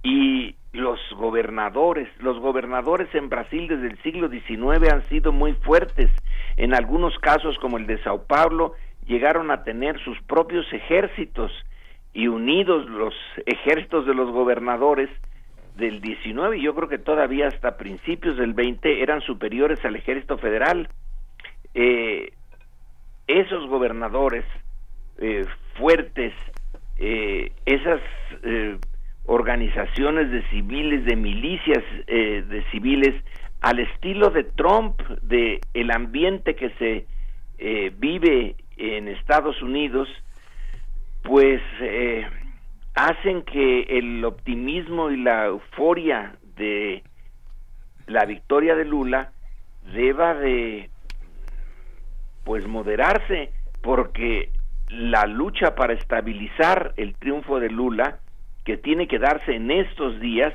[0.02, 6.10] y los gobernadores, los gobernadores en Brasil desde el siglo XIX han sido muy fuertes.
[6.56, 8.74] En algunos casos, como el de Sao Paulo,
[9.06, 11.50] llegaron a tener sus propios ejércitos
[12.12, 13.14] y unidos los
[13.46, 15.08] ejércitos de los gobernadores
[15.78, 20.36] del 19 y yo creo que todavía hasta principios del 20 eran superiores al ejército
[20.36, 20.88] federal.
[21.72, 22.32] Eh,
[23.28, 24.44] esos gobernadores
[25.18, 26.34] eh, fuertes,
[26.98, 28.00] eh, esas
[29.26, 33.14] organizaciones de civiles, de milicias de civiles,
[33.60, 40.08] al estilo de Trump, de el ambiente que se vive en Estados Unidos,
[41.22, 41.60] pues
[42.98, 47.04] hacen que el optimismo y la euforia de
[48.06, 49.30] la victoria de Lula
[49.94, 50.90] deba de
[52.44, 53.52] pues moderarse
[53.82, 54.50] porque
[54.88, 58.18] la lucha para estabilizar el triunfo de Lula
[58.64, 60.52] que tiene que darse en estos días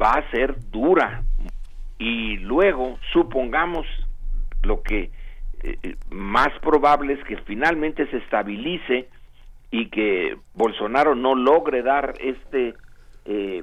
[0.00, 1.22] va a ser dura.
[1.98, 3.86] Y luego supongamos
[4.62, 5.10] lo que
[5.62, 9.08] eh, eh, más probable es que finalmente se estabilice
[9.76, 12.74] y que Bolsonaro no logre dar este
[13.26, 13.62] eh,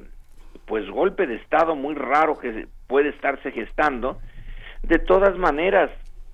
[0.67, 4.19] pues golpe de estado muy raro que puede estarse gestando
[4.83, 5.89] de todas maneras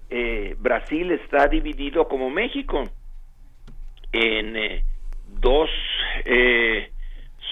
[0.09, 2.83] eh, Brasil está dividido como México
[4.11, 4.83] en eh,
[5.39, 5.69] dos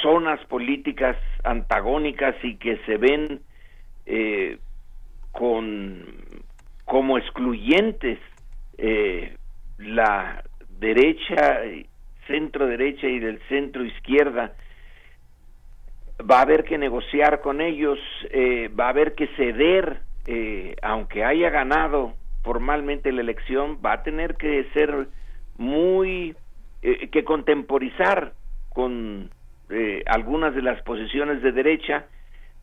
[0.01, 3.41] zonas políticas antagónicas y que se ven
[5.31, 6.03] con
[6.83, 8.19] como excluyentes
[9.77, 10.43] la
[10.79, 11.61] derecha
[12.27, 14.53] centro derecha y del centro izquierda.
[16.19, 17.99] Va a haber que negociar con ellos,
[18.31, 22.13] eh, va a haber que ceder, eh, aunque haya ganado
[22.43, 25.07] formalmente la elección, va a tener que ser
[25.57, 26.35] muy,
[26.81, 28.33] eh, que contemporizar
[28.69, 29.31] con
[30.05, 32.05] algunas de las posiciones de derecha,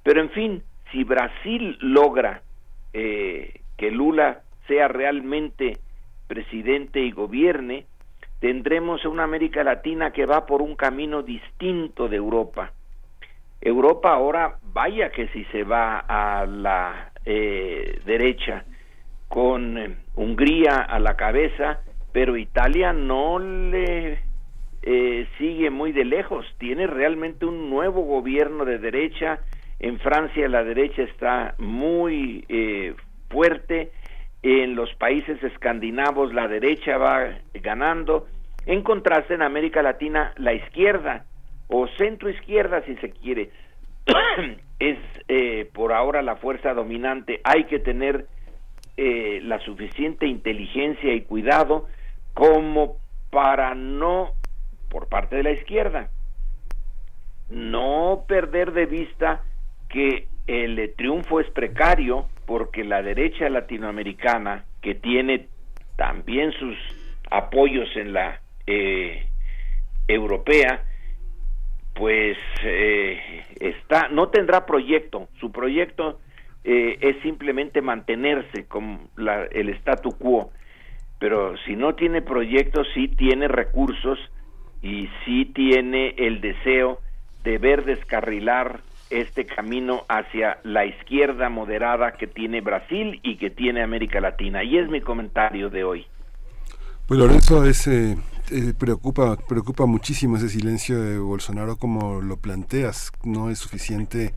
[0.02, 2.40] pero en fin, si Brasil logra
[2.92, 5.74] que Lula sea realmente
[6.26, 7.84] presidente y gobierne,
[8.44, 12.72] tendremos una América Latina que va por un camino distinto de Europa.
[13.58, 18.66] Europa ahora, vaya que si se va a la eh, derecha,
[19.28, 21.80] con eh, Hungría a la cabeza,
[22.12, 24.18] pero Italia no le
[24.82, 29.38] eh, sigue muy de lejos, tiene realmente un nuevo gobierno de derecha,
[29.78, 32.44] en Francia la derecha está muy
[33.30, 33.90] fuerte,
[34.44, 38.26] en los países escandinavos la derecha va ganando,
[38.66, 41.24] en contraste en América Latina la izquierda
[41.68, 43.50] o centro izquierda si se quiere
[44.78, 44.98] es
[45.28, 47.40] eh, por ahora la fuerza dominante.
[47.42, 48.26] Hay que tener
[48.98, 51.86] eh, la suficiente inteligencia y cuidado
[52.34, 52.98] como
[53.30, 54.32] para no,
[54.90, 56.10] por parte de la izquierda,
[57.48, 59.40] no perder de vista
[59.88, 65.48] que el triunfo es precario porque la derecha latinoamericana, que tiene
[65.96, 66.76] también sus
[67.30, 69.26] apoyos en la eh,
[70.08, 70.84] europea,
[71.94, 75.28] pues eh, está, no tendrá proyecto.
[75.40, 76.20] Su proyecto
[76.64, 80.50] eh, es simplemente mantenerse con la, el statu quo.
[81.18, 84.18] Pero si no tiene proyecto, sí tiene recursos
[84.82, 86.98] y sí tiene el deseo
[87.44, 93.82] de ver descarrilar este camino hacia la izquierda moderada que tiene Brasil y que tiene
[93.82, 94.64] América Latina.
[94.64, 96.06] Y es mi comentario de hoy.
[97.06, 98.16] Pues Lorenzo, ese
[98.50, 103.12] eh, preocupa, preocupa muchísimo ese silencio de Bolsonaro como lo planteas.
[103.22, 104.34] No es suficiente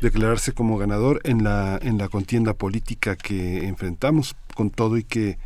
[0.00, 5.38] declararse como ganador en la, en la contienda política que enfrentamos con todo y que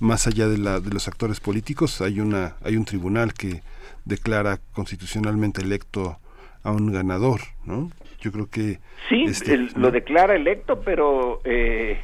[0.00, 3.62] más allá de, la, de los actores políticos hay, una, hay un tribunal que
[4.04, 6.18] declara constitucionalmente electo
[6.66, 7.90] a un ganador, ¿no?
[8.20, 8.80] Yo creo que...
[9.08, 12.00] Sí, este, lo declara electo, pero eh,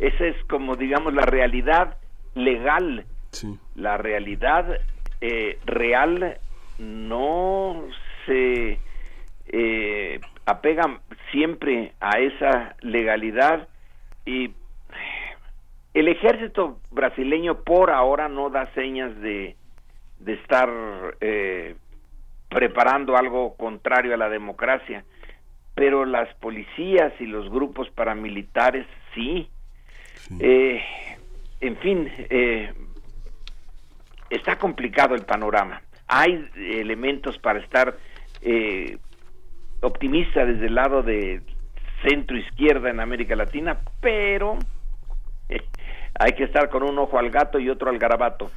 [0.00, 1.96] esa es como, digamos, la realidad
[2.34, 3.06] legal.
[3.76, 4.66] La realidad
[5.20, 6.38] eh, real
[6.78, 7.84] no
[8.26, 8.80] se
[9.46, 13.68] eh, apega siempre a esa legalidad
[14.26, 14.50] y
[15.94, 19.54] el ejército brasileño por ahora no da señas de,
[20.18, 20.68] de estar
[21.20, 21.76] eh,
[22.50, 25.04] preparando algo contrario a la democracia,
[25.74, 29.48] pero las policías y los grupos paramilitares sí.
[30.38, 30.82] Eh,
[31.60, 32.74] en fin, eh,
[34.28, 35.80] está complicado el panorama.
[36.08, 37.96] Hay elementos para estar
[38.42, 38.98] eh,
[39.80, 41.42] optimista desde el lado de
[42.02, 44.58] centro izquierda en América Latina, pero
[46.18, 48.50] hay que estar con un ojo al gato y otro al garabato.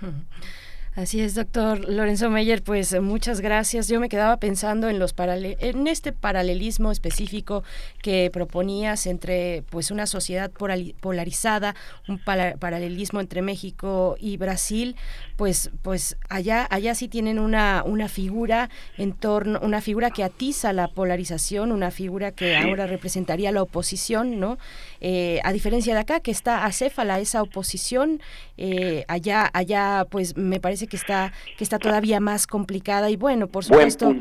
[0.95, 3.87] Así es, doctor Lorenzo Meyer, pues muchas gracias.
[3.87, 7.63] Yo me quedaba pensando en los en este paralelismo específico
[8.03, 11.73] que proponías entre pues una sociedad polarizada,
[12.07, 14.95] un paralelismo entre México y Brasil,
[15.35, 20.73] pues pues allá allá sí tienen una una figura en torno una figura que atiza
[20.73, 24.59] la polarización, una figura que ahora representaría la oposición, ¿no?
[25.01, 28.21] Eh, a diferencia de acá que está acéfala esa oposición,
[28.57, 33.47] eh, allá allá pues me parece que está que está todavía más complicada y bueno,
[33.47, 34.14] por supuesto.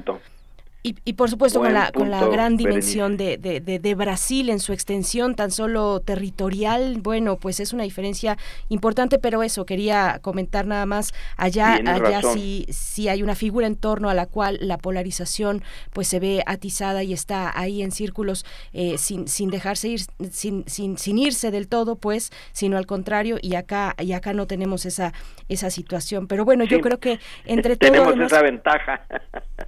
[0.84, 4.58] Y, y, por supuesto con la, con la gran dimensión de, de, de, Brasil en
[4.58, 8.36] su extensión tan solo territorial, bueno, pues es una diferencia
[8.68, 13.76] importante, pero eso quería comentar nada más, allá, allá sí, sí hay una figura en
[13.76, 18.44] torno a la cual la polarización pues se ve atizada y está ahí en círculos
[18.72, 20.00] eh, sin, sin dejarse ir,
[20.32, 24.48] sin, sin, sin irse del todo, pues, sino al contrario, y acá, y acá no
[24.48, 25.12] tenemos esa,
[25.48, 26.26] esa situación.
[26.26, 27.92] Pero bueno, yo creo que entre todos...
[27.92, 29.06] Tenemos esa ventaja.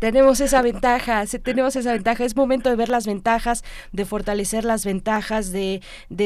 [0.01, 1.03] Tenemos esa ventaja
[1.43, 2.24] tenemos esa ventaja.
[2.24, 5.81] Es momento de ver las ventajas, de fortalecer las ventajas, de,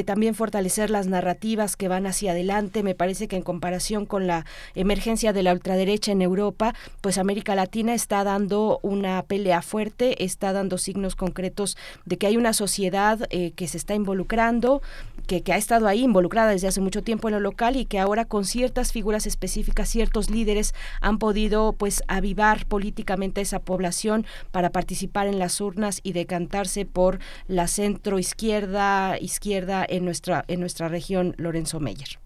[0.05, 2.83] también fortalecer las narrativas que van hacia adelante.
[2.83, 7.55] Me parece que en comparación con la emergencia de la ultraderecha en Europa, pues América
[7.55, 13.27] Latina está dando una pelea fuerte, está dando signos concretos de que hay una sociedad
[13.31, 14.83] eh, que se está involucrando,
[15.27, 17.99] que, que ha estado ahí involucrada desde hace mucho tiempo en lo local y que
[17.99, 24.25] ahora con ciertas figuras específicas, ciertos líderes han podido pues avivar políticamente a esa población
[24.53, 30.61] para participar en las urnas y decantarse por la centro izquierda izquierda en nuestra en
[30.61, 32.19] nuestra región Lorenzo Meyer.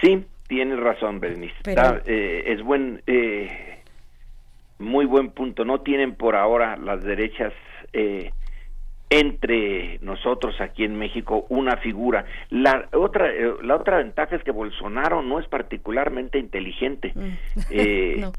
[0.00, 1.54] Sí, tienes razón, Bernice.
[2.06, 3.80] Eh, es buen eh,
[4.78, 5.64] muy buen punto.
[5.64, 7.52] No tienen por ahora las derechas
[7.92, 8.30] eh,
[9.10, 12.24] entre nosotros aquí en México una figura.
[12.48, 13.28] La otra,
[13.62, 17.12] la otra ventaja es que Bolsonaro no es particularmente inteligente.
[17.14, 18.20] Mm.
[18.20, 18.32] no.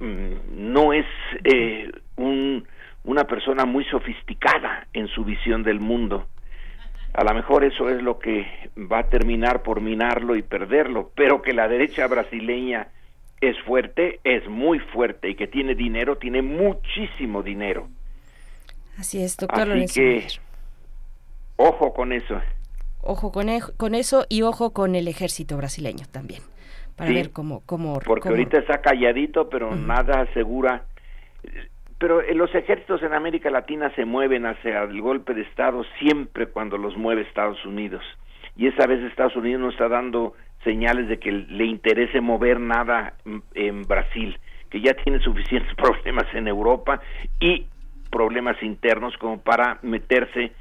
[0.00, 1.06] Mm, no es
[1.44, 2.66] eh, un,
[3.04, 6.26] una persona muy sofisticada en su visión del mundo.
[7.14, 8.46] A lo mejor eso es lo que
[8.76, 12.88] va a terminar por minarlo y perderlo, pero que la derecha brasileña
[13.40, 17.88] es fuerte, es muy fuerte y que tiene dinero, tiene muchísimo dinero.
[18.98, 20.26] Así es, doctor Así que,
[21.56, 22.40] ojo con eso.
[23.00, 26.42] Ojo con, e, con eso y ojo con el ejército brasileño también
[26.98, 30.84] para ver cómo, cómo porque ahorita está calladito pero nada asegura.
[31.98, 36.48] Pero eh, los ejércitos en América Latina se mueven hacia el golpe de estado siempre
[36.48, 38.02] cuando los mueve Estados Unidos.
[38.56, 40.34] Y esa vez Estados Unidos no está dando
[40.64, 43.14] señales de que le interese mover nada
[43.54, 44.38] en Brasil
[44.70, 47.00] que ya tiene suficientes problemas en Europa
[47.40, 47.66] y
[48.10, 50.52] problemas internos como para meterse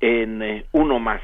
[0.00, 1.20] en eh, uno más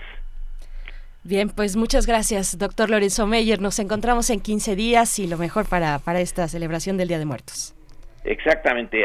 [1.24, 3.60] Bien, pues muchas gracias, doctor Lorenzo Meyer.
[3.60, 7.26] Nos encontramos en 15 días y lo mejor para, para esta celebración del Día de
[7.26, 7.74] Muertos.
[8.24, 9.04] Exactamente.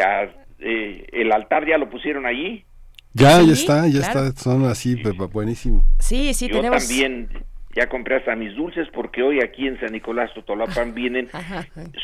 [0.59, 2.65] Eh, el altar ya lo pusieron allí.
[3.13, 4.31] Ya, ya está, ya está.
[4.33, 5.83] Son así, buenísimo.
[5.99, 7.29] Sí, sí, Yo también
[7.75, 11.29] ya compré hasta mis dulces porque hoy aquí en San Nicolás Totolapan vienen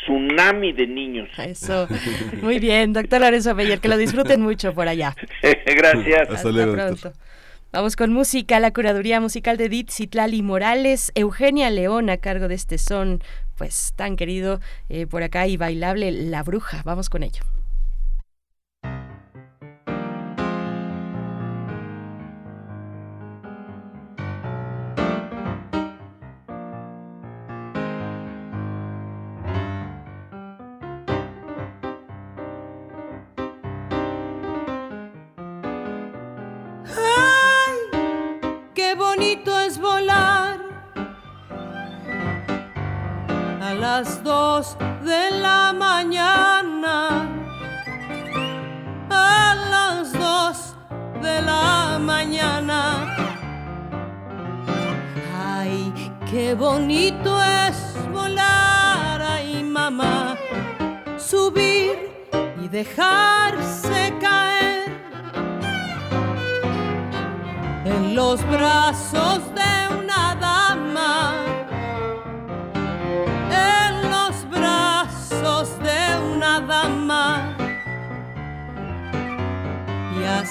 [0.04, 1.28] tsunami de niños.
[1.38, 1.88] Eso,
[2.42, 5.14] muy bien, doctor Lorenzo Meyer, que lo disfruten mucho por allá.
[5.66, 6.30] Gracias.
[6.30, 7.12] Hasta, luego, pronto.
[7.74, 12.54] Vamos con música, la curaduría musical de Edith Citlali Morales, Eugenia León a cargo de
[12.54, 13.20] este son,
[13.56, 16.82] pues tan querido eh, por acá y bailable, La Bruja.
[16.84, 17.42] Vamos con ello.
[43.96, 47.28] Las dos de la mañana.
[49.08, 50.74] A las dos
[51.22, 52.80] de la mañana.
[55.56, 55.92] Ay,
[56.28, 57.30] qué bonito
[57.66, 57.76] es
[58.12, 60.36] volar, ay mamá,
[61.16, 61.94] subir
[62.64, 64.88] y dejarse caer
[67.84, 69.83] en los brazos de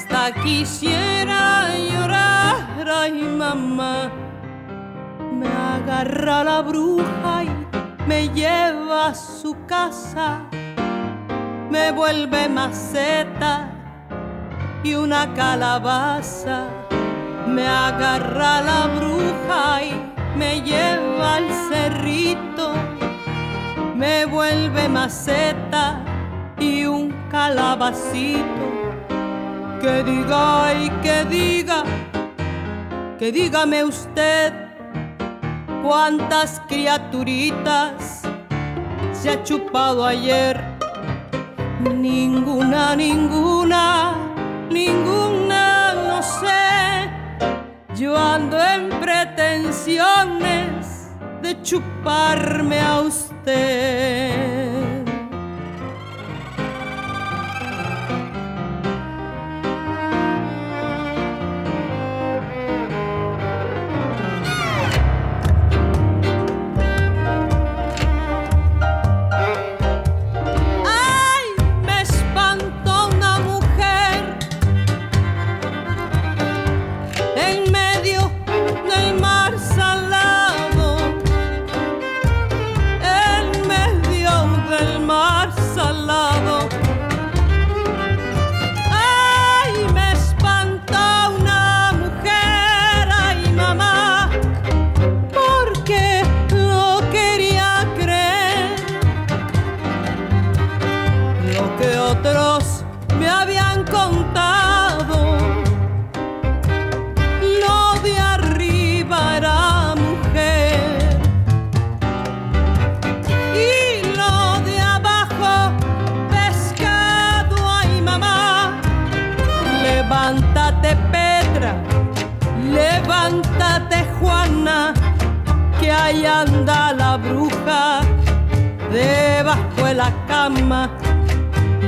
[0.03, 4.11] hasta quisiera llorar, ay mamá,
[5.31, 10.41] me agarra la bruja y me lleva a su casa,
[11.69, 13.69] me vuelve maceta
[14.83, 16.65] y una calabaza,
[17.47, 22.73] me agarra la bruja y me lleva al cerrito.
[23.95, 26.03] Me vuelve maceta
[26.59, 28.72] y un calabacito.
[29.83, 31.83] Que diga y que diga,
[33.19, 34.53] que dígame usted
[35.83, 38.21] cuántas criaturitas
[39.11, 40.63] se ha chupado ayer.
[41.81, 44.15] Ninguna, ninguna,
[44.69, 47.09] ninguna, no sé.
[47.93, 51.09] Yo ando en pretensiones
[51.41, 54.62] de chuparme a usted.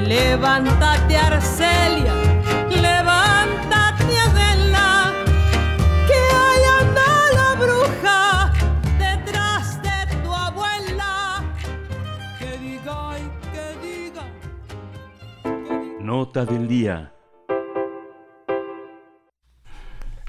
[0.08, 2.14] Levántate, Arcelia,
[2.70, 5.14] levántate, Adela,
[6.08, 8.54] que ahí anda la bruja
[8.98, 11.44] detrás de tu abuela.
[12.40, 14.24] Que diga y que diga.
[16.00, 17.12] Nota del día.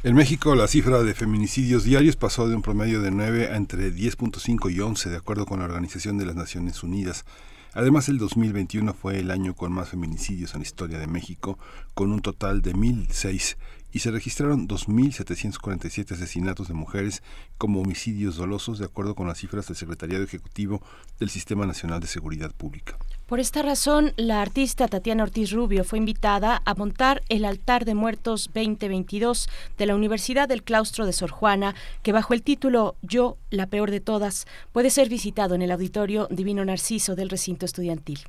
[0.02, 3.92] En México, la cifra de feminicidios diarios pasó de un promedio de 9 a entre
[3.92, 7.24] 10.5 y 11, de acuerdo con la Organización de las Naciones Unidas.
[7.72, 11.58] Además, el 2021 fue el año con más feminicidios en la historia de México,
[11.94, 13.56] con un total de 1.006,
[13.96, 17.22] y se registraron 2.747 asesinatos de mujeres
[17.56, 20.82] como homicidios dolosos, de acuerdo con las cifras del Secretariado Ejecutivo
[21.18, 22.98] del Sistema Nacional de Seguridad Pública.
[23.24, 27.94] Por esta razón, la artista Tatiana Ortiz Rubio fue invitada a montar el altar de
[27.94, 29.48] muertos 2022
[29.78, 33.90] de la Universidad del Claustro de Sor Juana, que bajo el título Yo, la peor
[33.90, 38.20] de todas, puede ser visitado en el Auditorio Divino Narciso del recinto estudiantil.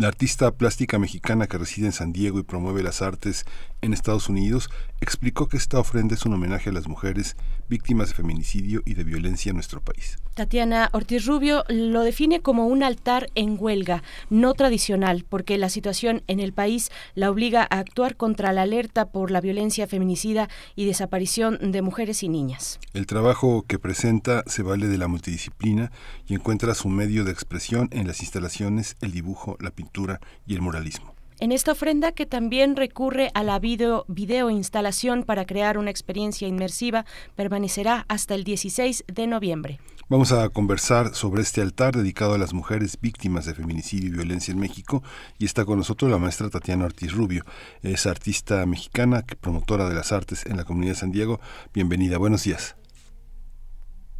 [0.00, 3.44] La artista plástica mexicana que reside en San Diego y promueve las artes
[3.82, 4.70] en Estados Unidos
[5.02, 7.36] explicó que esta ofrenda es un homenaje a las mujeres
[7.70, 10.18] víctimas de feminicidio y de violencia en nuestro país.
[10.34, 16.22] Tatiana Ortiz Rubio lo define como un altar en huelga, no tradicional, porque la situación
[16.26, 20.84] en el país la obliga a actuar contra la alerta por la violencia feminicida y
[20.84, 22.80] desaparición de mujeres y niñas.
[22.92, 25.92] El trabajo que presenta se vale de la multidisciplina
[26.26, 30.60] y encuentra su medio de expresión en las instalaciones, el dibujo, la pintura y el
[30.60, 35.90] muralismo en esta ofrenda que también recurre a la video, video instalación para crear una
[35.90, 37.04] experiencia inmersiva,
[37.34, 39.78] permanecerá hasta el 16 de noviembre.
[40.08, 44.52] Vamos a conversar sobre este altar dedicado a las mujeres víctimas de feminicidio y violencia
[44.52, 45.02] en México
[45.38, 47.44] y está con nosotros la maestra Tatiana Ortiz Rubio.
[47.82, 51.40] Es artista mexicana, promotora de las artes en la comunidad de San Diego.
[51.72, 52.76] Bienvenida, buenos días.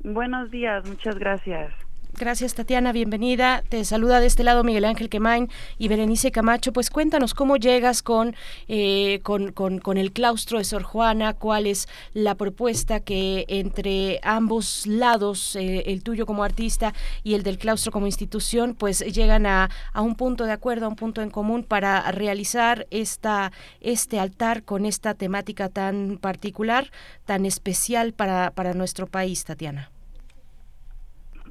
[0.02, 1.89] Buenos días, muchas gracias.
[2.18, 3.62] Gracias Tatiana, bienvenida.
[3.68, 6.72] Te saluda de este lado Miguel Ángel Quemain y Berenice Camacho.
[6.72, 8.34] Pues cuéntanos cómo llegas con,
[8.68, 14.86] eh, con, con, el claustro de Sor Juana, cuál es la propuesta que entre ambos
[14.86, 16.92] lados, eh, el tuyo como artista
[17.22, 20.88] y el del claustro como institución, pues llegan a, a, un punto de acuerdo, a
[20.88, 26.90] un punto en común para realizar esta, este altar con esta temática tan particular,
[27.24, 29.90] tan especial para, para nuestro país, Tatiana.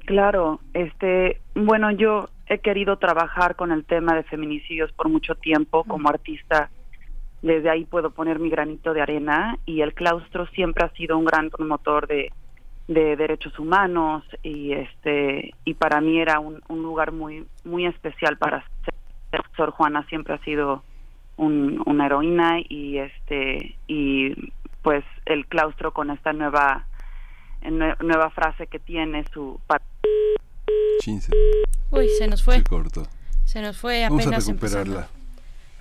[0.10, 5.84] Claro, este, bueno, yo he querido trabajar con el tema de feminicidios por mucho tiempo
[5.84, 6.72] como artista.
[7.44, 11.26] Desde ahí puedo poner mi granito de arena y el claustro siempre ha sido un
[11.26, 12.32] gran promotor de,
[12.88, 18.36] de derechos humanos y este y para mí era un, un lugar muy muy especial
[18.40, 19.44] para ser.
[19.56, 20.82] Sor Juana siempre ha sido
[21.38, 24.34] un, una heroína y este y
[24.82, 26.88] pues el claustro con esta nueva
[27.62, 29.60] nueva frase que tiene su
[31.00, 31.32] Chince.
[31.92, 32.58] Uy, se nos fue.
[32.58, 33.08] Se cortó.
[33.46, 35.08] Se nos fue apenas Vamos a recuperarla.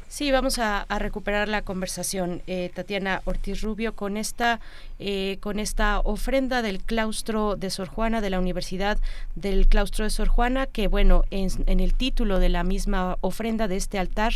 [0.08, 4.58] Sí, vamos a, recuperar la conversación, eh, Tatiana Ortiz Rubio, con esta,
[4.98, 8.98] eh, con esta ofrenda del claustro de Sor Juana, de la Universidad
[9.34, 13.68] del Claustro de Sor Juana, que bueno, en, en el título de la misma ofrenda
[13.68, 14.32] de este altar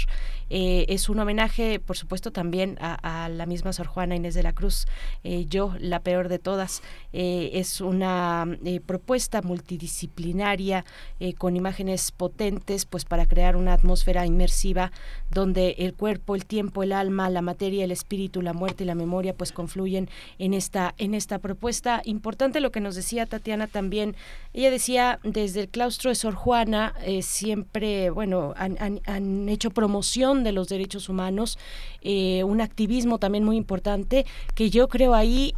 [0.55, 4.43] eh, es un homenaje, por supuesto, también a, a la misma Sor Juana Inés de
[4.43, 4.87] la Cruz,
[5.25, 6.83] eh, yo, la peor de todas.
[7.15, 8.47] Eh, es una
[8.85, 10.85] propuesta multidisciplinaria
[11.39, 14.93] con imágenes potentes, pues para crear una atmósfera inmersiva
[15.31, 18.95] donde el cuerpo, el tiempo, el alma, la materia, el espíritu, la muerte y la
[18.95, 20.09] memoria pues confluyen
[20.39, 22.03] en esta en esta propuesta.
[22.05, 24.15] Importante lo que nos decía Tatiana también.
[24.53, 28.77] Ella decía desde el claustro de Sor Juana eh, siempre, bueno, han,
[29.07, 31.59] han- hecho promoción de los derechos humanos,
[32.03, 34.25] eh, un activismo también muy importante
[34.55, 35.55] que yo creo ahí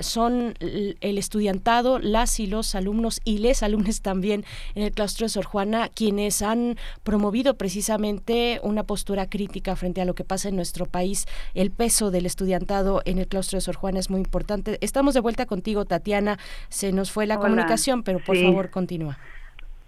[0.00, 5.28] son el estudiantado, las y los alumnos y les alumnos también en el claustro de
[5.30, 9.41] Sor Juana quienes han promovido precisamente una postura crítica
[9.76, 11.26] frente a lo que pasa en nuestro país.
[11.54, 14.78] El peso del estudiantado en el claustro de Sor Juana es muy importante.
[14.80, 16.38] Estamos de vuelta contigo, Tatiana.
[16.68, 17.42] Se nos fue la Hola.
[17.48, 18.44] comunicación, pero por Sí.
[18.44, 19.18] favor continúa.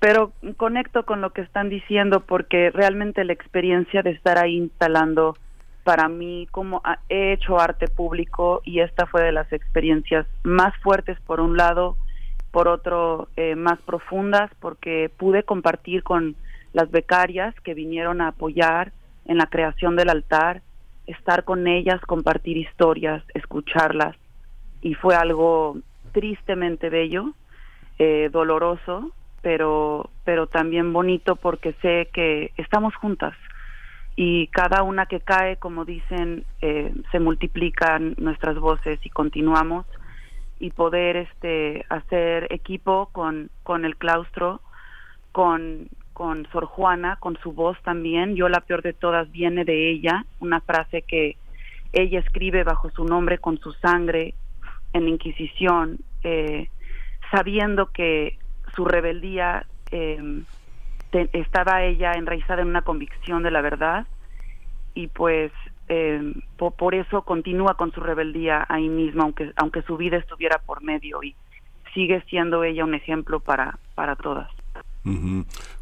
[0.00, 5.34] pero conecto con lo que están diciendo porque realmente la experiencia de estar ahí instalando
[5.82, 11.18] para mí como he hecho arte público y esta fue de las experiencias más fuertes
[11.26, 11.96] por un lado
[12.50, 16.36] por otro eh, más profundas porque pude compartir con
[16.74, 18.92] las becarias que vinieron a apoyar
[19.26, 20.62] en la creación del altar
[21.06, 24.16] estar con ellas compartir historias escucharlas.
[24.82, 25.78] Y fue algo
[26.12, 27.32] tristemente bello
[27.98, 29.10] eh, doloroso,
[29.42, 33.34] pero, pero también bonito porque sé que estamos juntas.
[34.16, 39.86] Y cada una que cae, como dicen, eh, se multiplican nuestras voces y continuamos.
[40.60, 44.60] Y poder este hacer equipo con, con el claustro,
[45.32, 48.36] con, con Sor Juana, con su voz también.
[48.36, 51.36] Yo la peor de todas viene de ella, una frase que
[51.92, 54.34] ella escribe bajo su nombre con su sangre
[54.92, 56.68] en Inquisición, eh,
[57.30, 58.38] sabiendo que
[58.74, 60.42] su rebeldía eh,
[61.10, 64.06] te- estaba ella enraizada en una convicción de la verdad
[64.94, 65.52] y pues
[65.88, 70.58] eh, po- por, eso continúa con su rebeldía ahí mismo, aunque, aunque su vida estuviera
[70.64, 71.36] por medio y
[71.92, 74.48] sigue siendo ella un ejemplo para, para todas.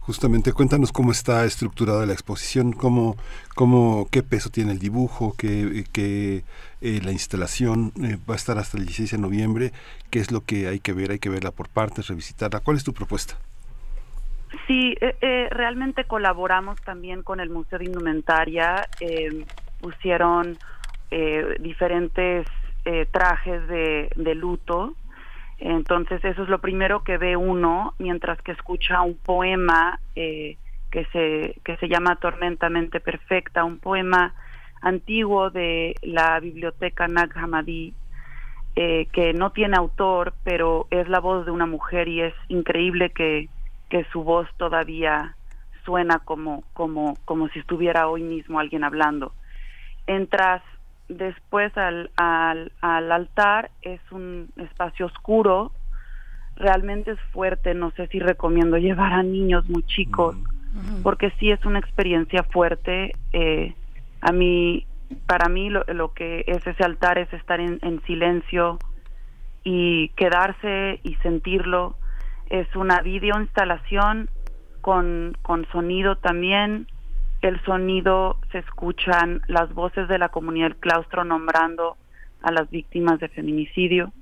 [0.01, 3.17] Justamente, cuéntanos cómo está estructurada la exposición, cómo,
[3.55, 6.43] cómo, qué peso tiene el dibujo, qué, qué,
[6.81, 9.73] eh, la instalación eh, va a estar hasta el 16 de noviembre,
[10.11, 12.61] qué es lo que hay que ver, hay que verla por partes, revisitarla.
[12.61, 13.37] ¿Cuál es tu propuesta?
[14.67, 18.89] Sí, eh, eh, realmente colaboramos también con el Museo de Indumentaria.
[19.01, 19.45] eh,
[19.81, 20.57] pusieron
[21.11, 22.47] eh, diferentes
[23.13, 24.95] trajes de, de luto.
[25.65, 30.57] Entonces eso es lo primero que ve uno mientras que escucha un poema eh,
[30.91, 34.35] que se que se llama Tormentamente Perfecta, un poema
[34.81, 37.95] antiguo de la biblioteca Nag Hammadi
[38.75, 43.11] eh, que no tiene autor, pero es la voz de una mujer y es increíble
[43.11, 43.49] que,
[43.89, 45.37] que su voz todavía
[45.85, 49.33] suena como, como, como si estuviera hoy mismo alguien hablando.
[50.09, 50.61] Entras
[51.09, 55.73] después al, al, al altar, es un espacio oscuro,
[56.57, 60.37] realmente es fuerte, no sé si recomiendo llevar a niños muy chicos,
[61.03, 63.15] porque sí es una experiencia fuerte.
[63.33, 63.75] eh,
[64.23, 64.87] a mí,
[65.27, 68.79] para mí lo, lo que es ese altar es estar en, en silencio
[69.65, 71.97] y quedarse y sentirlo.
[72.49, 74.31] Es una video instalación
[74.81, 76.87] con, con sonido también.
[77.43, 81.97] El sonido se escuchan las voces de la comunidad del claustro nombrando
[82.43, 84.13] a las víctimas de feminicidio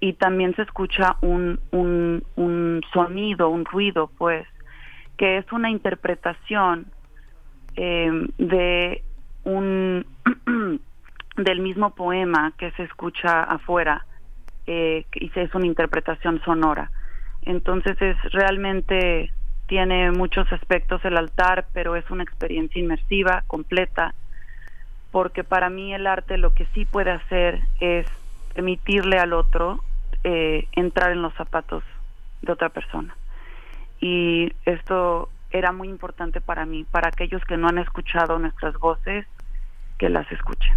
[0.00, 4.46] y también se escucha un, un, un sonido, un ruido, pues,
[5.16, 6.86] que es una interpretación
[7.76, 9.02] eh, de
[9.44, 10.04] un
[11.36, 14.04] del mismo poema que se escucha afuera
[14.66, 16.90] eh, y es una interpretación sonora.
[17.42, 19.32] Entonces es realmente
[19.66, 24.14] tiene muchos aspectos el altar, pero es una experiencia inmersiva, completa,
[25.10, 28.06] porque para mí el arte lo que sí puede hacer es
[28.54, 29.82] permitirle al otro
[30.24, 31.84] eh, entrar en los zapatos
[32.42, 33.16] de otra persona.
[34.00, 39.26] Y esto era muy importante para mí, para aquellos que no han escuchado nuestras voces,
[39.98, 40.74] que las escuchen.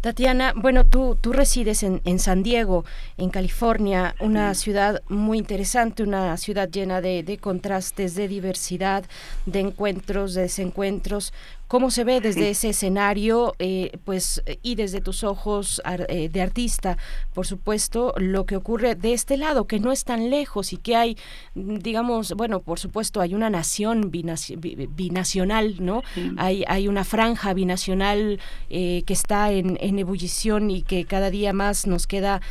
[0.00, 2.84] Tatiana, bueno, tú, tú resides en, en San Diego,
[3.16, 9.04] en California, una ciudad muy interesante, una ciudad llena de, de contrastes, de diversidad,
[9.46, 11.32] de encuentros, de desencuentros.
[11.68, 16.96] ¿Cómo se ve desde ese escenario, eh, pues, y desde tus ojos eh, de artista,
[17.34, 20.94] por supuesto, lo que ocurre de este lado, que no es tan lejos y que
[20.94, 21.16] hay,
[21.56, 26.02] digamos, bueno, por supuesto, hay una nación binacional, ¿no?
[26.36, 28.38] Hay, hay una franja binacional
[28.70, 32.42] eh, que está en, en, ebullición y que cada día más nos queda,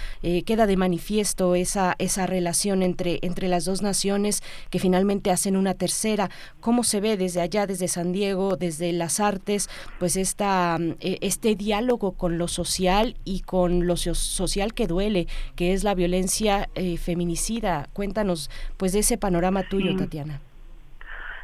[0.45, 5.73] queda de manifiesto esa, esa relación entre, entre las dos naciones que finalmente hacen una
[5.73, 6.29] tercera.
[6.59, 9.69] ¿Cómo se ve desde allá, desde San Diego, desde las artes,
[9.99, 15.73] pues esta, e, este diálogo con lo social y con lo social que duele, que
[15.73, 17.87] es la violencia eh, feminicida?
[17.93, 20.39] Cuéntanos pues de ese panorama tuyo, Tatiana.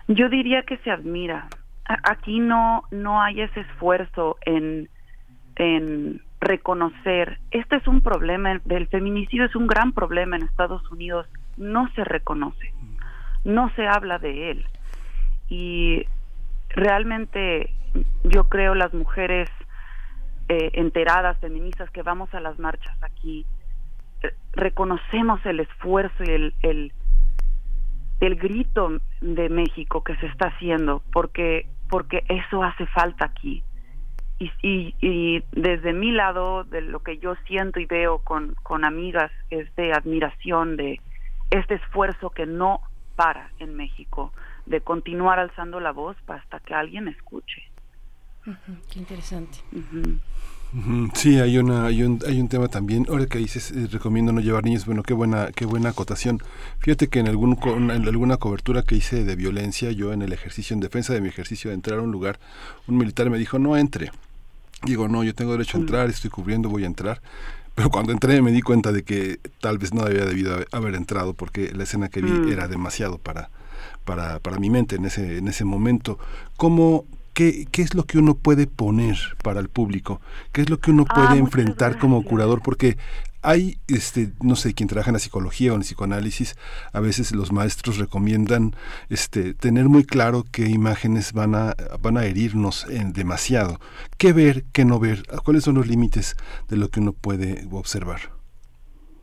[0.08, 1.48] Yo diría que se admira.
[1.86, 4.90] Aquí no, no hay ese esfuerzo en,
[5.58, 11.28] en reconocer, este es un problema, el feminicidio es un gran problema en Estados Unidos,
[11.58, 12.74] no se reconoce,
[13.46, 14.66] no se habla de él.
[15.50, 16.06] Y
[16.76, 17.74] realmente
[18.24, 19.50] yo creo las mujeres
[20.50, 23.46] eh, enteradas, feministas, que vamos a las marchas aquí,
[24.22, 26.94] eh, reconocemos el esfuerzo y el, el,
[28.20, 33.64] el grito de México que se está haciendo, porque, porque eso hace falta aquí.
[34.40, 39.32] Y, y, desde mi lado, de lo que yo siento y veo con, con amigas,
[39.52, 41.00] es de admiración de
[41.52, 42.82] este esfuerzo que no
[43.16, 44.34] para en México,
[44.66, 47.64] de continuar alzando la voz hasta que alguien escuche.
[48.92, 49.60] qué interesante.
[51.14, 53.06] Sí, hay una hay un, hay un tema también.
[53.10, 56.40] Ahora que dices eh, recomiendo no llevar niños, bueno, qué buena qué buena acotación.
[56.80, 57.60] Fíjate que en algún
[57.92, 61.28] en alguna cobertura que hice de violencia, yo en el ejercicio en defensa de mi
[61.28, 62.40] ejercicio de entrar a un lugar,
[62.88, 64.12] un militar me dijo, "No entre."
[64.84, 67.22] Digo, no, yo tengo derecho a entrar, estoy cubriendo, voy a entrar.
[67.76, 71.34] Pero cuando entré me di cuenta de que tal vez no había debido haber entrado
[71.34, 72.52] porque la escena que vi mm.
[72.52, 73.50] era demasiado para,
[74.06, 76.20] para, para mi mente en ese, en ese momento.
[76.58, 80.22] ¿Cómo, qué, ¿Qué es lo que uno puede poner para el público?
[80.52, 82.62] ¿Qué es lo que uno ah, puede enfrentar como curador?
[82.62, 82.98] Porque
[83.42, 86.56] hay, este, no sé, quien trabaja en la psicología o en el psicoanálisis,
[86.94, 88.76] a veces los maestros recomiendan
[89.10, 93.80] este, tener muy claro qué imágenes van a, van a herirnos en demasiado.
[94.18, 95.24] ¿Qué ver, qué no ver?
[95.44, 96.36] ¿Cuáles son los límites
[96.70, 98.41] de lo que uno puede observar?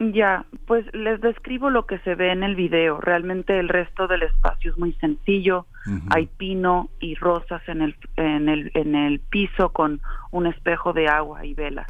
[0.00, 3.00] Ya, pues les describo lo que se ve en el video.
[3.00, 5.66] Realmente el resto del espacio es muy sencillo.
[6.10, 10.00] Hay pino y rosas en el, en, el, en el piso con
[10.30, 11.86] un espejo de agua y velas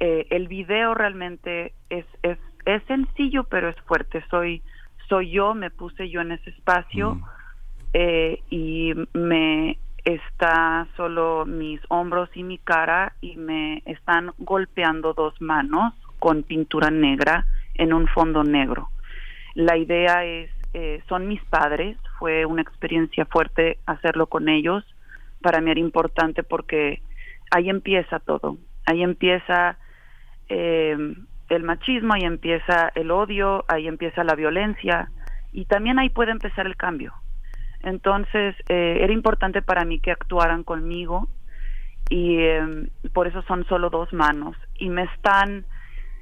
[0.00, 4.24] eh, el video realmente es, es, es sencillo, pero es fuerte.
[4.30, 4.62] Soy,
[5.08, 7.20] soy yo, me puse yo en ese espacio
[7.92, 15.38] eh, y me está solo mis hombros y mi cara y me están golpeando dos
[15.42, 18.90] manos con pintura negra en un fondo negro.
[19.54, 24.84] La idea es, eh, son mis padres, fue una experiencia fuerte hacerlo con ellos.
[25.42, 27.02] Para mí era importante porque
[27.50, 29.76] ahí empieza todo, ahí empieza
[30.48, 30.96] eh,
[31.48, 35.10] el machismo, ahí empieza el odio, ahí empieza la violencia
[35.52, 37.12] y también ahí puede empezar el cambio.
[37.82, 41.28] Entonces, eh, era importante para mí que actuaran conmigo
[42.08, 45.64] y eh, por eso son solo dos manos y me están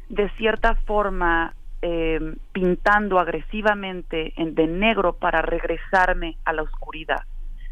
[0.09, 7.23] de cierta forma eh, pintando agresivamente en, de negro para regresarme a la oscuridad,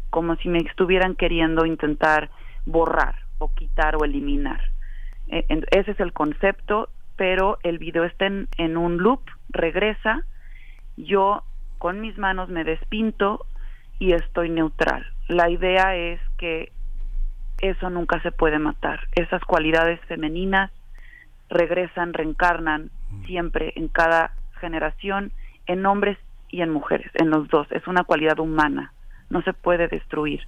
[0.09, 2.29] como si me estuvieran queriendo intentar
[2.65, 4.61] borrar o quitar o eliminar.
[5.27, 10.21] Eh, ese es el concepto, pero el video está en, un loop, regresa,
[10.95, 11.43] yo
[11.77, 13.45] con mis manos me despinto
[13.99, 15.05] y estoy neutral.
[15.27, 16.71] La idea es que
[17.61, 19.01] eso nunca se puede matar.
[19.15, 20.71] Esas cualidades femeninas
[21.49, 22.89] regresan, reencarnan
[23.25, 25.31] siempre en cada generación,
[25.65, 26.17] en hombres
[26.49, 27.67] y en mujeres, en los dos.
[27.71, 28.93] Es una cualidad humana,
[29.29, 30.41] no se puede destruir.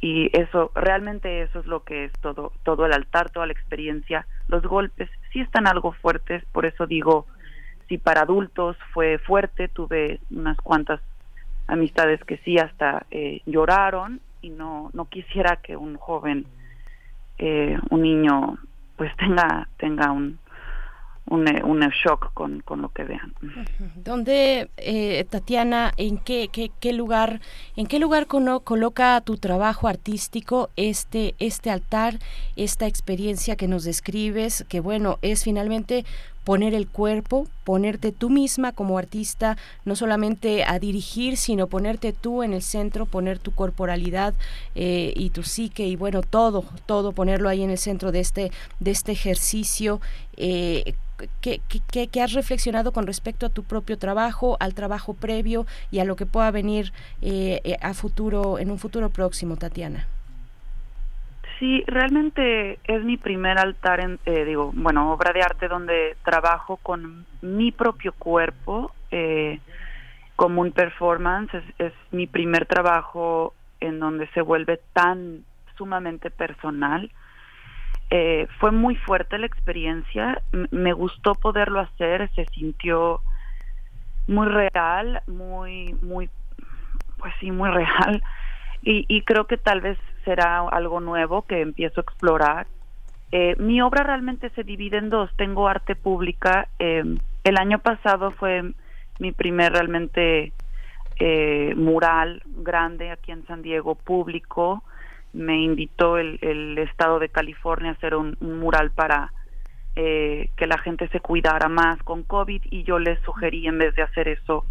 [0.00, 4.26] Y eso realmente eso es lo que es todo todo el altar toda la experiencia.
[4.46, 7.26] Los golpes sí están algo fuertes por eso digo
[7.88, 11.00] si para adultos fue fuerte tuve unas cuantas
[11.66, 16.46] amistades que sí hasta eh, lloraron y no no quisiera que un joven
[17.38, 18.58] eh, un niño
[18.96, 20.38] pues tenga tenga un
[21.28, 23.34] un, un shock con, con, lo que vean.
[23.96, 27.40] ¿Dónde, eh, Tatiana, en qué, qué, qué, lugar,
[27.74, 32.18] en qué lugar coloca tu trabajo artístico este, este altar,
[32.54, 36.04] esta experiencia que nos describes, que bueno, es finalmente
[36.46, 42.44] poner el cuerpo, ponerte tú misma como artista, no solamente a dirigir, sino ponerte tú
[42.44, 44.32] en el centro, poner tu corporalidad
[44.76, 48.52] eh, y tu psique y bueno, todo, todo ponerlo ahí en el centro de este,
[48.78, 50.00] de este ejercicio.
[50.36, 50.94] Eh,
[51.40, 56.14] ¿Qué, has reflexionado con respecto a tu propio trabajo, al trabajo previo y a lo
[56.14, 56.92] que pueda venir
[57.22, 60.06] eh, a futuro, en un futuro próximo, Tatiana?
[61.58, 66.76] Sí, realmente es mi primer altar, en, eh, digo, bueno, obra de arte donde trabajo
[66.78, 69.58] con mi propio cuerpo eh,
[70.36, 71.50] como un performance.
[71.78, 75.44] Es, mi primer trabajo en donde se vuelve tan
[75.78, 77.10] sumamente personal.
[78.10, 83.22] Eh, fue muy fuerte la experiencia, me gustó poderlo hacer, se sintió
[84.26, 86.28] muy real, muy, muy,
[87.18, 88.22] pues sí, muy real.
[88.86, 92.68] Y, y creo que tal vez será algo nuevo que empiezo a explorar.
[93.32, 95.28] Eh, mi obra realmente se divide en dos.
[95.36, 96.68] Tengo arte pública.
[96.78, 97.02] eh,
[97.42, 98.62] el año pasado fue
[99.18, 100.52] mi primer realmente
[101.18, 104.84] eh, mural grande aquí en San Diego, público.
[105.32, 109.32] Me invitó el, el estado de California a hacer un, un mural para
[109.96, 113.94] eh, que la gente se cuidara más con COVID y yo les sugerí en vez
[113.96, 114.64] de hacer eso,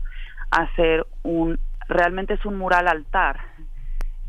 [0.51, 3.39] hacer un, realmente es un mural altar,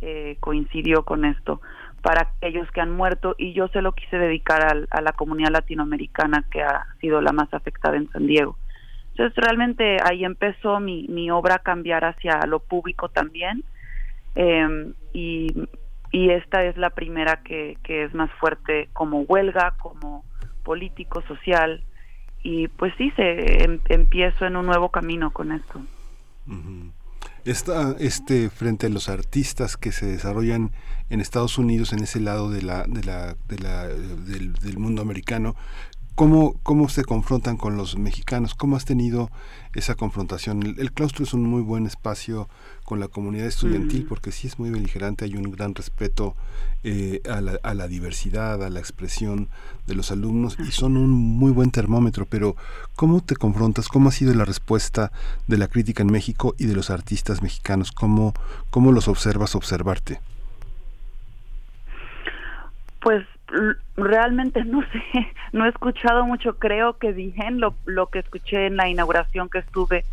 [0.00, 1.60] eh, coincidió con esto,
[2.02, 5.50] para aquellos que han muerto y yo se lo quise dedicar al- a la comunidad
[5.50, 8.58] latinoamericana que ha sido la más afectada en San Diego.
[9.12, 13.64] Entonces realmente ahí empezó mi, mi obra a cambiar hacia lo público también
[14.34, 15.46] eh, y,
[16.12, 20.24] y esta es la primera que, que es más fuerte como huelga, como
[20.62, 21.82] político, social
[22.42, 25.80] y pues sí, se em- empiezo en un nuevo camino con esto.
[27.46, 30.72] Esta, este frente a los artistas que se desarrollan
[31.10, 35.00] en Estados Unidos en ese lado de la, de la, de la, del, del mundo
[35.00, 35.54] americano
[36.16, 38.54] ¿Cómo, ¿Cómo se confrontan con los mexicanos?
[38.54, 39.30] ¿Cómo has tenido
[39.74, 40.62] esa confrontación?
[40.78, 42.48] El claustro es un muy buen espacio
[42.86, 44.08] con la comunidad estudiantil Mm.
[44.08, 46.34] porque sí es muy beligerante, hay un gran respeto
[46.84, 49.48] eh, a, la, a la diversidad, a la expresión
[49.86, 52.54] de los alumnos y son un muy buen termómetro, pero
[52.94, 53.88] ¿cómo te confrontas?
[53.88, 55.10] ¿Cómo ha sido la respuesta
[55.48, 57.90] de la crítica en México y de los artistas mexicanos?
[57.90, 58.32] ¿Cómo,
[58.70, 60.20] cómo los observas observarte?
[63.00, 63.26] Pues
[63.96, 65.02] realmente no sé,
[65.52, 69.58] no he escuchado mucho, creo que bien lo, lo que escuché en la inauguración que
[69.58, 70.04] estuve.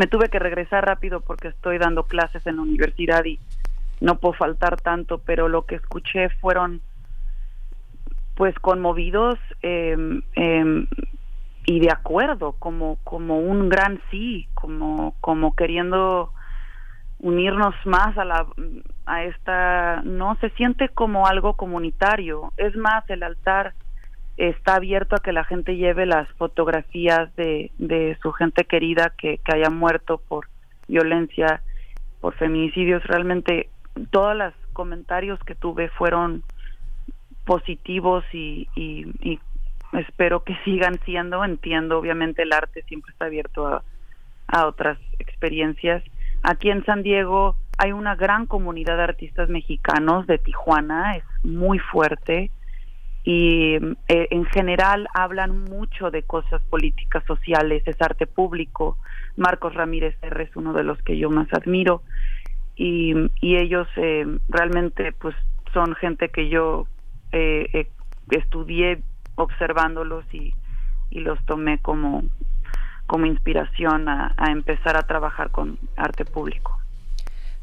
[0.00, 3.38] Me tuve que regresar rápido porque estoy dando clases en la universidad y
[4.00, 6.80] no puedo faltar tanto, pero lo que escuché fueron
[8.34, 10.86] pues conmovidos eh, eh,
[11.66, 16.32] y de acuerdo, como, como un gran sí, como, como queriendo
[17.18, 18.46] unirnos más a la
[19.04, 22.54] a esta no se siente como algo comunitario.
[22.56, 23.74] Es más el altar
[24.36, 29.38] está abierto a que la gente lleve las fotografías de, de su gente querida que,
[29.38, 30.48] que haya muerto por
[30.88, 31.62] violencia
[32.20, 33.02] por feminicidios.
[33.04, 33.68] Realmente
[34.10, 36.42] todos los comentarios que tuve fueron
[37.44, 39.40] positivos y, y, y
[39.92, 41.44] espero que sigan siendo.
[41.44, 43.82] Entiendo obviamente el arte siempre está abierto a,
[44.48, 46.02] a otras experiencias.
[46.42, 51.78] Aquí en San Diego hay una gran comunidad de artistas mexicanos de Tijuana, es muy
[51.78, 52.50] fuerte
[53.22, 53.76] y
[54.08, 58.96] eh, en general hablan mucho de cosas políticas sociales, es arte público.
[59.36, 62.02] Marcos Ramírez R es uno de los que yo más admiro
[62.76, 65.36] y, y ellos eh, realmente pues
[65.74, 66.86] son gente que yo
[67.32, 67.90] eh, eh,
[68.30, 69.02] estudié
[69.34, 70.54] observándolos y,
[71.10, 72.24] y los tomé como
[73.06, 76.79] como inspiración a, a, empezar a trabajar con arte público.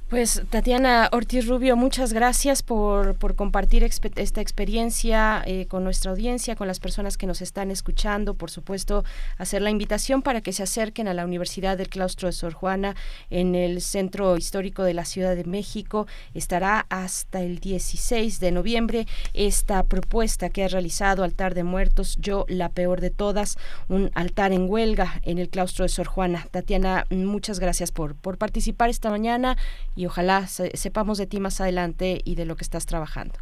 [0.10, 6.56] Pues Tatiana Ortiz Rubio, muchas gracias por, por compartir esta experiencia eh, con nuestra audiencia,
[6.56, 8.34] con las personas que nos están escuchando.
[8.34, 9.04] Por supuesto,
[9.38, 12.96] hacer la invitación para que se acerquen a la Universidad del Claustro de Sor Juana
[13.30, 16.08] en el Centro Histórico de la Ciudad de México.
[16.34, 22.46] Estará hasta el 16 de noviembre esta propuesta que ha realizado Altar de Muertos, Yo
[22.48, 23.58] la Peor de Todas,
[23.90, 26.48] un altar en huelga en el Claustro de Sor Juana.
[26.50, 29.58] Tatiana, muchas gracias por, por participar esta mañana
[29.98, 33.34] y ojalá se, sepamos de ti más adelante y de lo que estás trabajando.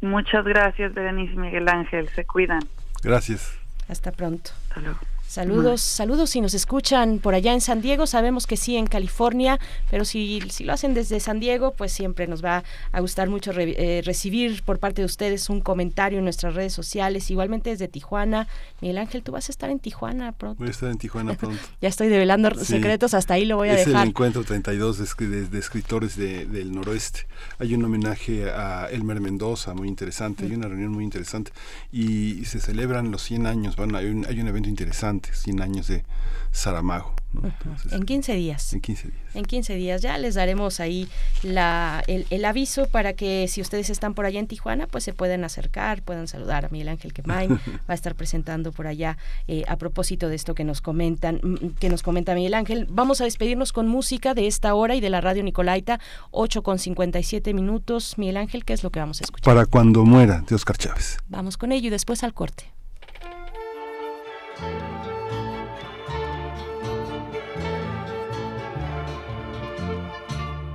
[0.00, 2.08] Muchas gracias, Berenice Miguel Ángel.
[2.10, 2.60] Se cuidan.
[3.02, 3.52] Gracias.
[3.88, 4.52] Hasta pronto.
[4.68, 4.98] Hasta luego.
[5.32, 9.58] Saludos, saludos si nos escuchan por allá en San Diego, sabemos que sí en California,
[9.90, 13.50] pero si, si lo hacen desde San Diego, pues siempre nos va a gustar mucho
[13.50, 17.88] re, eh, recibir por parte de ustedes un comentario en nuestras redes sociales, igualmente desde
[17.88, 18.46] Tijuana.
[18.82, 20.58] Miguel Ángel, tú vas a estar en Tijuana pronto.
[20.58, 21.62] Voy a estar en Tijuana pronto.
[21.80, 22.66] ya estoy develando sí.
[22.66, 24.02] secretos, hasta ahí lo voy a es dejar.
[24.02, 27.20] Es el encuentro 32 de, de, de escritores de, del noroeste.
[27.58, 31.52] Hay un homenaje a Elmer Mendoza, muy interesante, hay una reunión muy interesante
[31.90, 35.62] y, se celebran los 100 años, bueno, hay un, hay un evento interesante importante, 100
[35.62, 36.04] años de
[36.50, 37.14] Saramago.
[37.32, 37.48] ¿no?
[37.48, 38.72] Entonces, En 15 días.
[38.74, 39.22] en 15 días.
[39.34, 41.08] En 15 días ya les daremos ahí
[41.42, 45.14] la, el, el aviso para que si ustedes están por allá en Tijuana, pues se
[45.14, 47.58] pueden acercar, puedan saludar a Miguel Ángel Quemain, va
[47.88, 49.16] a estar presentando por allá
[49.48, 51.40] eh, a propósito de esto que nos comentan,
[51.78, 52.86] que nos comenta Miguel Ángel.
[52.90, 56.00] Vamos a despedirnos con música de esta hora y de la radio Nicolaita,
[56.32, 58.18] 8 con 57 minutos.
[58.18, 59.54] Miguel Ángel, ¿qué es lo que vamos a escuchar?
[59.54, 61.16] Para cuando muera, de Oscar Chávez.
[61.28, 62.64] Vamos con ello y después al corte.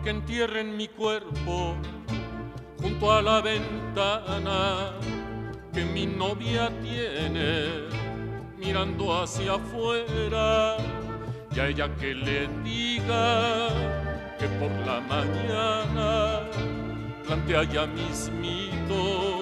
[0.08, 1.76] Que entierren mi cuerpo
[2.82, 4.94] junto a la ventana
[5.74, 7.90] que mi novia tiene
[8.58, 10.78] mirando hacia afuera.
[11.54, 13.68] Y a ella que le diga
[14.40, 16.40] que por la mañana
[17.26, 19.42] plantea ya mismito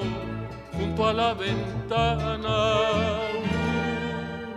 [0.74, 2.58] junto a la ventana.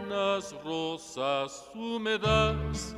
[0.06, 2.94] Unas rosas húmedas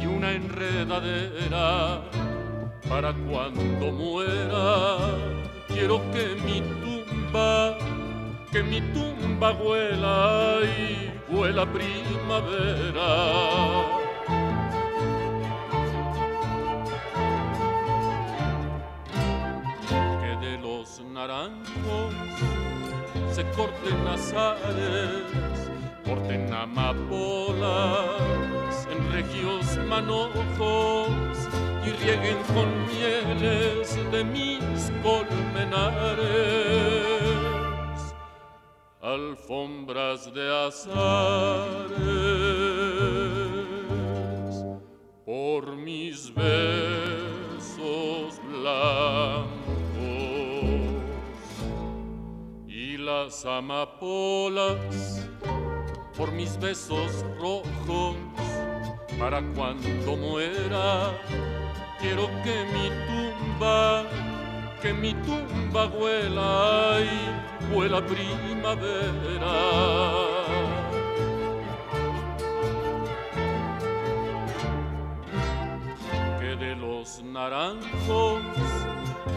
[0.00, 2.00] y una enredadera
[2.88, 4.96] para cuando muera.
[5.68, 7.76] Quiero que mi tumba,
[8.50, 13.10] que mi tumba vuela y vuela primavera.
[20.20, 22.14] Que de los naranjos
[23.30, 25.68] se corten azares,
[26.04, 28.61] corten amapolas
[28.92, 31.08] en regios manojos
[31.84, 36.22] y rieguen con mieles de mis colmenares.
[39.00, 40.92] Alfombras de azares
[45.24, 47.60] por mis besos
[48.48, 49.52] blancos
[52.68, 55.28] y las amapolas
[56.16, 58.16] por mis besos rojos
[59.18, 61.12] para cuando muera
[62.00, 64.04] quiero que mi tumba
[64.82, 69.54] que mi tumba huela y huela primavera.
[76.40, 78.42] Que de los naranjos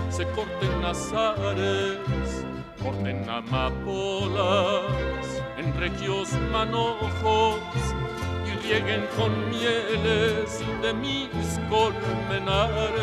[0.10, 1.99] se corten azares,
[2.81, 4.81] corten amapolas
[5.57, 7.60] en regios manojos
[8.67, 12.99] rieguen con mieles de mis colmenares,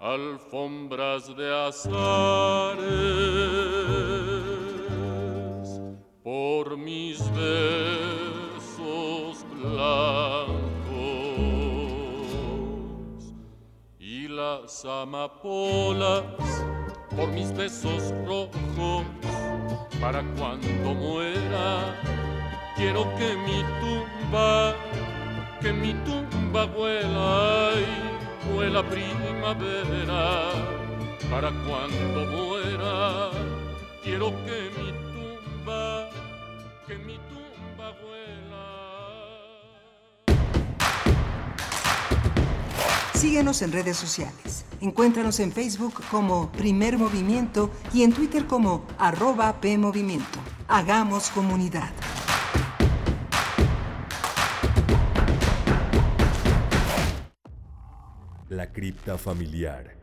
[0.00, 2.86] alfombras de azares
[6.22, 8.64] por mis besos
[9.52, 10.06] blancos
[13.98, 16.24] y las amapolas
[17.14, 19.04] por mis besos rojos
[20.00, 22.25] para cuando muera
[22.76, 24.74] quiero que mi tumba
[25.60, 30.50] que mi tumba vuela y vuela primavera
[31.30, 33.30] para cuando muera
[34.04, 36.10] quiero que mi tumba
[36.86, 38.66] que mi tumba vuela
[43.14, 44.66] Síguenos en redes sociales.
[44.82, 50.38] Encuéntranos en Facebook como Primer Movimiento y en Twitter como arroba PMovimiento.
[50.68, 51.90] Hagamos comunidad.
[58.76, 59.96] Cripta familiar.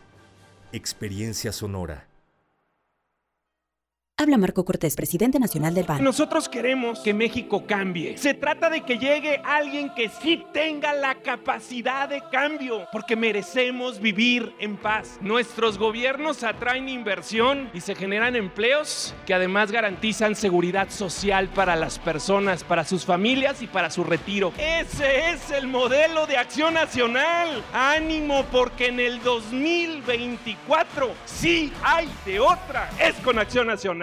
[0.72, 2.08] experiencia sonora.
[4.16, 6.04] Habla Marco Cortés, presidente nacional del PAN.
[6.04, 8.16] Nosotros queremos que México cambie.
[8.20, 14.00] Se trata de que llegue alguien que sí tenga la capacidad de cambio, porque merecemos
[14.00, 15.18] vivir en paz.
[15.20, 21.98] Nuestros gobiernos atraen inversión y se generan empleos que además garantizan seguridad social para las
[21.98, 24.54] personas, para sus familias y para su retiro.
[24.60, 27.64] Ese es el modelo de acción nacional.
[27.74, 32.92] Ánimo, porque en el 2024 sí hay de otra.
[33.00, 34.03] Es con acción nacional.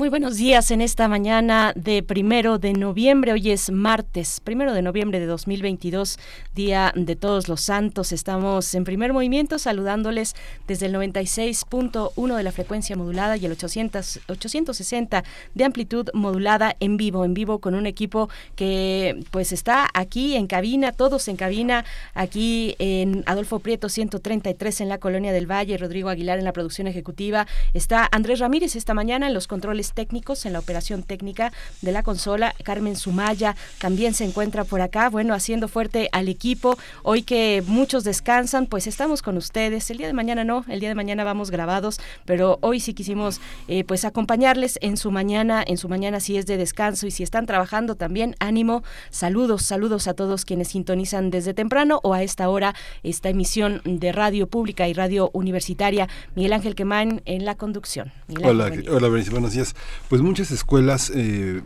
[0.00, 3.34] Muy buenos días en esta mañana de primero de noviembre.
[3.34, 6.18] Hoy es martes, primero de noviembre de 2022,
[6.54, 8.10] Día de Todos los Santos.
[8.10, 10.34] Estamos en primer movimiento saludándoles
[10.66, 15.22] desde el 96.1 de la frecuencia modulada y el 800, 860
[15.54, 20.46] de amplitud modulada en vivo, en vivo con un equipo que pues está aquí en
[20.46, 26.08] cabina, todos en cabina, aquí en Adolfo Prieto 133 en la Colonia del Valle, Rodrigo
[26.08, 27.46] Aguilar en la producción ejecutiva.
[27.74, 31.52] Está Andrés Ramírez esta mañana en los controles técnicos en la operación técnica
[31.82, 32.54] de la consola.
[32.64, 36.78] Carmen Sumaya también se encuentra por acá, bueno, haciendo fuerte al equipo.
[37.02, 39.90] Hoy que muchos descansan, pues estamos con ustedes.
[39.90, 43.40] El día de mañana no, el día de mañana vamos grabados, pero hoy sí quisimos
[43.68, 47.22] eh, pues acompañarles en su mañana, en su mañana si es de descanso y si
[47.22, 48.82] están trabajando también, ánimo.
[49.10, 54.12] Saludos, saludos a todos quienes sintonizan desde temprano o a esta hora esta emisión de
[54.12, 56.08] radio pública y radio universitaria.
[56.34, 58.12] Miguel Ángel Quemán en la conducción.
[58.28, 59.74] Miguel Hola, Ángel, hola, buenos días.
[60.08, 61.62] Pues muchas escuelas, eh,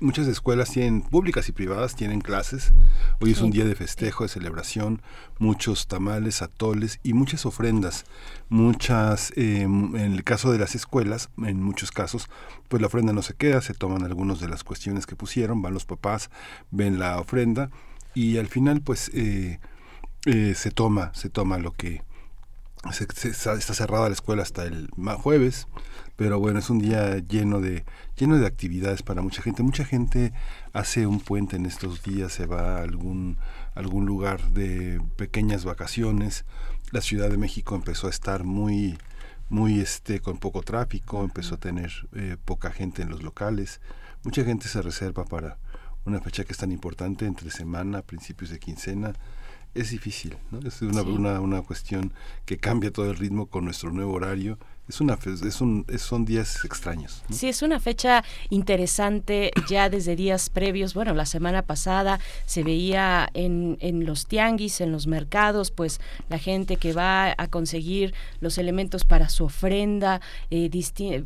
[0.00, 2.72] muchas escuelas tienen, públicas y privadas, tienen clases.
[3.20, 5.02] Hoy es un día de festejo, de celebración,
[5.38, 8.04] muchos tamales, atoles y muchas ofrendas.
[8.48, 12.28] Muchas, eh, en el caso de las escuelas, en muchos casos,
[12.68, 15.74] pues la ofrenda no se queda, se toman algunas de las cuestiones que pusieron, van
[15.74, 16.30] los papás,
[16.70, 17.70] ven la ofrenda
[18.14, 19.58] y al final pues eh,
[20.26, 22.02] eh, se toma, se toma lo que
[22.92, 24.88] se- se- está cerrada la escuela hasta el
[25.20, 25.66] jueves,
[26.18, 27.84] pero bueno, es un día lleno de
[28.16, 29.62] lleno de actividades para mucha gente.
[29.62, 30.32] Mucha gente
[30.72, 33.38] hace un puente en estos días, se va a algún
[33.76, 36.44] algún lugar de pequeñas vacaciones.
[36.90, 38.98] La Ciudad de México empezó a estar muy
[39.48, 43.80] muy este con poco tráfico, empezó a tener eh, poca gente en los locales.
[44.24, 45.58] Mucha gente se reserva para
[46.04, 49.12] una fecha que es tan importante entre semana, principios de quincena.
[49.74, 50.58] Es difícil, ¿no?
[50.66, 51.08] Es una, Sí.
[51.10, 52.12] una, una cuestión
[52.44, 54.58] que cambia todo el ritmo con nuestro nuevo horario.
[54.88, 57.22] Es una fe- es un, son días extraños.
[57.28, 57.36] ¿no?
[57.36, 60.94] Sí, es una fecha interesante ya desde días previos.
[60.94, 66.38] Bueno, la semana pasada se veía en, en los tianguis, en los mercados, pues la
[66.38, 70.20] gente que va a conseguir los elementos para su ofrenda,
[70.50, 70.70] eh,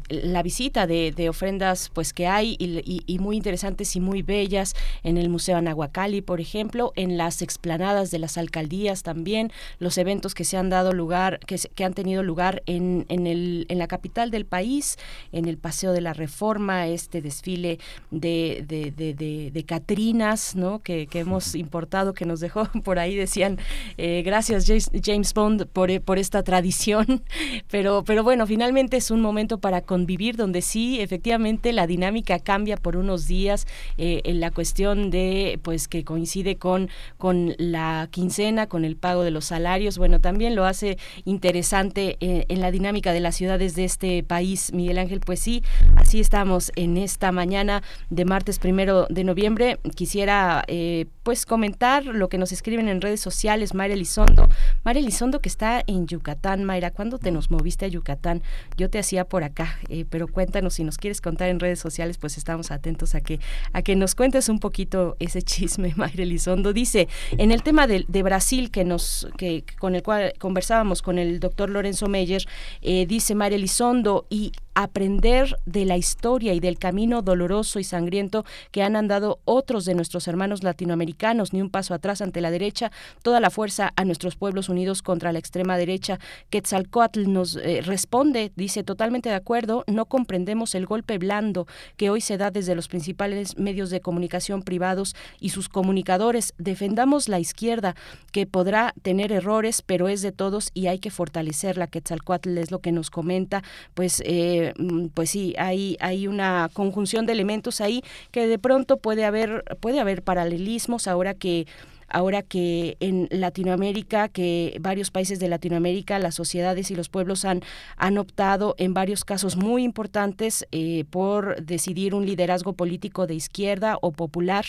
[0.09, 4.23] la visita de, de ofrendas pues que hay y, y- y muy interesantes y muy
[4.23, 9.99] bellas en el Museo Anahuacalli, por ejemplo, en las explanadas de las alcaldías también, los
[9.99, 13.79] eventos que se han dado lugar, que, que han tenido lugar en, en, el, en
[13.79, 14.99] la capital del país,
[15.33, 17.79] en el Paseo de la Reforma, este desfile
[18.11, 20.81] de, de, de, de, de Catrinas, ¿no?
[20.81, 23.59] Que, que hemos importado, que nos dejó por ahí, decían,
[23.99, 27.23] eh, gracias James, James Bond por, eh, por esta tradición,
[27.71, 32.77] pero, pero bueno, finalmente es un momento para convivir donde sí, efectivamente, la dinámica cambia
[32.77, 33.67] por unos días
[33.99, 36.89] eh, en la cuestión de, pues, que coincide con,
[37.19, 42.47] con la quincena, con el pago de los salarios, bueno, también lo hace interesante eh,
[42.49, 44.73] en la dinámica de la ciudad ciudades de este país.
[44.73, 45.65] Miguel Ángel, pues sí,
[45.97, 49.81] así estamos en esta mañana de martes primero de noviembre.
[49.97, 53.75] Quisiera eh, pues comentar lo que nos escriben en redes sociales.
[53.75, 54.49] Mayra Elizondo,
[54.85, 56.63] Mayra Elizondo que está en Yucatán.
[56.63, 58.43] Mayra, ¿cuándo te nos moviste a Yucatán?
[58.77, 62.19] Yo te hacía por acá, eh, pero cuéntanos si nos quieres contar en redes sociales,
[62.19, 63.41] pues estamos atentos a que
[63.73, 66.73] a que nos cuentes un poquito ese chisme, Mayra Elizondo.
[66.73, 67.09] Dice,
[67.39, 71.41] en el tema de, de Brasil que nos que con el cual conversábamos con el
[71.41, 72.45] doctor Lorenzo Meyer,
[72.83, 78.45] eh, dice Mayra Elizondo y aprender de la historia y del camino doloroso y sangriento
[78.71, 82.91] que han andado otros de nuestros hermanos latinoamericanos, ni un paso atrás ante la derecha,
[83.23, 86.19] toda la fuerza a nuestros pueblos unidos contra la extrema derecha.
[86.51, 91.67] Quetzalcoatl nos eh, responde, dice totalmente de acuerdo, no comprendemos el golpe blando
[91.97, 96.55] que hoy se da desde los principales medios de comunicación privados y sus comunicadores.
[96.59, 97.95] Defendamos la izquierda,
[98.33, 101.87] que podrá tener errores, pero es de todos y hay que fortalecerla.
[101.87, 103.63] Quetzalcoatl es lo que nos comenta,
[103.95, 108.97] pues eh, Mm, pues sí, hay, hay una conjunción de elementos ahí que de pronto
[108.97, 111.67] puede haber, puede haber paralelismos ahora que
[112.13, 117.63] ahora que en Latinoamérica, que varios países de Latinoamérica, las sociedades y los pueblos han,
[117.97, 123.99] han optado en varios casos muy importantes eh, por decidir un liderazgo político de izquierda
[124.01, 124.65] o popular.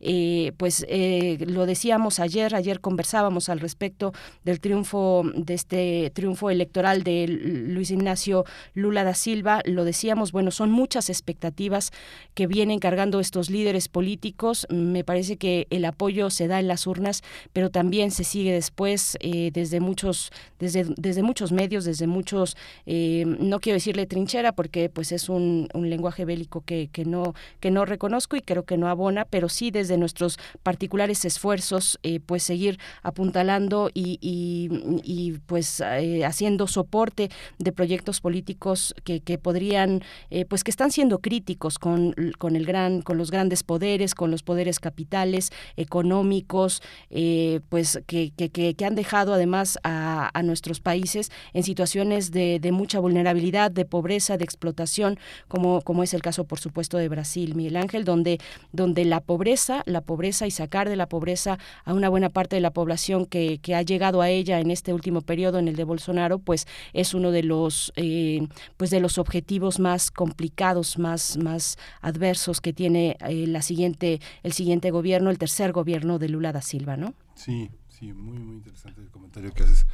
[0.00, 4.12] Eh, pues eh, lo decíamos ayer, ayer conversábamos al respecto
[4.44, 8.44] del triunfo, de este triunfo electoral de Luis Ignacio
[8.74, 11.90] Lula da Silva, lo decíamos, bueno, son muchas expectativas
[12.34, 14.66] que vienen cargando estos líderes políticos.
[14.70, 17.22] Me parece que el apoyo se da en las urnas,
[17.52, 22.56] pero también se sigue después eh, desde muchos, desde, desde muchos medios, desde muchos,
[22.86, 27.34] eh, no quiero decirle trinchera porque pues es un, un lenguaje bélico que, que, no,
[27.60, 32.20] que no reconozco y creo que no abona, pero sí desde nuestros particulares esfuerzos, eh,
[32.24, 34.68] pues seguir apuntalando y, y,
[35.04, 35.82] y pues
[36.24, 40.02] haciendo soporte de proyectos políticos que, que podrían,
[40.48, 44.42] pues que están siendo críticos con, con el gran, con los grandes poderes, con los
[44.42, 46.71] poderes capitales, económicos,
[47.10, 53.70] eh, pues que, que, han dejado además a, nuestros países en situaciones de, mucha vulnerabilidad,
[53.70, 55.18] de pobreza, de explotación,
[55.48, 58.38] como, como es el caso, por supuesto, de Brasil, Miguel Ángel, donde,
[58.72, 62.60] donde la pobreza, la pobreza y sacar de la pobreza a una buena parte de
[62.60, 65.84] la población que, que ha llegado a ella en este último periodo, en el de
[65.84, 68.46] Bolsonaro, pues es uno de los, eh,
[68.76, 74.52] pues de los objetivos más complicados, más, más adversos que tiene eh, la siguiente, el
[74.52, 77.14] siguiente gobierno, el tercer gobierno de Lula Silva, ¿no?
[77.34, 79.86] Sí, sí, muy, muy interesante el comentario que haces.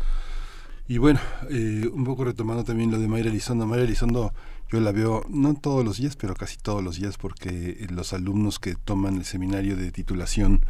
[0.90, 1.20] Y bueno,
[1.50, 3.66] eh, un poco retomando también lo de Mayra Elizondo.
[3.66, 4.32] Mayra Elizondo
[4.70, 8.58] yo la veo no todos los días, pero casi todos los días, porque los alumnos
[8.58, 10.64] que toman el seminario de titulación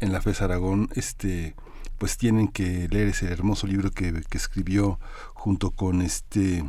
[0.00, 1.54] en la FES Aragón, este
[1.96, 4.98] pues tienen que leer ese hermoso libro que, que escribió
[5.34, 6.64] junto con este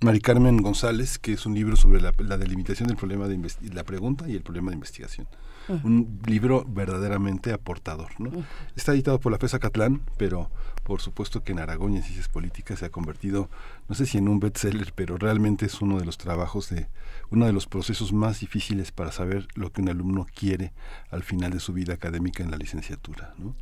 [0.00, 3.38] Mari Carmen González, que es un libro sobre la, la delimitación del problema de
[3.74, 5.26] la pregunta y el problema de investigación
[5.84, 8.08] un libro verdaderamente aportador.
[8.18, 8.30] ¿no?
[8.76, 10.50] Está editado por la FESA Catlán, pero
[10.82, 13.48] por supuesto que en Aragón y en Ciencias Políticas se ha convertido,
[13.88, 16.88] no sé si en un bestseller, pero realmente es uno de los trabajos de,
[17.30, 20.72] uno de los procesos más difíciles para saber lo que un alumno quiere
[21.10, 23.34] al final de su vida académica en la licenciatura.
[23.38, 23.54] ¿no?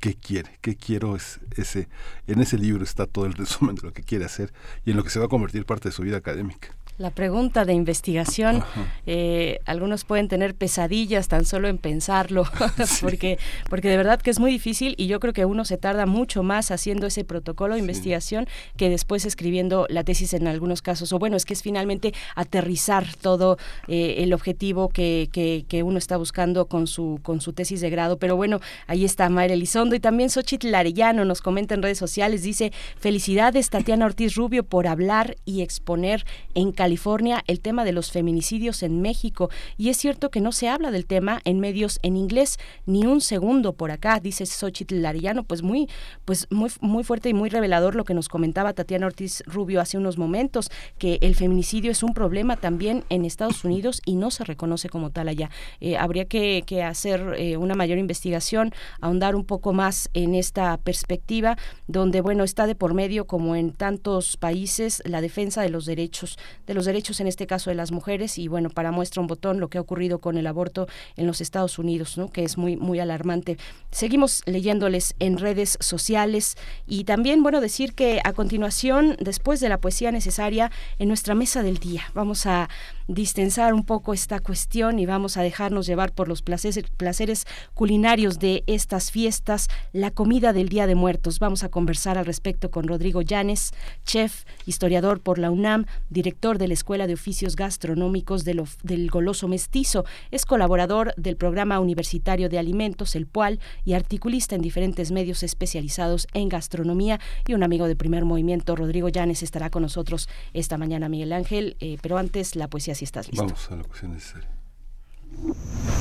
[0.00, 0.58] ¿Qué quiere?
[0.60, 1.16] ¿Qué quiero?
[1.16, 1.88] Es ese,
[2.26, 4.52] en ese libro está todo el resumen de lo que quiere hacer
[4.84, 6.68] y en lo que se va a convertir parte de su vida académica.
[7.02, 8.62] La pregunta de investigación,
[9.06, 12.44] eh, algunos pueden tener pesadillas tan solo en pensarlo,
[13.00, 16.06] porque, porque de verdad que es muy difícil y yo creo que uno se tarda
[16.06, 18.46] mucho más haciendo ese protocolo de investigación
[18.76, 21.12] que después escribiendo la tesis en algunos casos.
[21.12, 23.58] O bueno, es que es finalmente aterrizar todo
[23.88, 27.90] eh, el objetivo que, que, que, uno está buscando con su, con su tesis de
[27.90, 28.18] grado.
[28.18, 32.44] Pero bueno, ahí está Mayra Elizondo y también Xochitl Arellano nos comenta en redes sociales,
[32.44, 36.24] dice, felicidades Tatiana Ortiz Rubio por hablar y exponer
[36.54, 39.48] en California el tema de los feminicidios en México.
[39.78, 43.22] Y es cierto que no se habla del tema en medios en inglés ni un
[43.22, 45.88] segundo por acá, dice Xochitl Larillano, pues muy,
[46.26, 49.96] pues muy, muy fuerte y muy revelador lo que nos comentaba Tatiana Ortiz Rubio hace
[49.96, 54.44] unos momentos, que el feminicidio es un problema también en Estados Unidos y no se
[54.44, 55.48] reconoce como tal allá.
[55.80, 61.56] Eh, habría que, hacer eh, una mayor investigación, ahondar un poco más en esta perspectiva,
[61.86, 66.36] donde, bueno, está de por medio, como en tantos países, la defensa de los derechos
[66.66, 69.60] de los derechos, en este caso de las mujeres, y bueno, para muestra un botón
[69.60, 70.86] lo que ha ocurrido con el aborto
[71.16, 72.30] en los Estados Unidos, ¿no?
[72.30, 73.58] que es muy, muy alarmante.
[73.90, 79.78] Seguimos leyéndoles en redes sociales y también, bueno, decir que a continuación, después de la
[79.78, 82.68] poesía necesaria, en nuestra mesa del día, vamos a
[83.08, 88.64] distensar un poco esta cuestión y vamos a dejarnos llevar por los placeres, culinarios de
[88.66, 91.38] estas fiestas, la comida del Día de Muertos.
[91.38, 93.72] Vamos a conversar al respecto con Rodrigo Llanes,
[94.04, 99.48] chef, historiador por la UNAM, director de la Escuela de Oficios Gastronómicos del, del Goloso
[99.48, 100.04] Mestizo.
[100.30, 106.26] Es colaborador del Programa Universitario de Alimentos, el PUAL, y articulista en diferentes medios especializados
[106.34, 107.20] en gastronomía.
[107.46, 111.76] Y un amigo de primer movimiento, Rodrigo Llanes, estará con nosotros esta mañana, Miguel Ángel.
[111.80, 113.44] Eh, pero antes, la poesía, si estás listo.
[113.44, 114.48] Vamos a la poesía necesaria.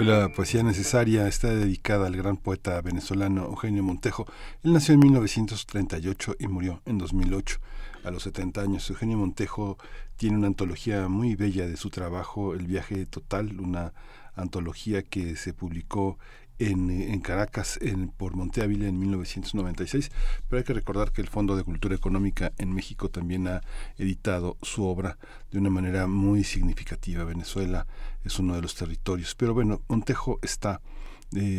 [0.00, 4.24] La poesía necesaria está dedicada al gran poeta venezolano Eugenio Montejo.
[4.62, 7.58] Él nació en 1938 y murió en 2008
[8.04, 8.88] a los 70 años.
[8.88, 9.76] Eugenio Montejo
[10.16, 13.92] tiene una antología muy bella de su trabajo, El viaje total, una
[14.34, 16.18] antología que se publicó
[16.60, 20.10] en, Caracas en, por Monte Ávila en 1996,
[20.48, 23.62] pero hay que recordar que el Fondo de Cultura Económica en México también ha
[23.96, 25.16] editado su obra
[25.50, 27.24] de una manera muy significativa.
[27.24, 27.86] Venezuela
[28.24, 30.80] es uno de los territorios, pero bueno, Montejo está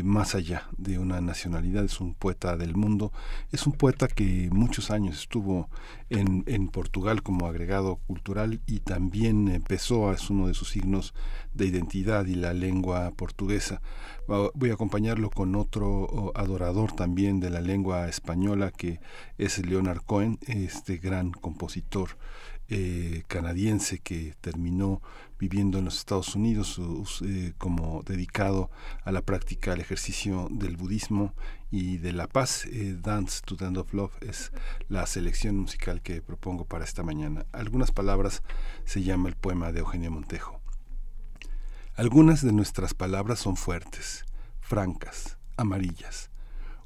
[0.04, 3.14] más allá de una nacionalidad, es un poeta del mundo,
[3.52, 5.70] es un poeta que muchos años estuvo
[6.10, 11.14] en, en Portugal como agregado cultural y también empezó, es uno de sus signos
[11.54, 13.82] de identidad y la lengua portuguesa.
[14.28, 19.00] Voy a acompañarlo con otro adorador también de la lengua española que
[19.38, 22.18] es Leonard Cohen, este gran compositor
[22.74, 25.02] eh, canadiense que terminó
[25.42, 26.80] viviendo en los Estados Unidos
[27.26, 28.70] eh, como dedicado
[29.04, 31.34] a la práctica, al ejercicio del budismo
[31.72, 32.66] y de la paz.
[32.68, 34.52] Eh, Dance to the End of Love es
[34.88, 37.48] la selección musical que propongo para esta mañana.
[37.54, 38.44] Algunas palabras
[38.86, 40.62] se llama el poema de Eugenio Montejo.
[41.96, 44.26] Algunas de nuestras palabras son fuertes,
[44.60, 46.30] francas, amarillas,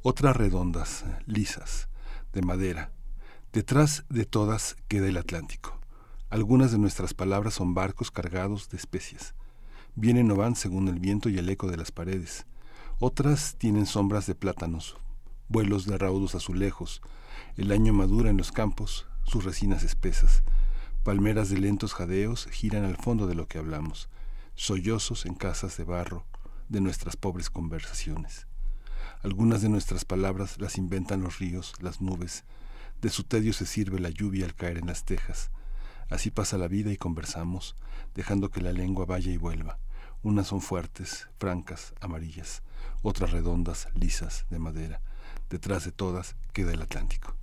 [0.01, 1.89] otras redondas, lisas,
[2.31, 2.91] de madera.
[3.51, 5.74] Detrás de todas queda el Atlántico.
[6.35, 9.35] Algunas de nuestras palabras son barcos cargados de especias.
[9.95, 12.45] Vienen o van según el viento y el eco de las paredes.
[12.99, 14.97] Otras tienen sombras de plátanos,
[15.47, 17.01] vuelos de raudos azulejos.
[17.55, 20.43] El año madura en los campos, sus resinas espesas.
[21.05, 24.09] Palmeras de lentos jadeos giran al fondo de lo que hablamos
[24.55, 26.25] sollozos en casas de barro
[26.67, 28.45] de nuestras pobres conversaciones.
[29.23, 32.43] Algunas de nuestras palabras las inventan los ríos, las nubes,
[33.01, 35.49] de su tedio se sirve la lluvia al caer en las tejas.
[36.09, 37.75] Así pasa la vida y conversamos,
[38.13, 39.79] dejando que la lengua vaya y vuelva.
[40.23, 42.61] Unas son fuertes, francas, amarillas,
[43.01, 45.01] otras redondas, lisas, de madera.
[45.49, 47.35] Detrás de todas queda el Atlántico.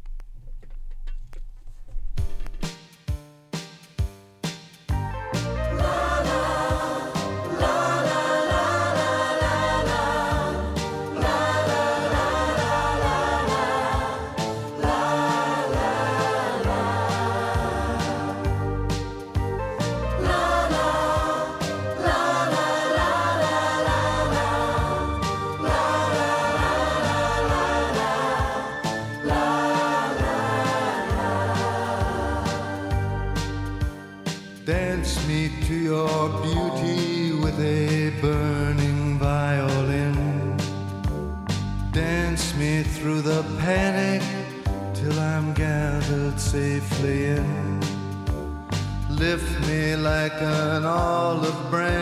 [50.22, 52.01] Like an olive branch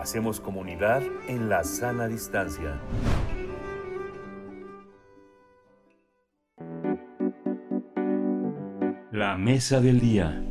[0.00, 2.80] Hacemos comunidad en la sana distancia.
[9.12, 10.42] La mesa del día.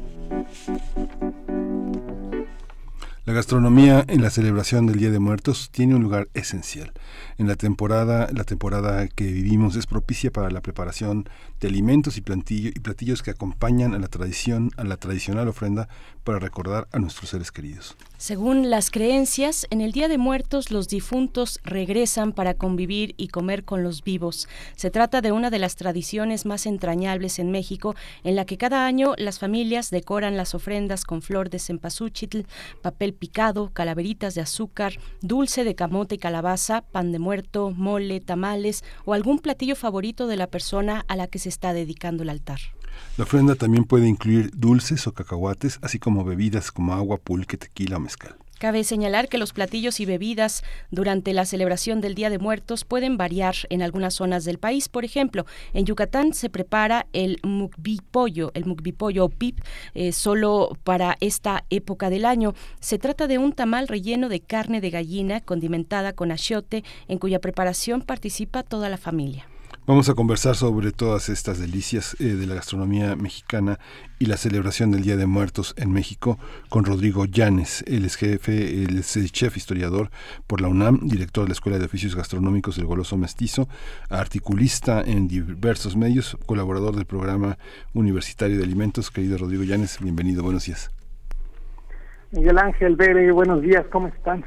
[3.25, 6.93] La gastronomía en la celebración del Día de Muertos tiene un lugar esencial.
[7.39, 11.27] En la temporada, la temporada que vivimos es propicia para la preparación
[11.59, 15.89] de alimentos y, plantillo- y platillos que acompañan a la tradición, a la tradicional ofrenda
[16.23, 17.97] para recordar a nuestros seres queridos.
[18.19, 23.63] Según las creencias, en el Día de Muertos los difuntos regresan para convivir y comer
[23.63, 24.49] con los vivos.
[24.75, 28.85] Se trata de una de las tradiciones más entrañables en México, en la que cada
[28.85, 32.45] año las familias decoran las ofrendas con flor de cempasúchil,
[32.81, 38.83] papel picado, calaveritas de azúcar, dulce de camote y calabaza, pan de muerto, mole, tamales
[39.05, 42.59] o algún platillo favorito de la persona a la que se está dedicando el altar.
[43.17, 47.97] La ofrenda también puede incluir dulces o cacahuates, así como bebidas como agua, pulque, tequila
[47.97, 48.35] o mezcal.
[48.59, 53.15] Cabe señalar que los platillos y bebidas durante la celebración del Día de Muertos pueden
[53.15, 54.89] variar en algunas zonas del país.
[54.89, 59.61] Por ejemplo, en Yucatán se prepara el mukbipollo, el mukbipollo o pip,
[59.93, 62.53] eh, solo para esta época del año.
[62.81, 67.39] Se trata de un tamal relleno de carne de gallina condimentada con achiote, en cuya
[67.39, 69.48] preparación participa toda la familia.
[69.89, 73.79] Vamos a conversar sobre todas estas delicias eh, de la gastronomía mexicana
[74.19, 76.37] y la celebración del Día de Muertos en México
[76.69, 77.83] con Rodrigo Llanes.
[77.87, 79.01] Es jefe, eh,
[79.31, 80.11] chef historiador
[80.45, 83.67] por la UNAM, director de la Escuela de Oficios Gastronómicos del Goloso Mestizo,
[84.11, 87.57] articulista en diversos medios, colaborador del programa
[87.95, 89.09] universitario de alimentos.
[89.09, 90.91] Querido Rodrigo Llanes, bienvenido, buenos días.
[92.29, 94.45] Miguel Ángel Bere, buenos días, ¿cómo están?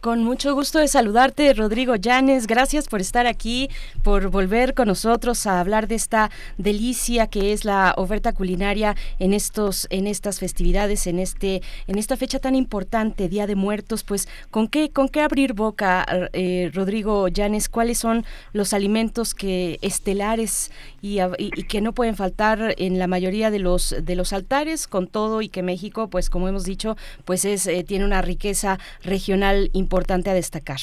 [0.00, 2.46] Con mucho gusto de saludarte, Rodrigo Llanes.
[2.46, 3.68] Gracias por estar aquí,
[4.04, 9.32] por volver con nosotros a hablar de esta delicia que es la oferta culinaria en
[9.32, 14.04] estos, en estas festividades, en este, en esta fecha tan importante, Día de Muertos.
[14.04, 17.68] Pues, ¿con qué, con qué abrir boca, eh, Rodrigo Llanes?
[17.68, 20.70] ¿Cuáles son los alimentos que estelares
[21.14, 24.88] y, que no pueden faltar en la mayoría de los de los altares?
[24.88, 28.78] Con todo y que México, pues, como hemos dicho, pues es eh, tiene una riqueza
[29.02, 30.80] regional importante importante a destacar?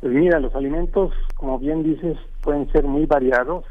[0.00, 3.64] Pues mira, los alimentos, como bien dices, pueden ser muy variados.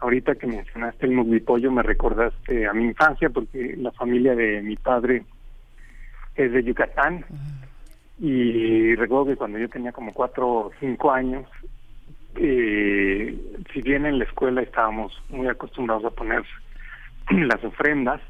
[0.00, 4.76] ahorita que mencionaste el muglipollo me recordaste a mi infancia porque la familia de mi
[4.76, 5.24] padre
[6.34, 7.24] es de Yucatán
[8.18, 11.46] y recuerdo que cuando yo tenía como cuatro o cinco años,
[12.38, 13.34] eh,
[13.72, 16.44] si bien en la escuela estábamos muy acostumbrados a poner
[17.30, 18.20] las ofrendas,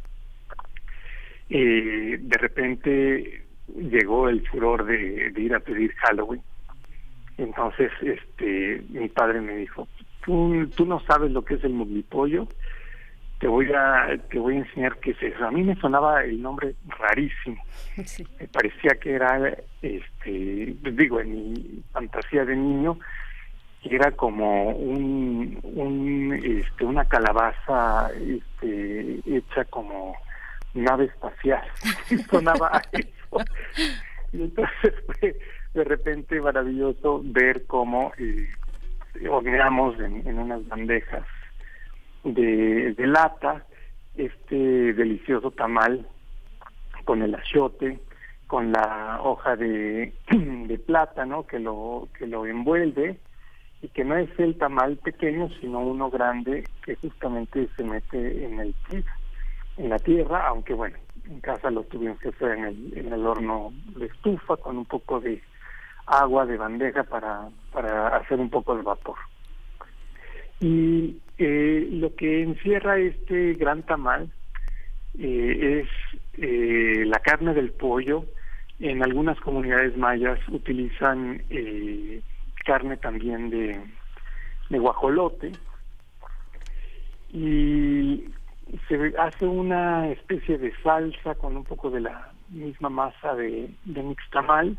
[1.51, 6.43] eh, de repente llegó el furor de, de ir a pedir Halloween.
[7.39, 9.89] Entonces, este, mi padre me dijo,
[10.25, 12.49] tú, tú no sabes lo que es el muglipollo,
[13.39, 15.45] te voy a te voy a enseñar qué es eso.
[15.45, 17.63] A mí me sonaba el nombre rarísimo.
[18.41, 22.99] Me parecía que era, este, pues digo, en mi fantasía de niño,
[23.95, 30.17] era como un, este, una calabaza este, hecha como
[30.75, 31.63] nave espacial.
[32.31, 33.45] sonaba a eso.
[34.33, 35.37] Y entonces fue
[35.75, 38.49] de repente maravilloso ver cómo eh,
[39.15, 41.25] en, unas bandejas
[42.25, 43.65] de, de lata
[44.17, 46.07] este delicioso tamal
[47.05, 48.01] con el achiote,
[48.47, 53.19] con la hoja de, de plátano que lo que lo envuelve
[53.83, 58.61] y que no es el tamal pequeño sino uno grande que justamente se mete en
[58.61, 58.75] el
[59.77, 60.97] en la tierra aunque bueno
[61.29, 64.87] en casa lo tuvimos que hacer en el, en el horno de estufa con un
[64.87, 65.43] poco de
[66.07, 69.17] agua de bandeja para para hacer un poco de vapor
[70.61, 74.31] y eh, lo que encierra este gran tamal
[75.19, 78.25] eh, es eh, la carne del pollo.
[78.79, 82.21] En algunas comunidades mayas utilizan eh,
[82.67, 83.81] carne también de,
[84.69, 85.53] guajolote
[87.33, 88.25] y
[88.89, 94.03] se hace una especie de salsa con un poco de la misma masa de, de
[94.03, 94.79] mixtamal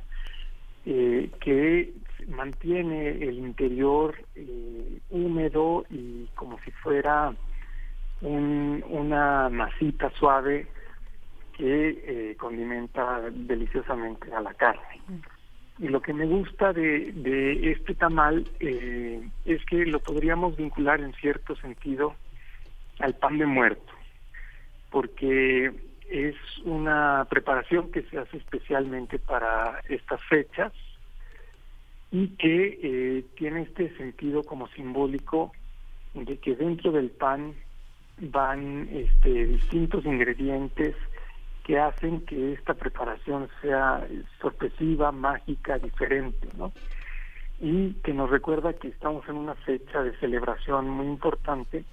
[0.85, 1.93] eh, que
[2.27, 7.33] mantiene el interior eh, húmedo y como si fuera
[8.21, 10.67] un, una masita suave
[11.57, 15.01] que eh, condimenta deliciosamente a la carne.
[15.79, 21.13] Y lo que me gusta de, este tamal eh, es que lo podríamos vincular en
[21.13, 22.15] cierto sentido
[22.99, 23.93] al pan de muerto,
[24.89, 25.71] porque
[26.09, 30.73] es una preparación que se hace especialmente para estas fechas
[32.11, 35.51] y que eh, tiene este sentido como simbólico
[36.13, 37.53] de que dentro del pan
[38.19, 40.95] van este, distintos ingredientes
[41.67, 44.07] que hacen que esta preparación sea
[44.41, 46.71] sorpresiva, mágica, diferente, ¿no?
[47.59, 51.83] Y que nos recuerda que estamos en una fecha de celebración muy importante,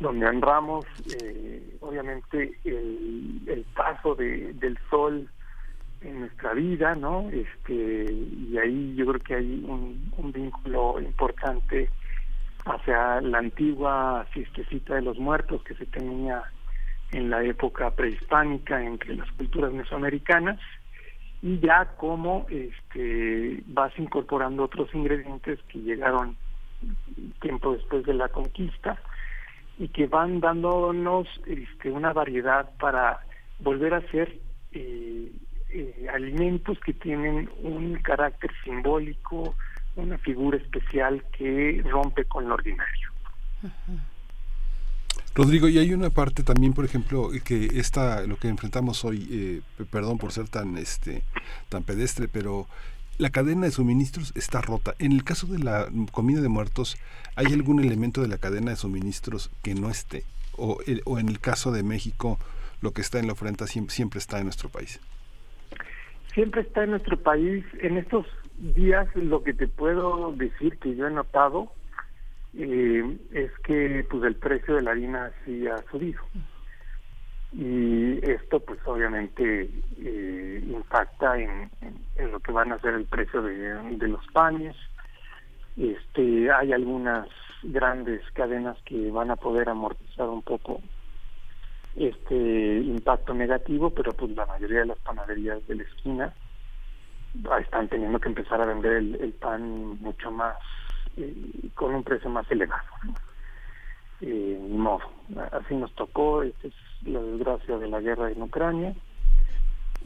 [0.00, 0.84] donde honramos,
[1.22, 5.30] eh, obviamente, el, paso de, del sol
[6.02, 7.30] en nuestra vida, ¿no?
[7.30, 11.88] Este, y ahí yo creo que hay un, un vínculo importante
[12.66, 16.42] hacia la antigua fiestecita de los muertos que se tenía
[17.12, 20.58] en la época prehispánica entre las culturas mesoamericanas
[21.42, 26.36] y ya como este vas incorporando otros ingredientes que llegaron
[27.40, 28.98] tiempo después de la conquista
[29.78, 33.20] y que van dándonos este, una variedad para
[33.58, 34.38] volver a hacer
[34.72, 35.32] eh,
[35.70, 39.54] eh, alimentos que tienen un carácter simbólico,
[39.96, 43.10] una figura especial que rompe con lo ordinario.
[45.34, 49.84] Rodrigo, y hay una parte también, por ejemplo, que esta, lo que enfrentamos hoy, eh,
[49.90, 51.22] perdón por ser tan, este,
[51.68, 52.66] tan pedestre, pero
[53.18, 54.94] la cadena de suministros está rota.
[54.98, 56.98] En el caso de la comida de muertos,
[57.34, 60.24] ¿hay algún elemento de la cadena de suministros que no esté?
[60.56, 62.38] O, o en el caso de México,
[62.82, 65.00] lo que está en la ofrenda siempre está en nuestro país
[66.34, 67.64] siempre está en nuestro país.
[67.80, 68.26] En estos
[68.58, 71.72] días lo que te puedo decir que yo he notado
[72.54, 76.20] eh, es que pues el precio de la harina sí ha subido.
[77.52, 81.70] Y esto pues obviamente eh, impacta en,
[82.16, 84.74] en, lo que van a ser el precio de, de los panes.
[85.76, 87.28] Este, hay algunas
[87.62, 90.80] grandes cadenas que van a poder amortizar un poco
[91.96, 96.34] este impacto negativo, pero pues la mayoría de las panaderías de la esquina
[97.60, 100.56] están teniendo que empezar a vender el, pan mucho más
[101.16, 102.82] eh, con un precio más elevado.
[104.20, 105.02] Eh, ni modo,
[105.50, 106.74] así nos tocó, esta es
[107.04, 108.94] la desgracia de la guerra en Ucrania.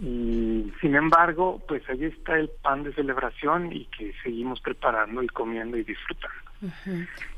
[0.01, 5.27] Y sin embargo, pues ahí está el pan de celebración y que seguimos preparando y
[5.29, 6.37] comiendo y disfrutando.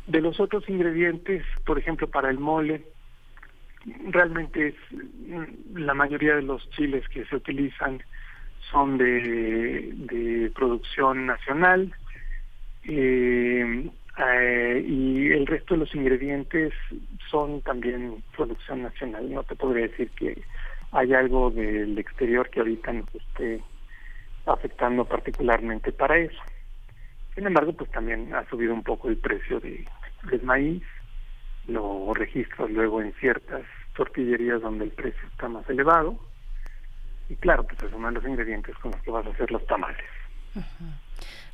[0.07, 2.85] De los otros ingredientes, por ejemplo, para el mole,
[4.11, 8.03] realmente es mm, la mayoría de los chiles que se utilizan
[8.71, 11.93] son de, de producción nacional
[12.91, 16.73] eh, eh, y el resto de los ingredientes
[17.31, 19.31] son también producción nacional.
[19.31, 20.43] No te podría decir que
[20.93, 23.63] hay algo del exterior que ahorita nos esté
[24.47, 26.41] afectando particularmente para eso.
[27.35, 29.87] Sin embargo, pues también ha subido un poco el precio de,
[30.31, 30.83] del maíz,
[31.67, 33.63] lo registro luego en ciertas
[33.95, 36.19] tortillerías donde el precio está más elevado,
[37.29, 40.03] y claro, pues esos son los ingredientes con los que vas a hacer los tamales.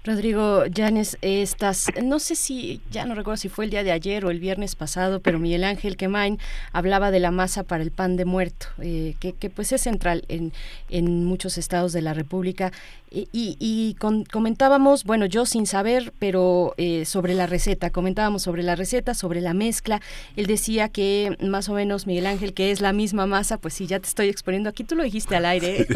[0.06, 4.26] Rodrigo Llanes, estás, no sé si, ya no recuerdo si fue el día de ayer
[4.26, 6.38] o el viernes pasado, pero Miguel Ángel Quemain
[6.72, 10.26] hablaba de la masa para el pan de muerto, eh, que, que, pues es central
[10.28, 10.52] en,
[10.90, 12.70] en muchos estados de la República.
[13.10, 18.64] Y, y con, comentábamos, bueno, yo sin saber, pero eh, sobre la receta, comentábamos sobre
[18.64, 20.02] la receta, sobre la mezcla.
[20.34, 23.86] Él decía que más o menos, Miguel Ángel, que es la misma masa, pues sí,
[23.86, 24.68] ya te estoy exponiendo.
[24.68, 25.86] Aquí tú lo dijiste al aire.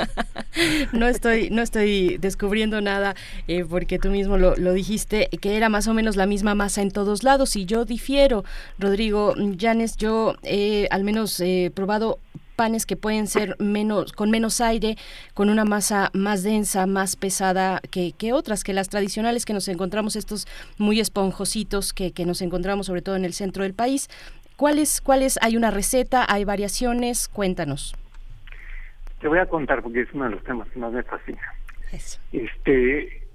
[0.92, 3.16] no, estoy, no estoy descubriendo nada
[3.48, 3.64] eh,
[3.98, 7.22] tú mismo lo, lo, dijiste, que era más o menos la misma masa en todos
[7.22, 7.56] lados.
[7.56, 8.44] Y yo difiero,
[8.78, 12.18] Rodrigo Llanes, yo eh, al menos he probado
[12.58, 14.96] panes que pueden ser menos con menos aire,
[15.32, 19.68] con una masa más densa, más pesada que, que otras, que las tradicionales que nos
[19.68, 24.08] encontramos, estos muy esponjositos que, que nos encontramos sobre todo en el centro del país.
[24.56, 25.38] ¿Cuáles, ¿Cuáles?
[25.40, 26.26] ¿Hay una receta?
[26.28, 27.28] ¿Hay variaciones?
[27.28, 27.94] Cuéntanos.
[29.20, 31.40] Te voy a contar porque es uno de los temas que más me fascina.
[31.92, 32.18] Eso.
[32.32, 33.27] Este,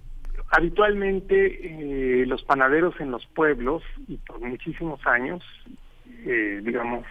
[0.54, 5.44] habitualmente eh, los panaderos en los pueblos, y por muchísimos años,
[6.26, 7.06] eh, digamos,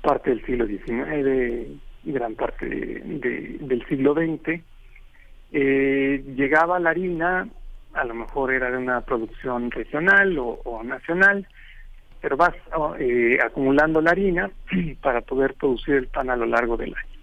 [0.00, 4.60] parte del siglo XIX gran parte de, de, del siglo XX,
[5.52, 7.46] eh, llegaba la harina,
[7.92, 11.46] a lo mejor era de una producción regional o, o nacional,
[12.20, 12.54] pero vas
[13.44, 14.50] acumulando la harina
[15.02, 17.21] para poder producir el pan a lo largo del año.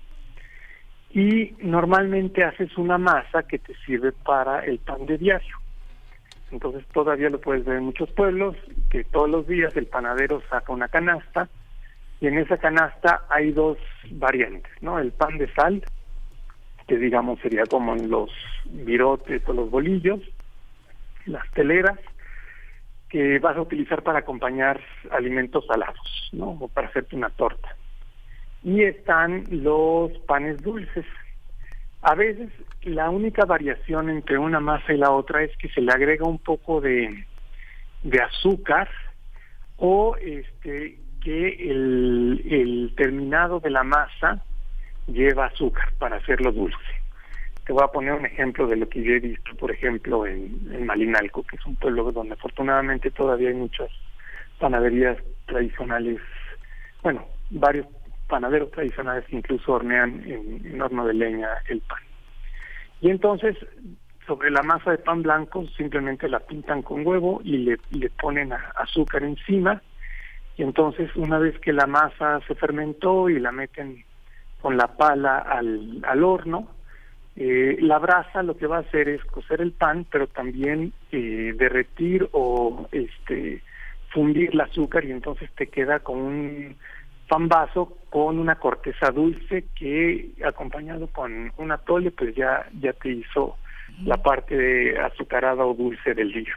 [1.11, 5.57] Y normalmente haces una masa que te sirve para el pan de diario.
[6.51, 8.55] Entonces todavía lo puedes ver en muchos pueblos,
[8.89, 11.47] que todos los días el panadero saca una canasta
[12.21, 13.77] y en esa canasta hay dos
[14.11, 14.99] variantes, ¿no?
[14.99, 15.83] El pan de sal,
[16.87, 18.29] que digamos sería como en los
[18.65, 20.19] virotes o los bolillos,
[21.25, 21.99] las teleras,
[23.09, 24.79] que vas a utilizar para acompañar
[25.11, 26.49] alimentos salados, ¿no?
[26.59, 27.75] O para hacerte una torta.
[28.63, 31.05] Y están los panes dulces.
[32.01, 32.49] A veces
[32.83, 36.39] la única variación entre una masa y la otra es que se le agrega un
[36.39, 37.25] poco de,
[38.03, 38.89] de azúcar
[39.77, 44.41] o este que el, el terminado de la masa
[45.07, 46.77] lleva azúcar para hacerlo dulce.
[47.65, 50.69] Te voy a poner un ejemplo de lo que yo he visto, por ejemplo, en,
[50.71, 53.89] en Malinalco, que es un pueblo donde afortunadamente todavía hay muchas
[54.59, 56.19] panaderías tradicionales,
[57.03, 57.85] bueno, varios
[58.29, 61.99] panaderos tradicionales incluso hornean en, horno de leña el pan.
[63.01, 63.57] Y entonces,
[64.25, 68.53] sobre la masa de pan blanco, simplemente la pintan con huevo y le, le ponen
[68.53, 69.81] azúcar encima
[70.59, 74.03] y entonces una vez que la masa se fermentó y la meten
[74.61, 76.67] con la pala al, al horno,
[77.37, 81.53] eh, la brasa lo que va a hacer es cocer el pan, pero también eh,
[81.57, 83.63] derretir o este
[84.09, 86.75] fundir el azúcar y entonces te queda con un
[87.47, 93.55] vaso con una corteza dulce que acompañado con un atole pues ya ya te hizo
[94.03, 96.53] la parte azucarada o dulce del día.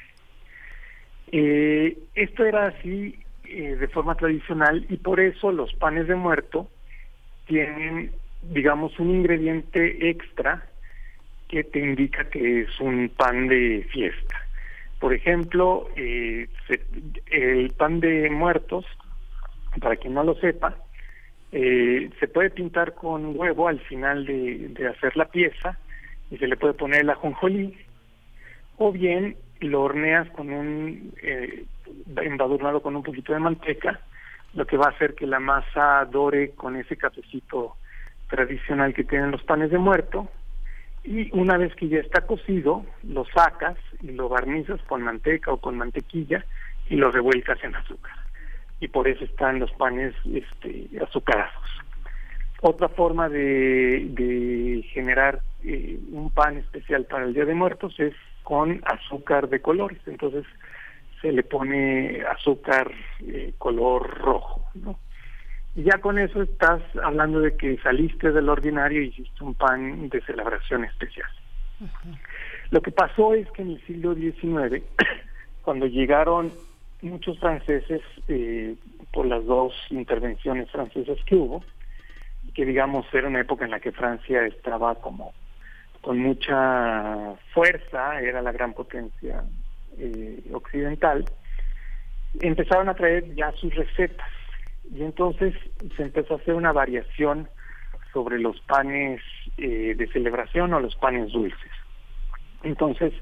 [1.31, 6.69] Eh, esto era así eh, de forma tradicional y por eso los panes de muerto
[7.47, 10.67] tienen, digamos, un ingrediente extra
[11.49, 14.37] que te indica que es un pan de fiesta.
[15.01, 16.81] Por ejemplo, eh, se,
[17.31, 18.87] el pan de muertos,
[19.81, 20.77] para quien no lo sepa,
[21.53, 25.79] eh, se puede pintar con huevo al final de, hacer la pieza
[26.31, 27.77] y se le puede poner el ajonjolí.
[28.79, 31.65] O bien lo horneas con un eh,
[32.17, 34.01] embadurnado con un poquito de manteca,
[34.55, 37.77] lo que va a hacer que la masa dore con ese cafecito
[38.29, 40.29] tradicional que tienen los panes de muerto.
[41.05, 45.59] Y una vez que ya está cocido lo sacas y lo barnizas con manteca o
[45.59, 46.45] con mantequilla
[46.89, 48.22] y lo revuelcas en azúcar
[48.83, 51.53] y por eso están los panes este, azucarados.
[52.63, 58.13] Otra forma de, de generar eh, un pan especial para el Día de Muertos es
[58.43, 60.01] con azúcar de colores.
[60.07, 60.45] Entonces
[61.21, 64.99] se le pone azúcar eh, color rojo, ¿no?
[65.77, 70.09] Y ya con eso estás hablando de que saliste del ordinario y hiciste un pan
[70.09, 71.31] de celebración especial.
[71.79, 72.19] Uh -huh.
[72.73, 74.83] Lo que pasó es que en el siglo XIX,
[75.63, 76.51] cuando llegaron
[77.03, 78.77] muchos franceses eh,
[79.13, 81.65] por las dos intervenciones francesas que hubo,
[82.55, 85.33] que digamos era una época en la que Francia estaba como
[86.01, 89.45] con mucha fuerza, era la gran potencia
[89.99, 91.25] eh, occidental,
[92.41, 94.29] empezaron a traer ya sus recetas
[94.93, 95.55] y entonces
[95.97, 97.49] se empezó a hacer una variación
[98.13, 99.23] sobre los panes
[99.59, 101.71] eh, de celebración o los panes dulces.
[102.63, 103.13] Entonces,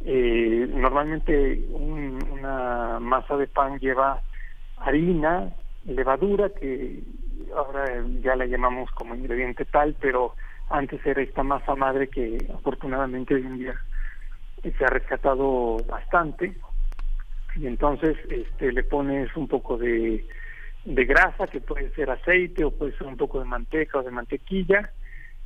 [0.00, 4.22] eh, normalmente un- una masa de pan lleva
[4.76, 5.52] harina,
[5.84, 7.02] levadura, que
[7.54, 10.34] ahora ya la llamamos como ingrediente tal, pero
[10.68, 13.80] antes era esta masa madre que afortunadamente hoy en día
[14.62, 16.56] se ha rescatado bastante.
[17.56, 20.26] Y entonces este, le pones un poco de,
[20.84, 24.10] de grasa, que puede ser aceite o puede ser un poco de manteca o de
[24.10, 24.92] mantequilla,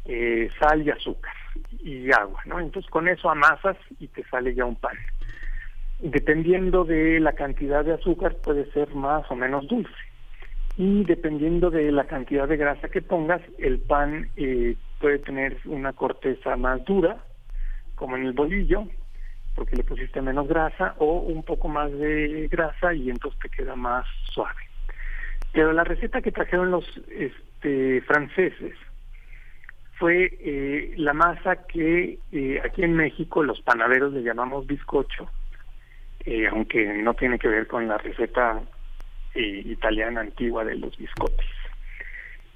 [0.04, 1.34] eh, sal y azúcar
[1.80, 2.60] y agua, ¿no?
[2.60, 4.96] Entonces con eso amasas y te sale ya un pan.
[5.98, 9.92] Dependiendo de la cantidad de azúcar puede ser más o menos dulce.
[10.76, 15.92] Y dependiendo de la cantidad de grasa que pongas, el pan eh, puede tener una
[15.92, 17.24] corteza más dura,
[17.96, 18.84] como en el bolillo,
[19.56, 23.74] porque le pusiste menos grasa, o un poco más de grasa y entonces te queda
[23.74, 24.60] más suave.
[25.50, 28.74] Pero la receta que trajeron los este, franceses
[29.98, 35.28] fue eh, la masa que eh, aquí en México los panaderos le llamamos bizcocho,
[36.24, 38.60] eh, aunque no tiene que ver con la receta
[39.34, 41.46] italiana antigua de los biscotes.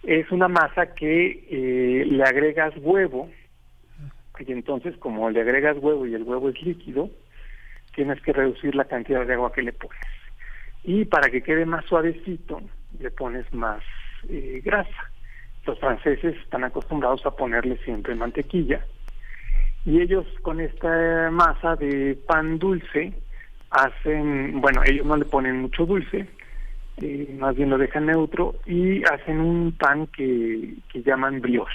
[0.02, 3.30] Es una masa que le agregas huevo,
[4.40, 7.08] y entonces como le agregas huevo y el huevo es líquido,
[7.94, 10.00] tienes que reducir la cantidad de agua que le pones.
[10.82, 12.62] Y para que quede más suavecito,
[12.98, 13.82] le pones más
[14.64, 15.11] grasa.
[15.64, 18.84] Los franceses están acostumbrados a ponerle siempre mantequilla.
[19.84, 23.12] Y ellos con esta masa de pan dulce
[23.70, 26.28] hacen, bueno, ellos no le ponen mucho dulce,
[26.98, 31.72] eh, más bien lo dejan neutro y hacen un pan que, que llaman brioche.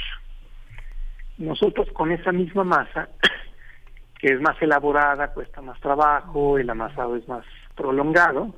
[1.37, 3.09] Nosotros con esa misma masa,
[4.19, 8.53] que es más elaborada, cuesta más trabajo, el amasado es más prolongado,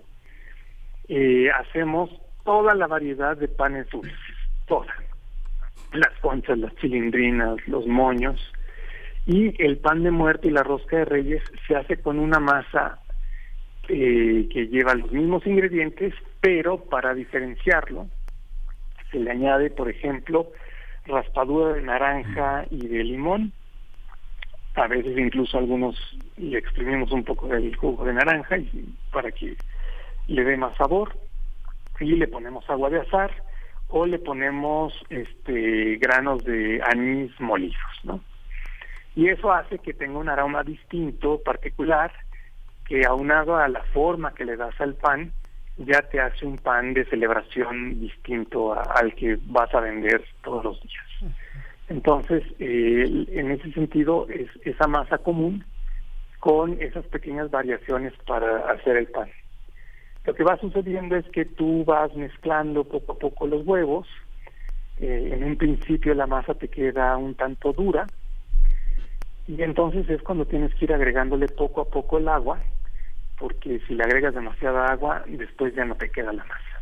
[1.08, 2.09] eh, hacemos
[2.43, 4.16] toda la variedad de panes dulces,
[4.67, 4.93] toda.
[5.93, 8.39] Las conchas, las chilindrinas, los moños.
[9.25, 12.99] Y el pan de muerto y la rosca de reyes se hace con una masa
[13.87, 18.07] eh, que lleva los mismos ingredientes, pero para diferenciarlo
[19.11, 20.51] se le añade, por ejemplo,
[21.05, 23.51] raspadura de naranja y de limón.
[24.75, 25.95] A veces incluso algunos
[26.37, 28.57] le exprimimos un poco del jugo de naranja
[29.11, 29.55] para que
[30.27, 31.17] le dé más sabor.
[31.99, 33.31] Y le ponemos agua de azar
[33.89, 38.21] o le ponemos este granos de anís molidos, ¿no?
[39.15, 42.11] Y eso hace que tenga un aroma distinto, particular,
[42.87, 45.31] que aunado a la forma que le das al pan,
[45.77, 50.81] ya te hace un pan de celebración distinto al que vas a vender todos los
[50.81, 51.33] días.
[51.87, 55.65] Entonces, en ese sentido, es esa masa común
[56.39, 59.29] con esas pequeñas variaciones para hacer el pan.
[60.25, 64.07] Lo que va sucediendo es que tú vas mezclando poco a poco los huevos.
[64.99, 68.06] Eh, en un principio la masa te queda un tanto dura
[69.48, 72.59] y entonces es cuando tienes que ir agregándole poco a poco el agua
[73.38, 76.81] porque si le agregas demasiada agua después ya no te queda la masa.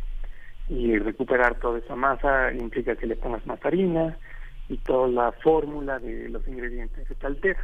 [0.68, 4.18] Y recuperar toda esa masa implica que le pongas más harina
[4.68, 7.60] y toda la fórmula de los ingredientes se te altera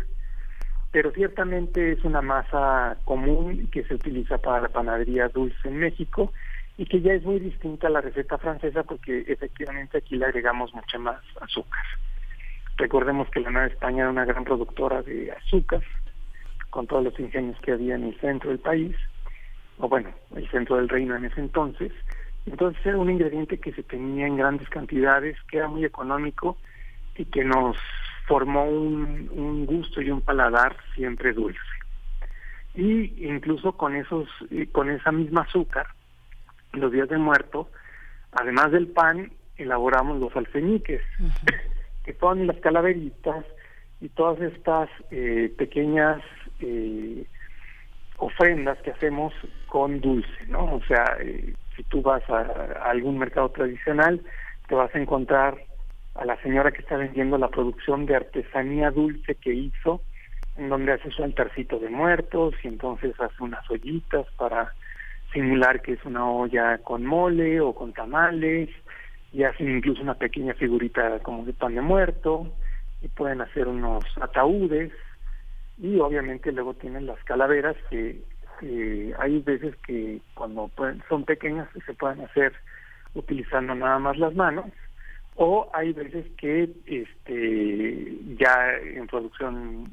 [0.94, 6.32] pero ciertamente es una masa común que se utiliza para la panadería dulce en México
[6.78, 10.72] y que ya es muy distinta a la receta francesa porque efectivamente aquí le agregamos
[10.72, 11.82] mucha más azúcar.
[12.76, 15.82] Recordemos que la Nueva España era una gran productora de azúcar,
[16.70, 18.94] con todos los ingenios que había en el centro del país,
[19.78, 21.90] o bueno, el centro del reino en ese entonces.
[22.46, 26.56] Entonces era un ingrediente que se tenía en grandes cantidades, que era muy económico
[27.16, 27.76] y que nos
[28.26, 31.58] formó un, un gusto y un paladar siempre dulce.
[32.74, 34.28] Y incluso con esos,
[34.72, 35.86] con esa misma azúcar,
[36.72, 37.70] los días de muerto,
[38.32, 41.00] además del pan, elaboramos los alfeñiques,
[42.04, 43.44] que son las calaveritas
[44.00, 46.20] y todas estas eh, pequeñas
[46.60, 47.24] eh,
[48.16, 49.32] ofrendas que hacemos
[49.66, 50.74] con dulce, ¿no?
[50.74, 54.20] O sea, eh, si tú vas a, a algún mercado tradicional,
[54.68, 55.56] te vas a encontrar
[56.14, 60.02] a la señora que está vendiendo la producción de artesanía dulce que hizo,
[60.56, 64.72] en donde hace su altarcito de muertos y entonces hace unas ollitas para
[65.32, 68.70] simular que es una olla con mole o con tamales
[69.32, 72.54] y hacen incluso una pequeña figurita como de pan de muerto
[73.02, 74.92] y pueden hacer unos ataúdes
[75.76, 78.22] y obviamente luego tienen las calaveras que
[79.18, 82.52] hay veces que cuando pueden- son pequeñas se pueden hacer
[83.14, 84.66] utilizando nada más las manos
[85.36, 89.90] o hay veces que este ya en producción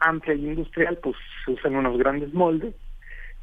[0.00, 2.74] amplia y industrial pues se usan unos grandes moldes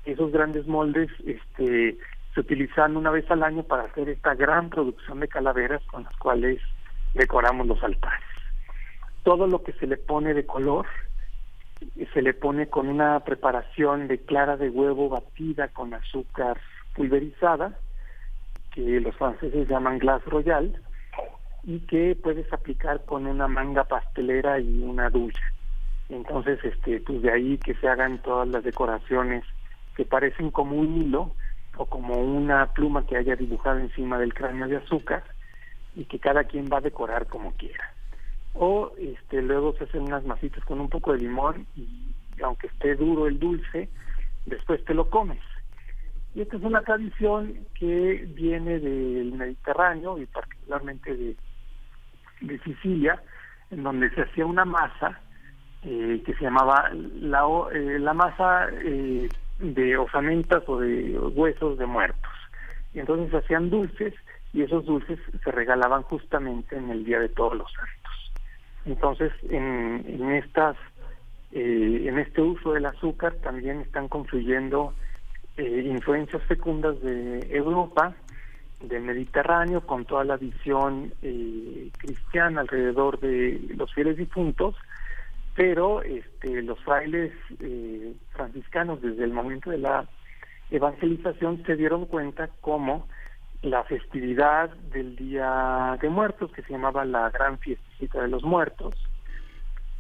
[0.05, 1.97] esos grandes moldes este,
[2.33, 6.15] se utilizan una vez al año para hacer esta gran producción de calaveras con las
[6.17, 6.61] cuales
[7.13, 8.25] decoramos los altares.
[9.23, 10.85] Todo lo que se le pone de color
[12.13, 16.57] se le pone con una preparación de clara de huevo batida con azúcar
[16.93, 17.77] pulverizada,
[18.71, 20.81] que los franceses llaman glace royal,
[21.69, 25.53] y que puedes aplicar con una manga pastelera y una duya.
[26.09, 29.43] Entonces, este, pues de ahí que se hagan todas las decoraciones
[29.95, 31.35] que parecen como un hilo
[31.77, 35.23] o como una pluma que haya dibujado encima del cráneo de azúcar
[35.95, 37.93] y que cada quien va a decorar como quiera.
[38.55, 42.95] O este, luego se hacen unas masitas con un poco de limón y aunque esté
[42.95, 43.89] duro el dulce,
[44.47, 45.43] después te lo comes.
[46.33, 51.35] Y esta es una tradición que viene del Mediterráneo y particularmente de,
[52.41, 53.21] de Sicilia,
[53.71, 55.19] en donde se hacía una masa
[55.83, 57.43] eh, que se llamaba la,
[57.73, 62.31] eh, la masa eh, de osamentas o de huesos de muertos.
[62.93, 64.13] Y entonces hacían dulces
[64.53, 68.33] y esos dulces se regalaban justamente en el Día de Todos los Santos.
[68.85, 70.75] Entonces, en, en estas
[71.51, 74.93] eh, en este uso del azúcar también están confluyendo
[75.57, 78.13] eh, influencias fecundas de Europa,
[78.81, 84.75] del Mediterráneo, con toda la visión eh, cristiana alrededor de los fieles difuntos,
[85.55, 90.07] pero este, los frailes eh, franciscanos desde el momento de la
[90.71, 93.07] evangelización se dieron cuenta cómo
[93.61, 98.95] la festividad del Día de Muertos, que se llamaba la Gran Fiestecita de los Muertos,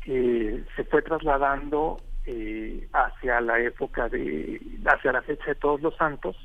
[0.05, 5.95] eh, se fue trasladando eh, hacia la época de, hacia la fecha de Todos los
[5.97, 6.37] Santos,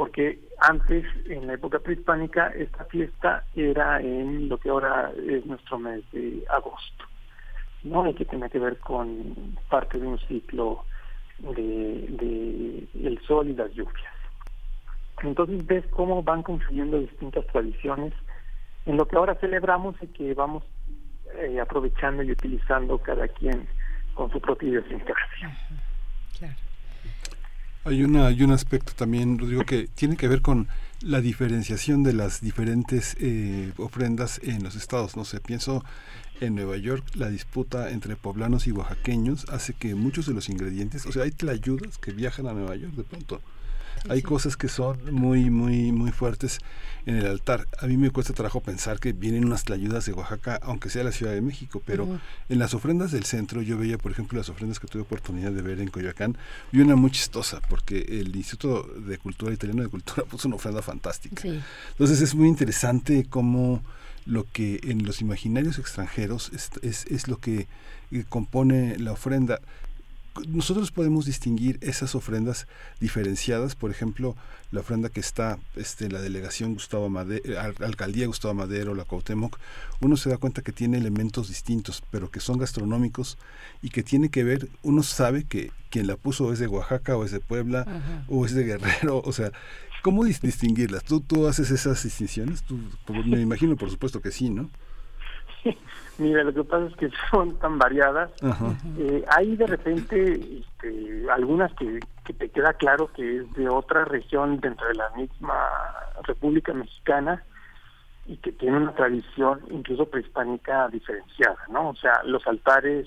[0.00, 5.78] porque antes, en la época prehispánica, esta fiesta era en lo que ahora es nuestro
[5.78, 7.04] mes de agosto,
[7.82, 8.08] ¿no?
[8.08, 10.86] Y que tiene que ver con parte de un ciclo
[11.40, 14.14] de, el sol y las lluvias.
[15.22, 18.14] Entonces ves cómo van confluyendo distintas tradiciones
[18.86, 20.64] en lo que ahora celebramos y que vamos
[21.36, 23.68] eh, aprovechando y utilizando cada quien
[24.14, 25.58] con su propia idiosincrasia.
[27.84, 30.68] Hay, una, hay un aspecto también, Rodrigo, que tiene que ver con
[31.00, 35.16] la diferenciación de las diferentes eh, ofrendas en los estados.
[35.16, 35.82] No sé, pienso
[36.40, 41.06] en Nueva York, la disputa entre poblanos y oaxaqueños hace que muchos de los ingredientes,
[41.06, 43.40] o sea, hay tlayudas que viajan a Nueva York de pronto.
[44.08, 46.58] Hay cosas que son muy, muy, muy fuertes
[47.06, 47.66] en el altar.
[47.78, 51.12] A mí me cuesta trabajo pensar que vienen unas tlayudas de Oaxaca, aunque sea la
[51.12, 54.80] Ciudad de México, pero en las ofrendas del centro, yo veía, por ejemplo, las ofrendas
[54.80, 56.36] que tuve oportunidad de ver en Coyoacán,
[56.72, 60.82] vi una muy chistosa, porque el Instituto de Cultura Italiano de Cultura puso una ofrenda
[60.82, 61.40] fantástica.
[61.40, 61.60] Sí.
[61.92, 63.82] Entonces es muy interesante cómo
[64.26, 67.66] lo que en los imaginarios extranjeros es, es, es lo que
[68.10, 69.60] eh, compone la ofrenda.
[70.48, 72.66] Nosotros podemos distinguir esas ofrendas
[73.00, 74.36] diferenciadas, por ejemplo,
[74.70, 79.58] la ofrenda que está este, la delegación Gustavo Madero, alcaldía Gustavo Madero, la Cuauhtémoc,
[80.00, 83.38] uno se da cuenta que tiene elementos distintos, pero que son gastronómicos
[83.82, 87.24] y que tiene que ver, uno sabe que quien la puso es de Oaxaca o
[87.24, 88.24] es de Puebla Ajá.
[88.28, 89.50] o es de Guerrero, o sea,
[90.02, 91.02] ¿cómo dis- distinguirlas?
[91.02, 92.62] ¿Tú, ¿Tú haces esas distinciones?
[92.62, 92.78] ¿Tú,
[93.26, 94.70] me imagino, por supuesto que sí, ¿no?
[96.18, 98.30] Mira, lo que pasa es que son tan variadas.
[98.98, 104.04] Eh, hay de repente este, algunas que, que te queda claro que es de otra
[104.04, 105.54] región dentro de la misma
[106.24, 107.42] República Mexicana
[108.26, 111.88] y que tiene una tradición incluso prehispánica diferenciada, ¿no?
[111.88, 113.06] O sea, los altares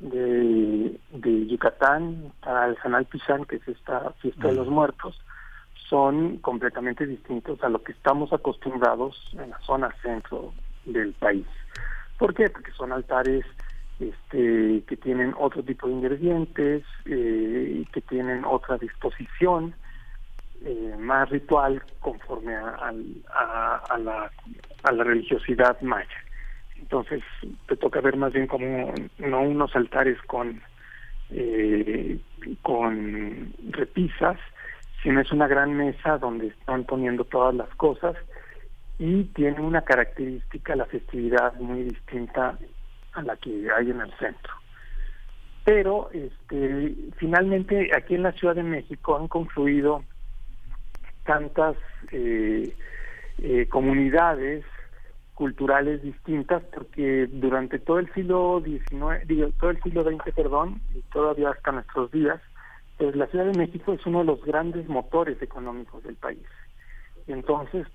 [0.00, 5.20] de, de Yucatán para el Canal Pizán, que es esta fiesta de los muertos,
[5.88, 10.52] son completamente distintos a lo que estamos acostumbrados en la zona centro
[10.84, 11.46] del país.
[12.18, 12.50] ¿Por qué?
[12.50, 13.44] Porque son altares
[13.98, 19.74] este, que tienen otro tipo de ingredientes, eh, que tienen otra disposición,
[20.64, 22.92] eh, más ritual conforme a
[23.98, 24.30] la,
[24.82, 26.08] a la religiosidad maya.
[26.82, 27.22] Entonces
[27.66, 30.60] te toca ver más bien como no unos altares con
[31.30, 32.18] eh,
[32.60, 34.38] con repisas,
[35.02, 38.16] sino es una gran mesa donde están poniendo todas las cosas
[39.04, 42.56] y tiene una característica la festividad muy distinta
[43.14, 44.52] a la que hay en el centro.
[45.64, 50.04] Pero este finalmente aquí en la Ciudad de México han confluido
[51.24, 51.74] tantas
[52.12, 52.72] eh,
[53.38, 54.64] eh, comunidades
[55.34, 61.00] culturales distintas porque durante todo el siglo XIX, digo, todo el siglo XX, perdón, y
[61.12, 62.40] todavía hasta nuestros días,
[62.98, 66.46] pues la Ciudad de México es uno de los grandes motores económicos del país.
[67.26, 67.88] Entonces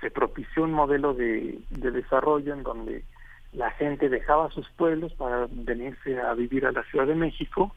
[0.00, 3.04] se propició un modelo de, de desarrollo en donde
[3.52, 7.74] la gente dejaba sus pueblos para venirse a vivir a la Ciudad de México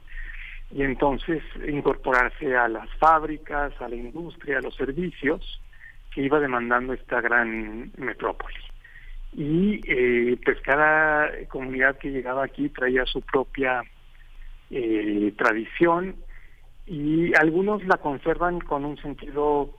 [0.71, 5.61] y entonces incorporarse a las fábricas, a la industria, a los servicios
[6.13, 8.55] que iba demandando esta gran metrópoli.
[9.33, 13.81] Y eh, pues cada comunidad que llegaba aquí traía su propia
[14.69, 16.15] eh, tradición
[16.85, 19.73] y algunos la conservan con un sentido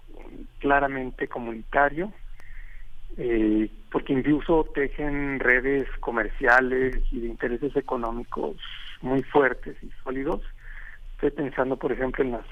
[0.58, 2.12] claramente comunitario,
[3.16, 8.56] eh, porque incluso tejen redes comerciales y de intereses económicos
[9.02, 10.40] muy fuertes y sólidos.
[11.14, 12.46] Estoy pensando, por ejemplo, en las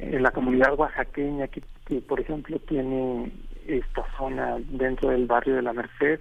[0.00, 1.62] en la comunidad oaxaqueña que,
[2.08, 3.30] por ejemplo tiene
[3.66, 6.20] esta zona dentro del barrio de la Merced,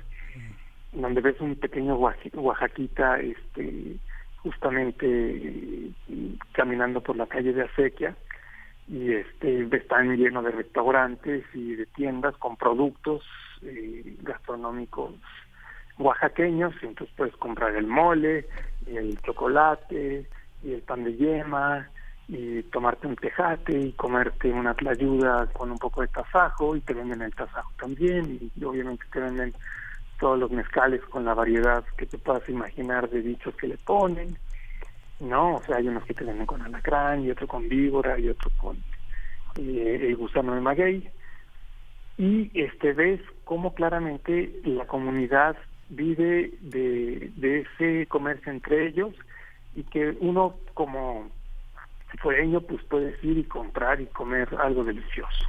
[0.91, 3.95] donde ves un pequeño oaxaquita este
[4.37, 5.91] justamente eh,
[6.51, 8.15] caminando por la calle de Acequia
[8.89, 13.23] y este están llenos de restaurantes y de tiendas con productos
[13.61, 15.13] eh, gastronómicos
[15.99, 18.47] oaxaqueños, entonces puedes comprar el mole
[18.87, 20.25] y el chocolate
[20.63, 21.89] y el pan de yema
[22.27, 26.93] y tomarte un tejate y comerte una tlayuda con un poco de tasajo y te
[26.93, 29.53] venden el tasajo también y, obviamente te venden
[30.19, 34.37] todos los mezcales con la variedad que te puedas imaginar de dichos que le ponen
[35.19, 38.29] no o sea hay unos que te venden con alacrán y otro con víbora y
[38.29, 38.77] otro con
[39.57, 41.09] eh, el gusano de maguey
[42.17, 45.55] y este ves cómo claramente la comunidad
[45.89, 49.15] vive de, de ese comercio entre ellos
[49.75, 51.29] y que uno como
[52.21, 55.45] fuereño pues puedes ir y comprar y comer algo delicioso.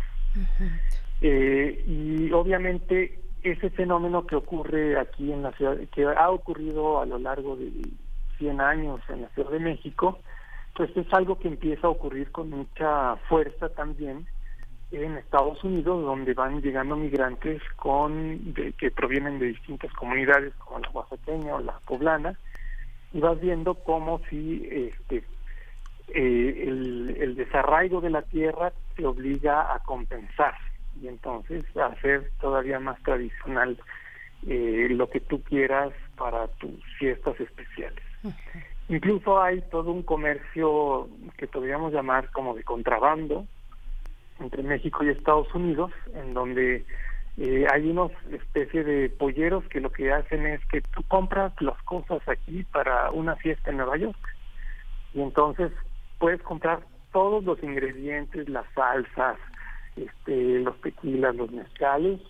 [1.20, 7.06] eh, y obviamente ese fenómeno que ocurre aquí en la ciudad, que ha ocurrido a
[7.06, 7.70] lo largo de
[8.40, 10.18] 100 años en la Ciudad de México,
[10.74, 14.26] pues es algo que empieza a ocurrir con mucha fuerza también
[14.90, 20.90] en Estados Unidos, donde van llegando migrantes con que provienen de distintas comunidades, como la
[20.90, 22.36] oaxaqueña o la poblana,
[23.12, 25.22] y vas viendo cómo si este
[26.08, 30.54] eh, el, el desarraigo de la tierra te obliga a compensar
[31.00, 33.78] y entonces a hacer todavía más tradicional
[34.46, 38.02] eh, lo que tú quieras para tus fiestas especiales.
[38.88, 43.46] Incluso hay todo un comercio que podríamos llamar como de contrabando,
[44.40, 46.84] entre México y Estados Unidos, en donde
[47.36, 51.80] eh, hay unos especie de polleros que lo que hacen es que tú compras las
[51.84, 54.18] cosas aquí para una fiesta en Nueva York.
[55.14, 55.70] Y entonces
[56.18, 56.80] puedes comprar
[57.12, 59.38] todos los ingredientes, las salsas,
[59.96, 62.20] este, los tequilas, los mezcales,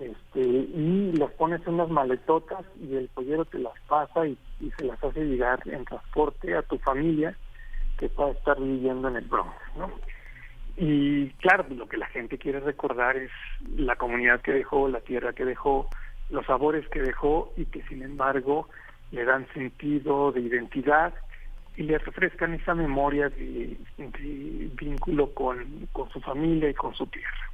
[0.00, 4.70] este, y los pones en unas maletotas y el pollero te las pasa y, y
[4.78, 7.36] se las hace llegar en transporte a tu familia
[7.98, 9.90] que pueda estar viviendo en el Bronx, ¿no?
[10.76, 13.32] Y claro, lo que la gente quiere recordar es
[13.76, 15.88] la comunidad que dejó, la tierra que dejó,
[16.30, 18.68] los sabores que dejó y que sin embargo
[19.10, 21.14] le dan sentido de identidad
[21.76, 27.06] y le refrescan esa memoria de, de vínculo con, con su familia y con su
[27.06, 27.47] tierra.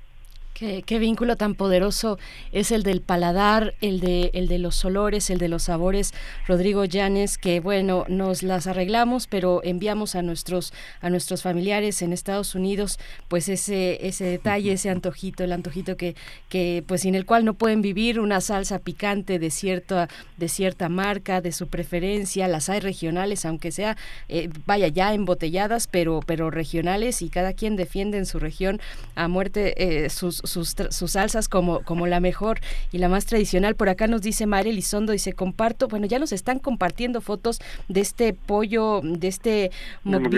[0.55, 2.17] Qué, qué, vínculo tan poderoso
[2.53, 6.15] es el del paladar, el de, el de los olores, el de los sabores,
[6.47, 12.13] Rodrigo Llanes, que bueno, nos las arreglamos, pero enviamos a nuestros, a nuestros familiares en
[12.13, 16.15] Estados Unidos, pues ese, ese detalle, ese antojito, el antojito que,
[16.49, 18.21] que, pues sin el cual no pueden vivir.
[18.21, 23.73] Una salsa picante de cierta, de cierta marca, de su preferencia, las hay regionales, aunque
[23.73, 23.97] sea,
[24.29, 28.81] eh, vaya, ya embotelladas, pero, pero regionales, y cada quien defiende en su región
[29.17, 32.61] a muerte eh, sus sus, sus salsas como, como la mejor
[32.93, 33.75] y la más tradicional.
[33.75, 38.01] Por acá nos dice María Elizondo, dice, comparto, bueno, ya nos están compartiendo fotos de
[38.01, 39.71] este pollo, de este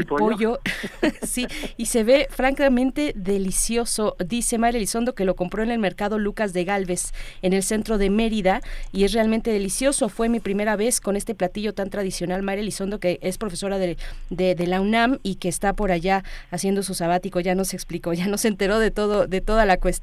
[0.09, 0.61] pollo,
[1.23, 4.17] sí, y se ve francamente delicioso.
[4.25, 7.13] Dice María Elizondo que lo compró en el mercado Lucas de Galvez,
[7.43, 8.61] en el centro de Mérida,
[8.93, 10.09] y es realmente delicioso.
[10.09, 12.43] Fue mi primera vez con este platillo tan tradicional.
[12.43, 13.97] María Elizondo, que es profesora de,
[14.31, 18.13] de, de la UNAM y que está por allá haciendo su sabático, ya nos explicó,
[18.13, 19.96] ya nos enteró de todo, de toda la cuestión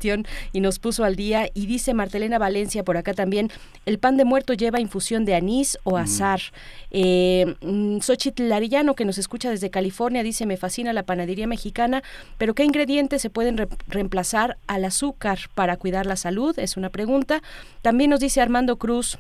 [0.52, 1.50] y nos puso al día.
[1.54, 3.50] Y dice Martelena Valencia por acá también,
[3.86, 6.40] el pan de muerto lleva infusión de anís o azar.
[6.40, 6.56] Mm.
[6.92, 7.56] Eh,
[8.02, 12.04] Xochitl Arillano, que nos escucha desde California, dice, me fascina la panadería mexicana,
[12.38, 16.58] pero ¿qué ingredientes se pueden re reemplazar al azúcar para cuidar la salud?
[16.60, 17.42] Es una pregunta.
[17.82, 19.18] También nos dice Armando Cruz,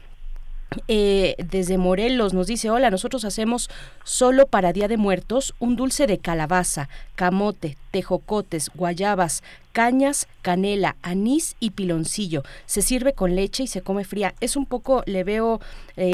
[0.87, 3.69] eh, desde Morelos nos dice, hola, nosotros hacemos
[4.03, 11.55] solo para Día de Muertos un dulce de calabaza, camote, tejocotes, guayabas, cañas, canela, anís
[11.59, 12.43] y piloncillo.
[12.65, 14.35] Se sirve con leche y se come fría.
[14.39, 15.61] Es un poco, le veo,
[15.95, 16.11] eh,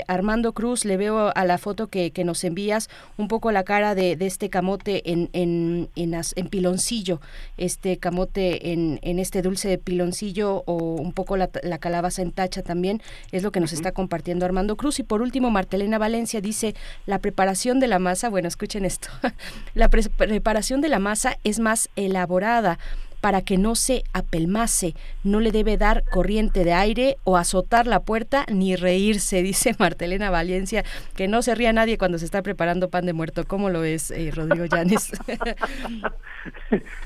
[0.00, 3.62] eh, Armando Cruz, le veo a la foto que, que nos envías, un poco la
[3.62, 7.20] cara de, de este camote en, en, en, as- en piloncillo,
[7.56, 12.32] este camote en, en este dulce de piloncillo o un poco la, la calabaza en
[12.32, 13.00] tacha también,
[13.32, 14.98] es lo que nos está compartiendo Armando Cruz.
[14.98, 16.74] Y por último, Martelena Valencia dice,
[17.06, 19.08] la preparación de la masa, bueno, escuchen esto,
[19.74, 22.78] la pre- preparación de la masa es más elaborada
[23.20, 27.98] para que no se apelmase, no le debe dar corriente de aire o azotar la
[27.98, 30.84] puerta ni reírse, dice Martelena Valencia,
[31.16, 33.42] que no se ría nadie cuando se está preparando pan de muerto.
[33.44, 35.10] ¿Cómo lo ves, eh, Rodrigo Llanes?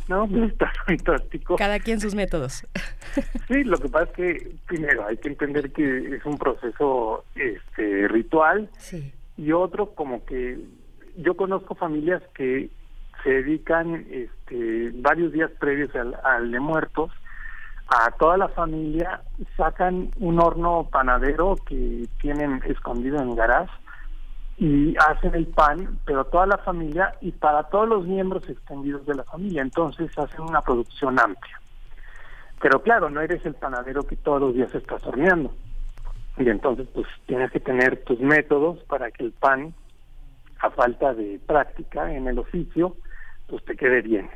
[0.08, 1.56] No, pues está fantástico.
[1.56, 2.66] Cada quien sus métodos.
[3.48, 8.08] Sí, lo que pasa es que primero hay que entender que es un proceso este
[8.08, 9.12] ritual Sí.
[9.36, 10.58] y otro como que
[11.18, 12.70] yo conozco familias que
[13.22, 15.90] se dedican este varios días previos
[16.24, 17.10] al, de muertos
[17.88, 19.20] a toda la familia
[19.56, 23.72] sacan un horno panadero que tienen escondido en garage
[24.56, 29.16] y hacen el pan, pero toda la familia y para todos los miembros extendidos de
[29.16, 29.62] la familia.
[29.62, 31.60] Entonces hacen una producción amplia.
[32.60, 35.52] Pero claro, no eres el panadero que todos los días estás horneando.
[36.38, 39.74] Y entonces pues tienes que tener tus métodos para que el pan,
[40.60, 42.96] a falta de práctica en el oficio,
[43.46, 44.30] pues te quede bien.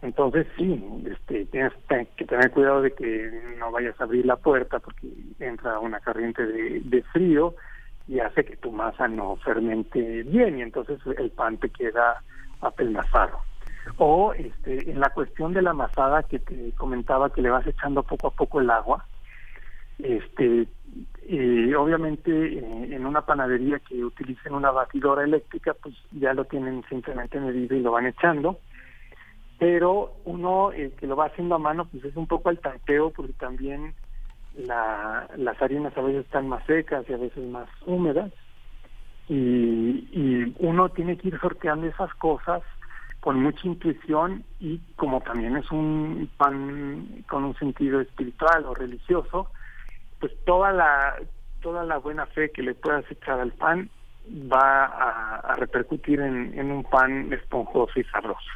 [0.00, 1.72] Entonces sí, este, tienes
[2.16, 5.08] que tener cuidado de que no vayas a abrir la puerta porque
[5.40, 7.56] entra una corriente de, de frío
[8.06, 12.22] y hace que tu masa no fermente bien y entonces el pan te queda
[12.60, 13.40] apelmazado.
[13.96, 18.02] O este, en la cuestión de la amasada que te comentaba que le vas echando
[18.02, 19.06] poco a poco el agua,
[19.98, 20.66] este,
[21.26, 26.84] y obviamente eh, en una panadería que utilicen una batidora eléctrica, pues ya lo tienen
[26.88, 28.58] simplemente medido y lo van echando.
[29.58, 33.10] Pero uno eh, que lo va haciendo a mano, pues es un poco al tanteo,
[33.10, 33.94] porque también
[34.56, 38.32] la, las harinas a veces están más secas y a veces más húmedas.
[39.28, 42.62] Y, y uno tiene que ir sorteando esas cosas
[43.20, 49.50] con mucha intuición y como también es un pan con un sentido espiritual o religioso,
[50.20, 51.16] pues toda la
[51.60, 53.90] toda la buena fe que le puedas echar al pan
[54.30, 58.50] va a, repercutir en, un pan esponjoso y sabroso.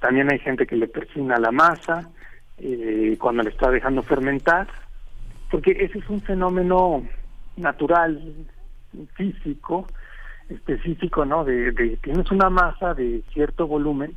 [0.00, 2.10] También hay gente que le persina la masa
[2.58, 4.66] eh, cuando le está dejando fermentar,
[5.50, 7.06] porque ese es un fenómeno
[7.56, 8.34] natural,
[9.14, 9.86] físico,
[10.48, 11.44] específico, ¿no?
[11.44, 14.14] De, de tienes una masa de cierto volumen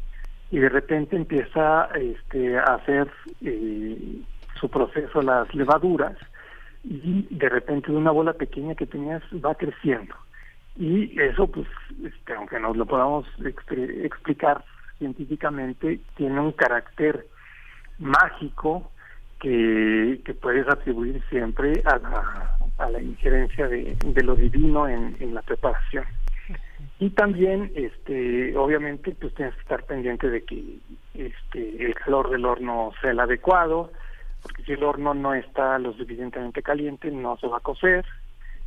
[0.52, 3.10] y de repente empieza este, a hacer
[3.42, 4.22] eh,
[4.60, 6.16] su proceso las levaduras
[6.84, 10.16] y de repente una bola pequeña que tenías va creciendo.
[10.76, 11.68] Y eso pues
[12.04, 14.64] este, aunque nos lo podamos explicar
[14.98, 17.28] científicamente tiene un carácter
[18.00, 18.92] mágico
[19.40, 25.16] que, que puedes atribuir siempre a la, a la injerencia de, de lo divino en,
[25.20, 26.06] en la preparación.
[27.00, 30.78] Y también este obviamente pues tienes que estar pendiente de que
[31.14, 33.92] este el calor del horno sea el adecuado
[34.48, 38.06] porque si el horno no está lo suficientemente caliente no se va a cocer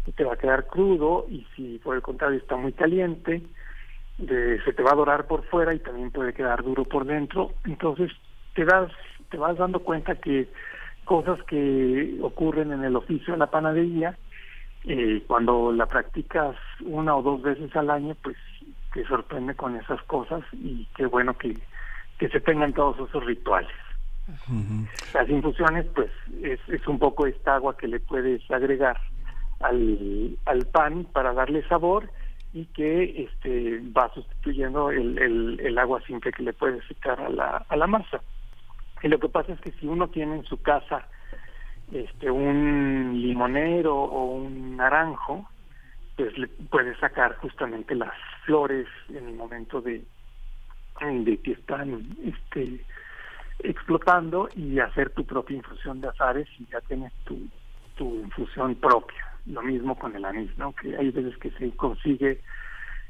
[0.07, 3.43] y te va a quedar crudo y si por el contrario está muy caliente
[4.19, 7.55] se te va a dorar por fuera y también puede quedar duro por dentro.
[7.65, 8.13] Entonces
[8.55, 8.93] te das
[9.31, 10.49] te vas dando cuenta que
[11.07, 14.19] cosas que ocurren en el oficio de la panadería
[14.85, 18.37] eh, cuando la practicas una o dos veces al año pues
[18.93, 21.57] te sorprende con esas cosas y qué bueno que,
[22.19, 23.71] que se tengan todos esos rituales
[25.15, 26.11] las infusiones, pues
[26.43, 28.99] es, es un poco esta agua que le puedes agregar
[29.61, 32.11] al, al pan para darle sabor
[32.53, 37.29] y que este va sustituyendo el, el, el agua simple que le puedes echar a
[37.29, 38.21] la, a la masa.
[39.03, 41.07] Y lo que pasa es que si uno tiene en su casa
[41.93, 45.49] este un limonero o un naranjo,
[46.17, 48.13] pues le puede sacar justamente las
[48.45, 50.05] flores en el momento de,
[51.01, 52.85] de que están este
[53.65, 57.39] explotando y hacer tu propia infusión de azares y ya tienes tu,
[57.99, 59.19] infusión propia.
[59.47, 60.73] Lo mismo con el anís, ¿no?
[60.73, 62.41] Que hay veces que se consigue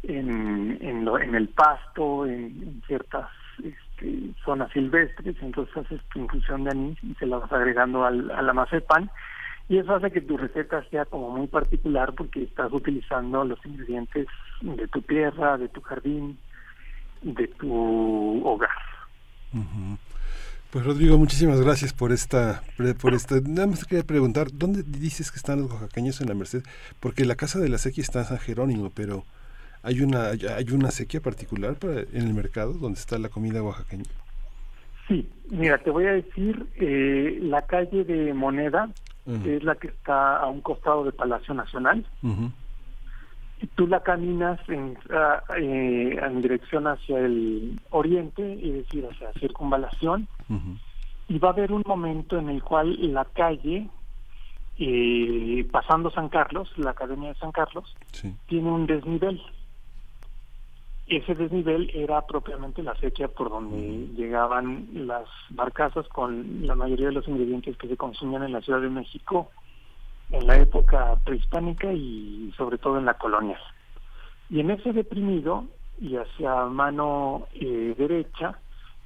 [0.02, 3.28] en, lo- en el pasto, en, en ciertas
[3.62, 8.30] este, zonas silvestres, entonces haces tu infusión de anís y se la vas agregando al,
[8.30, 9.10] a la masa de pan
[9.70, 14.26] y eso hace que tu receta sea como muy particular porque estás utilizando los ingredientes
[14.60, 16.40] de tu tierra, de tu jardín,
[17.22, 18.70] de tu hogar.
[20.72, 22.62] Pues Rodrigo, muchísimas gracias por esta,
[23.00, 23.40] por esta.
[23.40, 26.62] Nada más te quería preguntar, ¿dónde dices que están los oaxaqueños en la Merced?
[27.00, 29.24] Porque la casa de la sequía está en San Jerónimo, pero
[29.82, 34.04] ¿Hay una, hay una sequía particular para, en el mercado donde está la comida oaxaqueña?
[35.08, 38.90] Sí, mira, te voy a decir, eh, la calle de Moneda,
[39.44, 42.28] es la que está a un costado del Palacio Nacional, y
[43.74, 50.28] tú la caminas en, ah, eh, en dirección hacia el oriente, es decir, hacia circunvalación,
[51.28, 53.88] y va a haber un momento en el cual la calle,
[54.78, 57.94] eh, pasando San Carlos, la Academia de San Carlos,
[58.46, 59.40] tiene un desnivel.
[61.06, 67.14] Ese desnivel era propiamente la sequía por donde llegaban las barcazas con la mayoría de
[67.14, 69.50] los ingredientes que se consumían en la Ciudad de México
[70.32, 73.58] en la época prehispánica y sobre todo en la colonia.
[74.48, 75.64] Y en ese deprimido
[76.00, 78.58] y hacia mano eh, derecha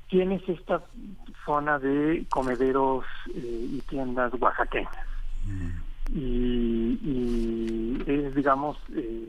[0.09, 0.83] tienes esta
[1.45, 3.05] zona de comederos
[3.35, 4.93] eh, y tiendas oaxaqueñas.
[6.11, 9.27] Y, y, es, digamos, eh,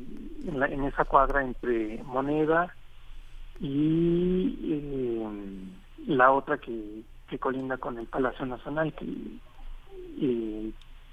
[0.47, 2.73] en, la, en, esa cuadra entre Moneda
[3.59, 5.23] y
[6.07, 9.07] la otra que, que colinda con el Palacio Nacional, que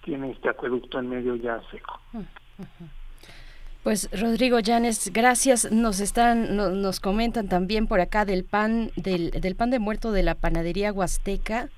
[0.05, 2.01] tiene este acueducto en medio ya seco.
[3.83, 5.73] Pues Rodrigo Llanes, gracias.
[5.73, 10.23] Nos están, nos comentan también por acá del pan, del, del pan de muerto de
[10.23, 11.69] la panadería Huasteca.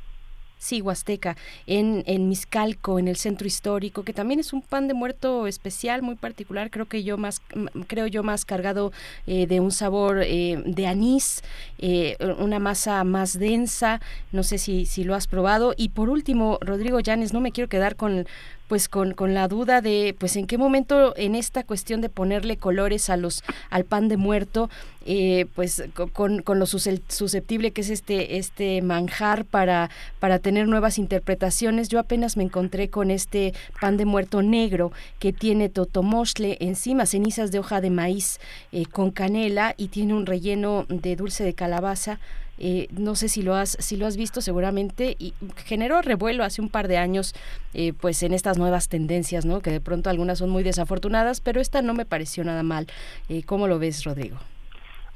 [0.64, 1.36] Sí, Huasteca,
[1.66, 6.00] en, en Miscalco, en el centro histórico, que también es un pan de muerto especial,
[6.00, 7.42] muy particular, creo que yo más,
[7.86, 8.90] creo yo más cargado
[9.26, 11.42] eh, de un sabor eh, de anís,
[11.76, 14.00] eh, una masa más densa,
[14.32, 15.74] no sé si, si lo has probado.
[15.76, 18.26] Y por último, Rodrigo Llanes, no me quiero quedar con
[18.68, 22.56] pues con, con la duda de pues en qué momento en esta cuestión de ponerle
[22.56, 24.70] colores a los al pan de muerto
[25.06, 30.98] eh, pues con, con, lo susceptible que es este este manjar para para tener nuevas
[30.98, 37.06] interpretaciones yo apenas me encontré con este pan de muerto negro que tiene totomosle encima
[37.06, 38.40] cenizas de hoja de maíz
[38.72, 42.18] eh, con canela y tiene un relleno de dulce de calabaza
[42.58, 46.62] eh, no sé si lo has si lo has visto seguramente y generó revuelo hace
[46.62, 47.34] un par de años
[47.72, 51.60] eh, pues en estas nuevas tendencias no que de pronto algunas son muy desafortunadas pero
[51.60, 52.86] esta no me pareció nada mal.
[53.28, 54.38] Eh, cómo lo ves Rodrigo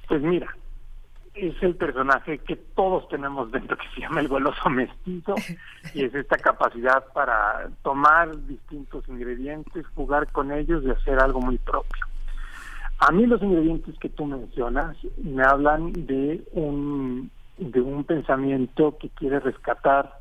[0.08, 0.54] pues mira
[1.34, 5.36] es el personaje que todos tenemos dentro que se llama el goloso mestizo
[5.94, 11.58] y es esta capacidad para tomar distintos ingredientes jugar con ellos y hacer algo muy
[11.58, 12.04] propio
[12.98, 19.08] a mí los ingredientes que tú mencionas me hablan de un, de un pensamiento que
[19.10, 20.18] quiere rescatar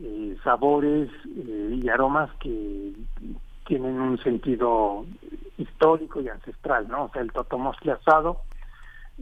[0.00, 2.92] eh, sabores eh, y aromas que
[3.66, 5.04] tienen un sentido
[5.58, 7.04] histórico y ancestral, ¿no?
[7.04, 8.42] O sea, el totomostle asado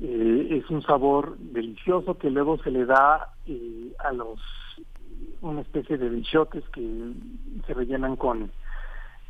[0.02, 3.30] eh, es un sabor delicioso que luego se le da
[3.98, 4.40] a los
[5.40, 7.12] una especie de bichotes que
[7.66, 8.50] se rellenan con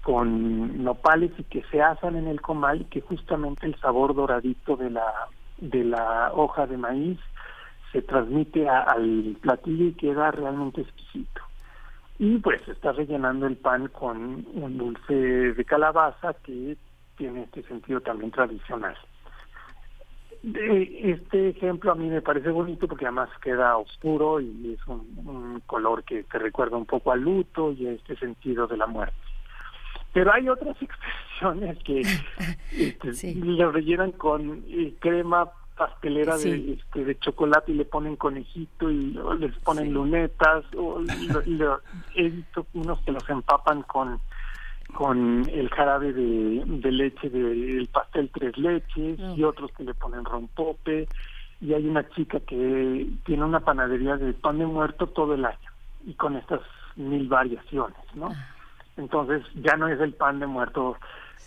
[0.04, 4.76] con nopales y que se asan en el comal y que justamente el sabor doradito
[4.76, 5.10] de la
[5.58, 7.18] de la hoja de maíz
[7.90, 11.40] se transmite al platillo y queda realmente exquisito.
[12.18, 16.76] Y pues está rellenando el pan con un dulce de calabaza que
[17.16, 18.96] tiene este sentido también tradicional.
[20.42, 25.62] Este ejemplo a mí me parece bonito porque además queda oscuro y es un, un
[25.66, 29.23] color que te recuerda un poco al luto y a este sentido de la muerte.
[30.14, 32.00] Pero hay otras expresiones que
[32.72, 38.88] este, lo rellenan con eh, crema pastelera de, este, de chocolate y le ponen conejito
[38.88, 41.00] y les ponen lunetas o
[42.14, 44.20] he visto unos que los empapan con
[44.94, 50.24] con el jarabe de, de leche del pastel tres leches y otros que le ponen
[50.24, 51.08] rompope.
[51.60, 55.70] Y hay una chica que tiene una panadería de pan de muerto todo el año
[56.06, 56.60] y con estas
[56.94, 58.26] mil variaciones, ¿no?
[58.26, 58.53] Ah.
[58.96, 60.96] Entonces ya no es el pan de muerto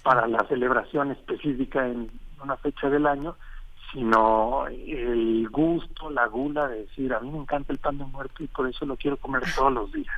[0.04, 2.10] para la celebración específica en
[2.42, 3.36] una fecha del año,
[3.92, 8.44] sino el gusto, la gula de decir, a mí me encanta el pan de muerto
[8.44, 10.14] y por eso lo quiero comer todos los días.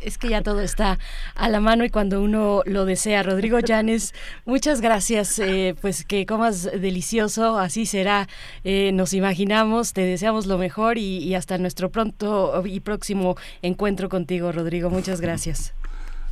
[0.00, 0.98] Es que ya todo está
[1.34, 3.22] a la mano y cuando uno lo desea.
[3.22, 5.38] Rodrigo Llanes, muchas gracias.
[5.38, 8.28] Eh, pues que comas delicioso, así será.
[8.62, 14.10] Eh, nos imaginamos, te deseamos lo mejor y, y hasta nuestro pronto y próximo encuentro
[14.10, 14.90] contigo, Rodrigo.
[14.90, 15.74] Muchas gracias.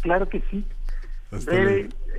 [0.05, 0.65] Claro que sí.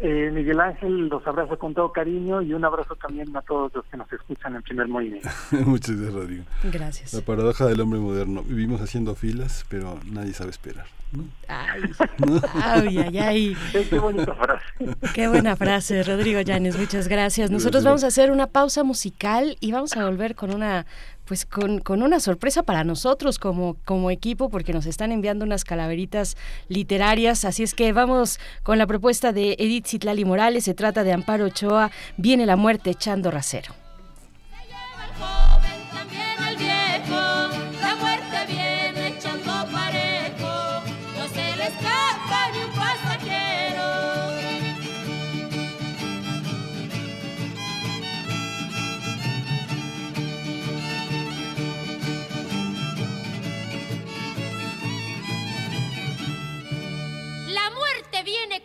[0.02, 3.86] Eh, Miguel Ángel los abrazo con todo cariño y un abrazo también a todos los
[3.86, 5.30] que nos escuchan en primer movimiento.
[5.66, 6.44] Muchas gracias, Rodrigo.
[6.64, 7.14] Gracias.
[7.14, 8.44] La paradoja del hombre moderno.
[8.44, 10.86] Vivimos haciendo filas, pero nadie sabe esperar.
[11.48, 14.66] Ay, ay, ay, Qué bonita frase.
[15.14, 16.78] Qué buena frase, Rodrigo Llanes.
[16.78, 17.52] Muchas gracias.
[17.52, 20.86] Nosotros vamos a hacer una pausa musical y vamos a volver con una
[21.26, 25.64] pues con, con, una sorpresa para nosotros como, como equipo, porque nos están enviando unas
[25.64, 26.38] calaveritas
[26.68, 27.46] literarias.
[27.46, 31.46] Así es que vamos con la propuesta de Edith Citlali Morales, se trata de Amparo
[31.46, 33.85] Ochoa, viene la muerte echando rasero.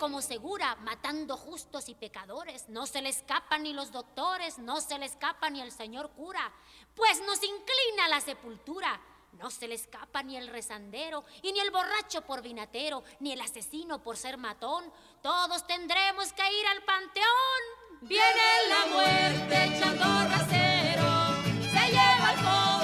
[0.01, 2.69] Como segura, matando justos y pecadores.
[2.69, 6.51] No se le escapan ni los doctores, no se le escapa ni el señor cura,
[6.97, 8.99] pues nos inclina a la sepultura.
[9.33, 13.41] No se le escapa ni el rezandero, y ni el borracho por vinatero, ni el
[13.41, 14.93] asesino por ser matón.
[15.23, 17.62] Todos tendremos que ir al panteón.
[18.01, 22.80] Viene la muerte echando rasero, se lleva al joven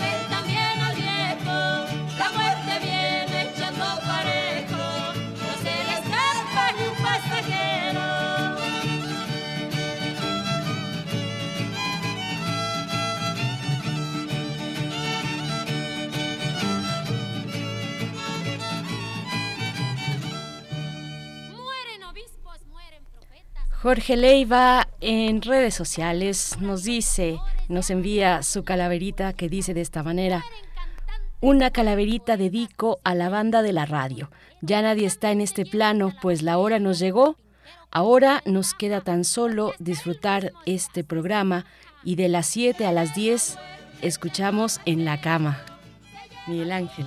[23.87, 30.03] Jorge Leiva en redes sociales nos dice, nos envía su calaverita que dice de esta
[30.03, 30.45] manera,
[31.41, 34.29] una calaverita dedico a la banda de la radio.
[34.61, 37.37] Ya nadie está en este plano, pues la hora nos llegó.
[37.93, 41.65] Ahora nos queda tan solo disfrutar este programa
[42.03, 43.57] y de las 7 a las 10
[44.03, 45.61] escuchamos en la cama.
[46.49, 47.07] Miguel Ángel.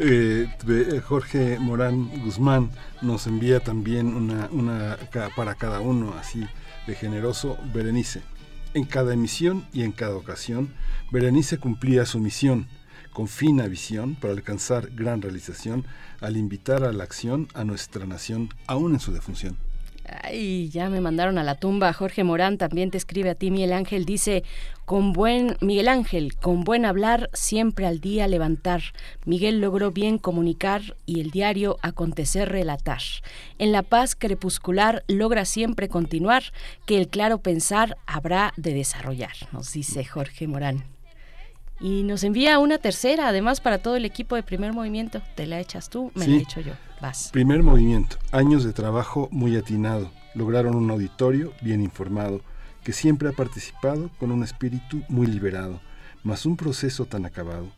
[0.00, 2.70] Eh, eh, Jorge Morán Guzmán
[3.02, 4.96] nos envía también una, una
[5.34, 6.46] para cada uno así
[6.86, 8.22] de generoso Berenice.
[8.74, 10.72] En cada emisión y en cada ocasión,
[11.10, 12.68] Berenice cumplía su misión
[13.12, 15.84] con fina visión para alcanzar gran realización
[16.20, 19.56] al invitar a la acción a nuestra nación aún en su defunción.
[20.22, 21.92] Ay, ya me mandaron a la tumba.
[21.92, 24.04] Jorge Morán también te escribe a ti, Miguel Ángel.
[24.04, 24.42] Dice,
[24.84, 28.82] con buen, Miguel Ángel, con buen hablar, siempre al día levantar.
[29.26, 33.02] Miguel logró bien comunicar y el diario acontecer relatar.
[33.58, 36.42] En la paz crepuscular logra siempre continuar,
[36.86, 40.97] que el claro pensar habrá de desarrollar, nos dice Jorge Morán.
[41.80, 45.22] Y nos envía una tercera, además, para todo el equipo de primer movimiento.
[45.36, 46.10] ¿Te la echas tú?
[46.14, 46.36] Me Sí.
[46.36, 46.72] la echo yo.
[47.00, 47.30] Vas.
[47.32, 48.16] Primer movimiento.
[48.32, 50.10] Años de trabajo muy atinado.
[50.34, 52.40] Lograron un auditorio bien informado,
[52.82, 55.80] que siempre ha participado con un espíritu muy liberado,
[56.24, 57.68] mas un proceso tan acabado.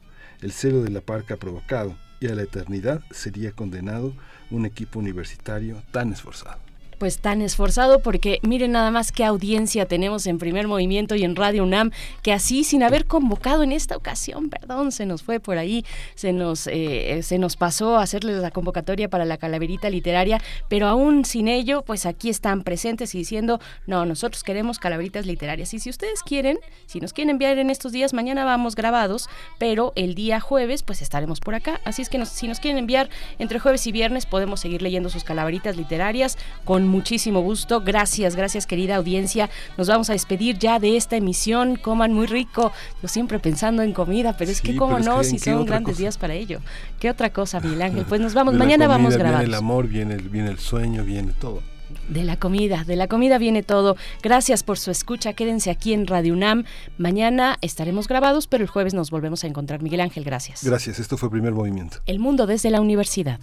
[0.40, 4.12] El celo de la parca provocado, y a la eternidad sería condenado
[4.50, 6.60] un equipo universitario tan esforzado.
[7.00, 11.34] Pues tan esforzado porque miren nada más qué audiencia tenemos en primer movimiento y en
[11.34, 11.90] Radio UNAM
[12.22, 15.82] que así sin haber convocado en esta ocasión, perdón, se nos fue por ahí,
[16.14, 20.88] se nos, eh, se nos pasó a hacerles la convocatoria para la calaverita literaria, pero
[20.88, 25.78] aún sin ello, pues aquí están presentes y diciendo, no, nosotros queremos calaveritas literarias y
[25.78, 30.14] si ustedes quieren, si nos quieren enviar en estos días, mañana vamos grabados, pero el
[30.14, 33.58] día jueves pues estaremos por acá, así es que nos- si nos quieren enviar entre
[33.58, 37.80] jueves y viernes podemos seguir leyendo sus calaveritas literarias con muchísimo gusto.
[37.80, 39.48] Gracias, gracias querida audiencia.
[39.78, 41.76] Nos vamos a despedir ya de esta emisión.
[41.76, 42.72] Coman muy rico.
[43.02, 45.40] Yo siempre pensando en comida, pero es Sí, que cómo es no, que, si ¿en
[45.42, 46.00] qué son grandes cosa?
[46.02, 46.60] días para ello.
[46.98, 48.04] ¿Qué otra cosa, Miguel Ángel?
[48.06, 48.52] Pues nos vamos.
[48.52, 49.44] De la Mañana comida vamos Viene grabados.
[49.48, 51.62] el amor, viene el, viene el sueño, viene todo.
[52.08, 53.96] De la comida, de la comida viene todo.
[54.22, 55.32] Gracias por su escucha.
[55.32, 56.64] Quédense aquí en Radio UNAM.
[56.98, 59.82] Mañana estaremos grabados, pero el jueves nos volvemos a encontrar.
[59.82, 60.62] Miguel Ángel, gracias.
[60.62, 61.98] Gracias, esto fue primer movimiento.
[62.06, 63.40] El mundo desde la universidad.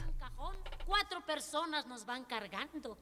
[0.85, 2.97] Cuatro personas nos van cargando.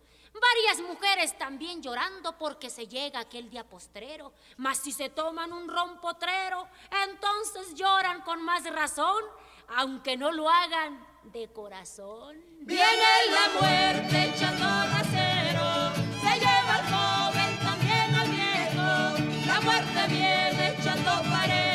[0.53, 4.33] Varias mujeres también llorando porque se llega aquel día postrero.
[4.57, 6.67] Mas si se toman un ron potrero,
[7.05, 9.23] entonces lloran con más razón,
[9.77, 12.37] aunque no lo hagan de corazón.
[12.61, 19.47] Viene la muerte echando rasero, se lleva al joven también al viejo.
[19.47, 21.74] La muerte viene echando parejo,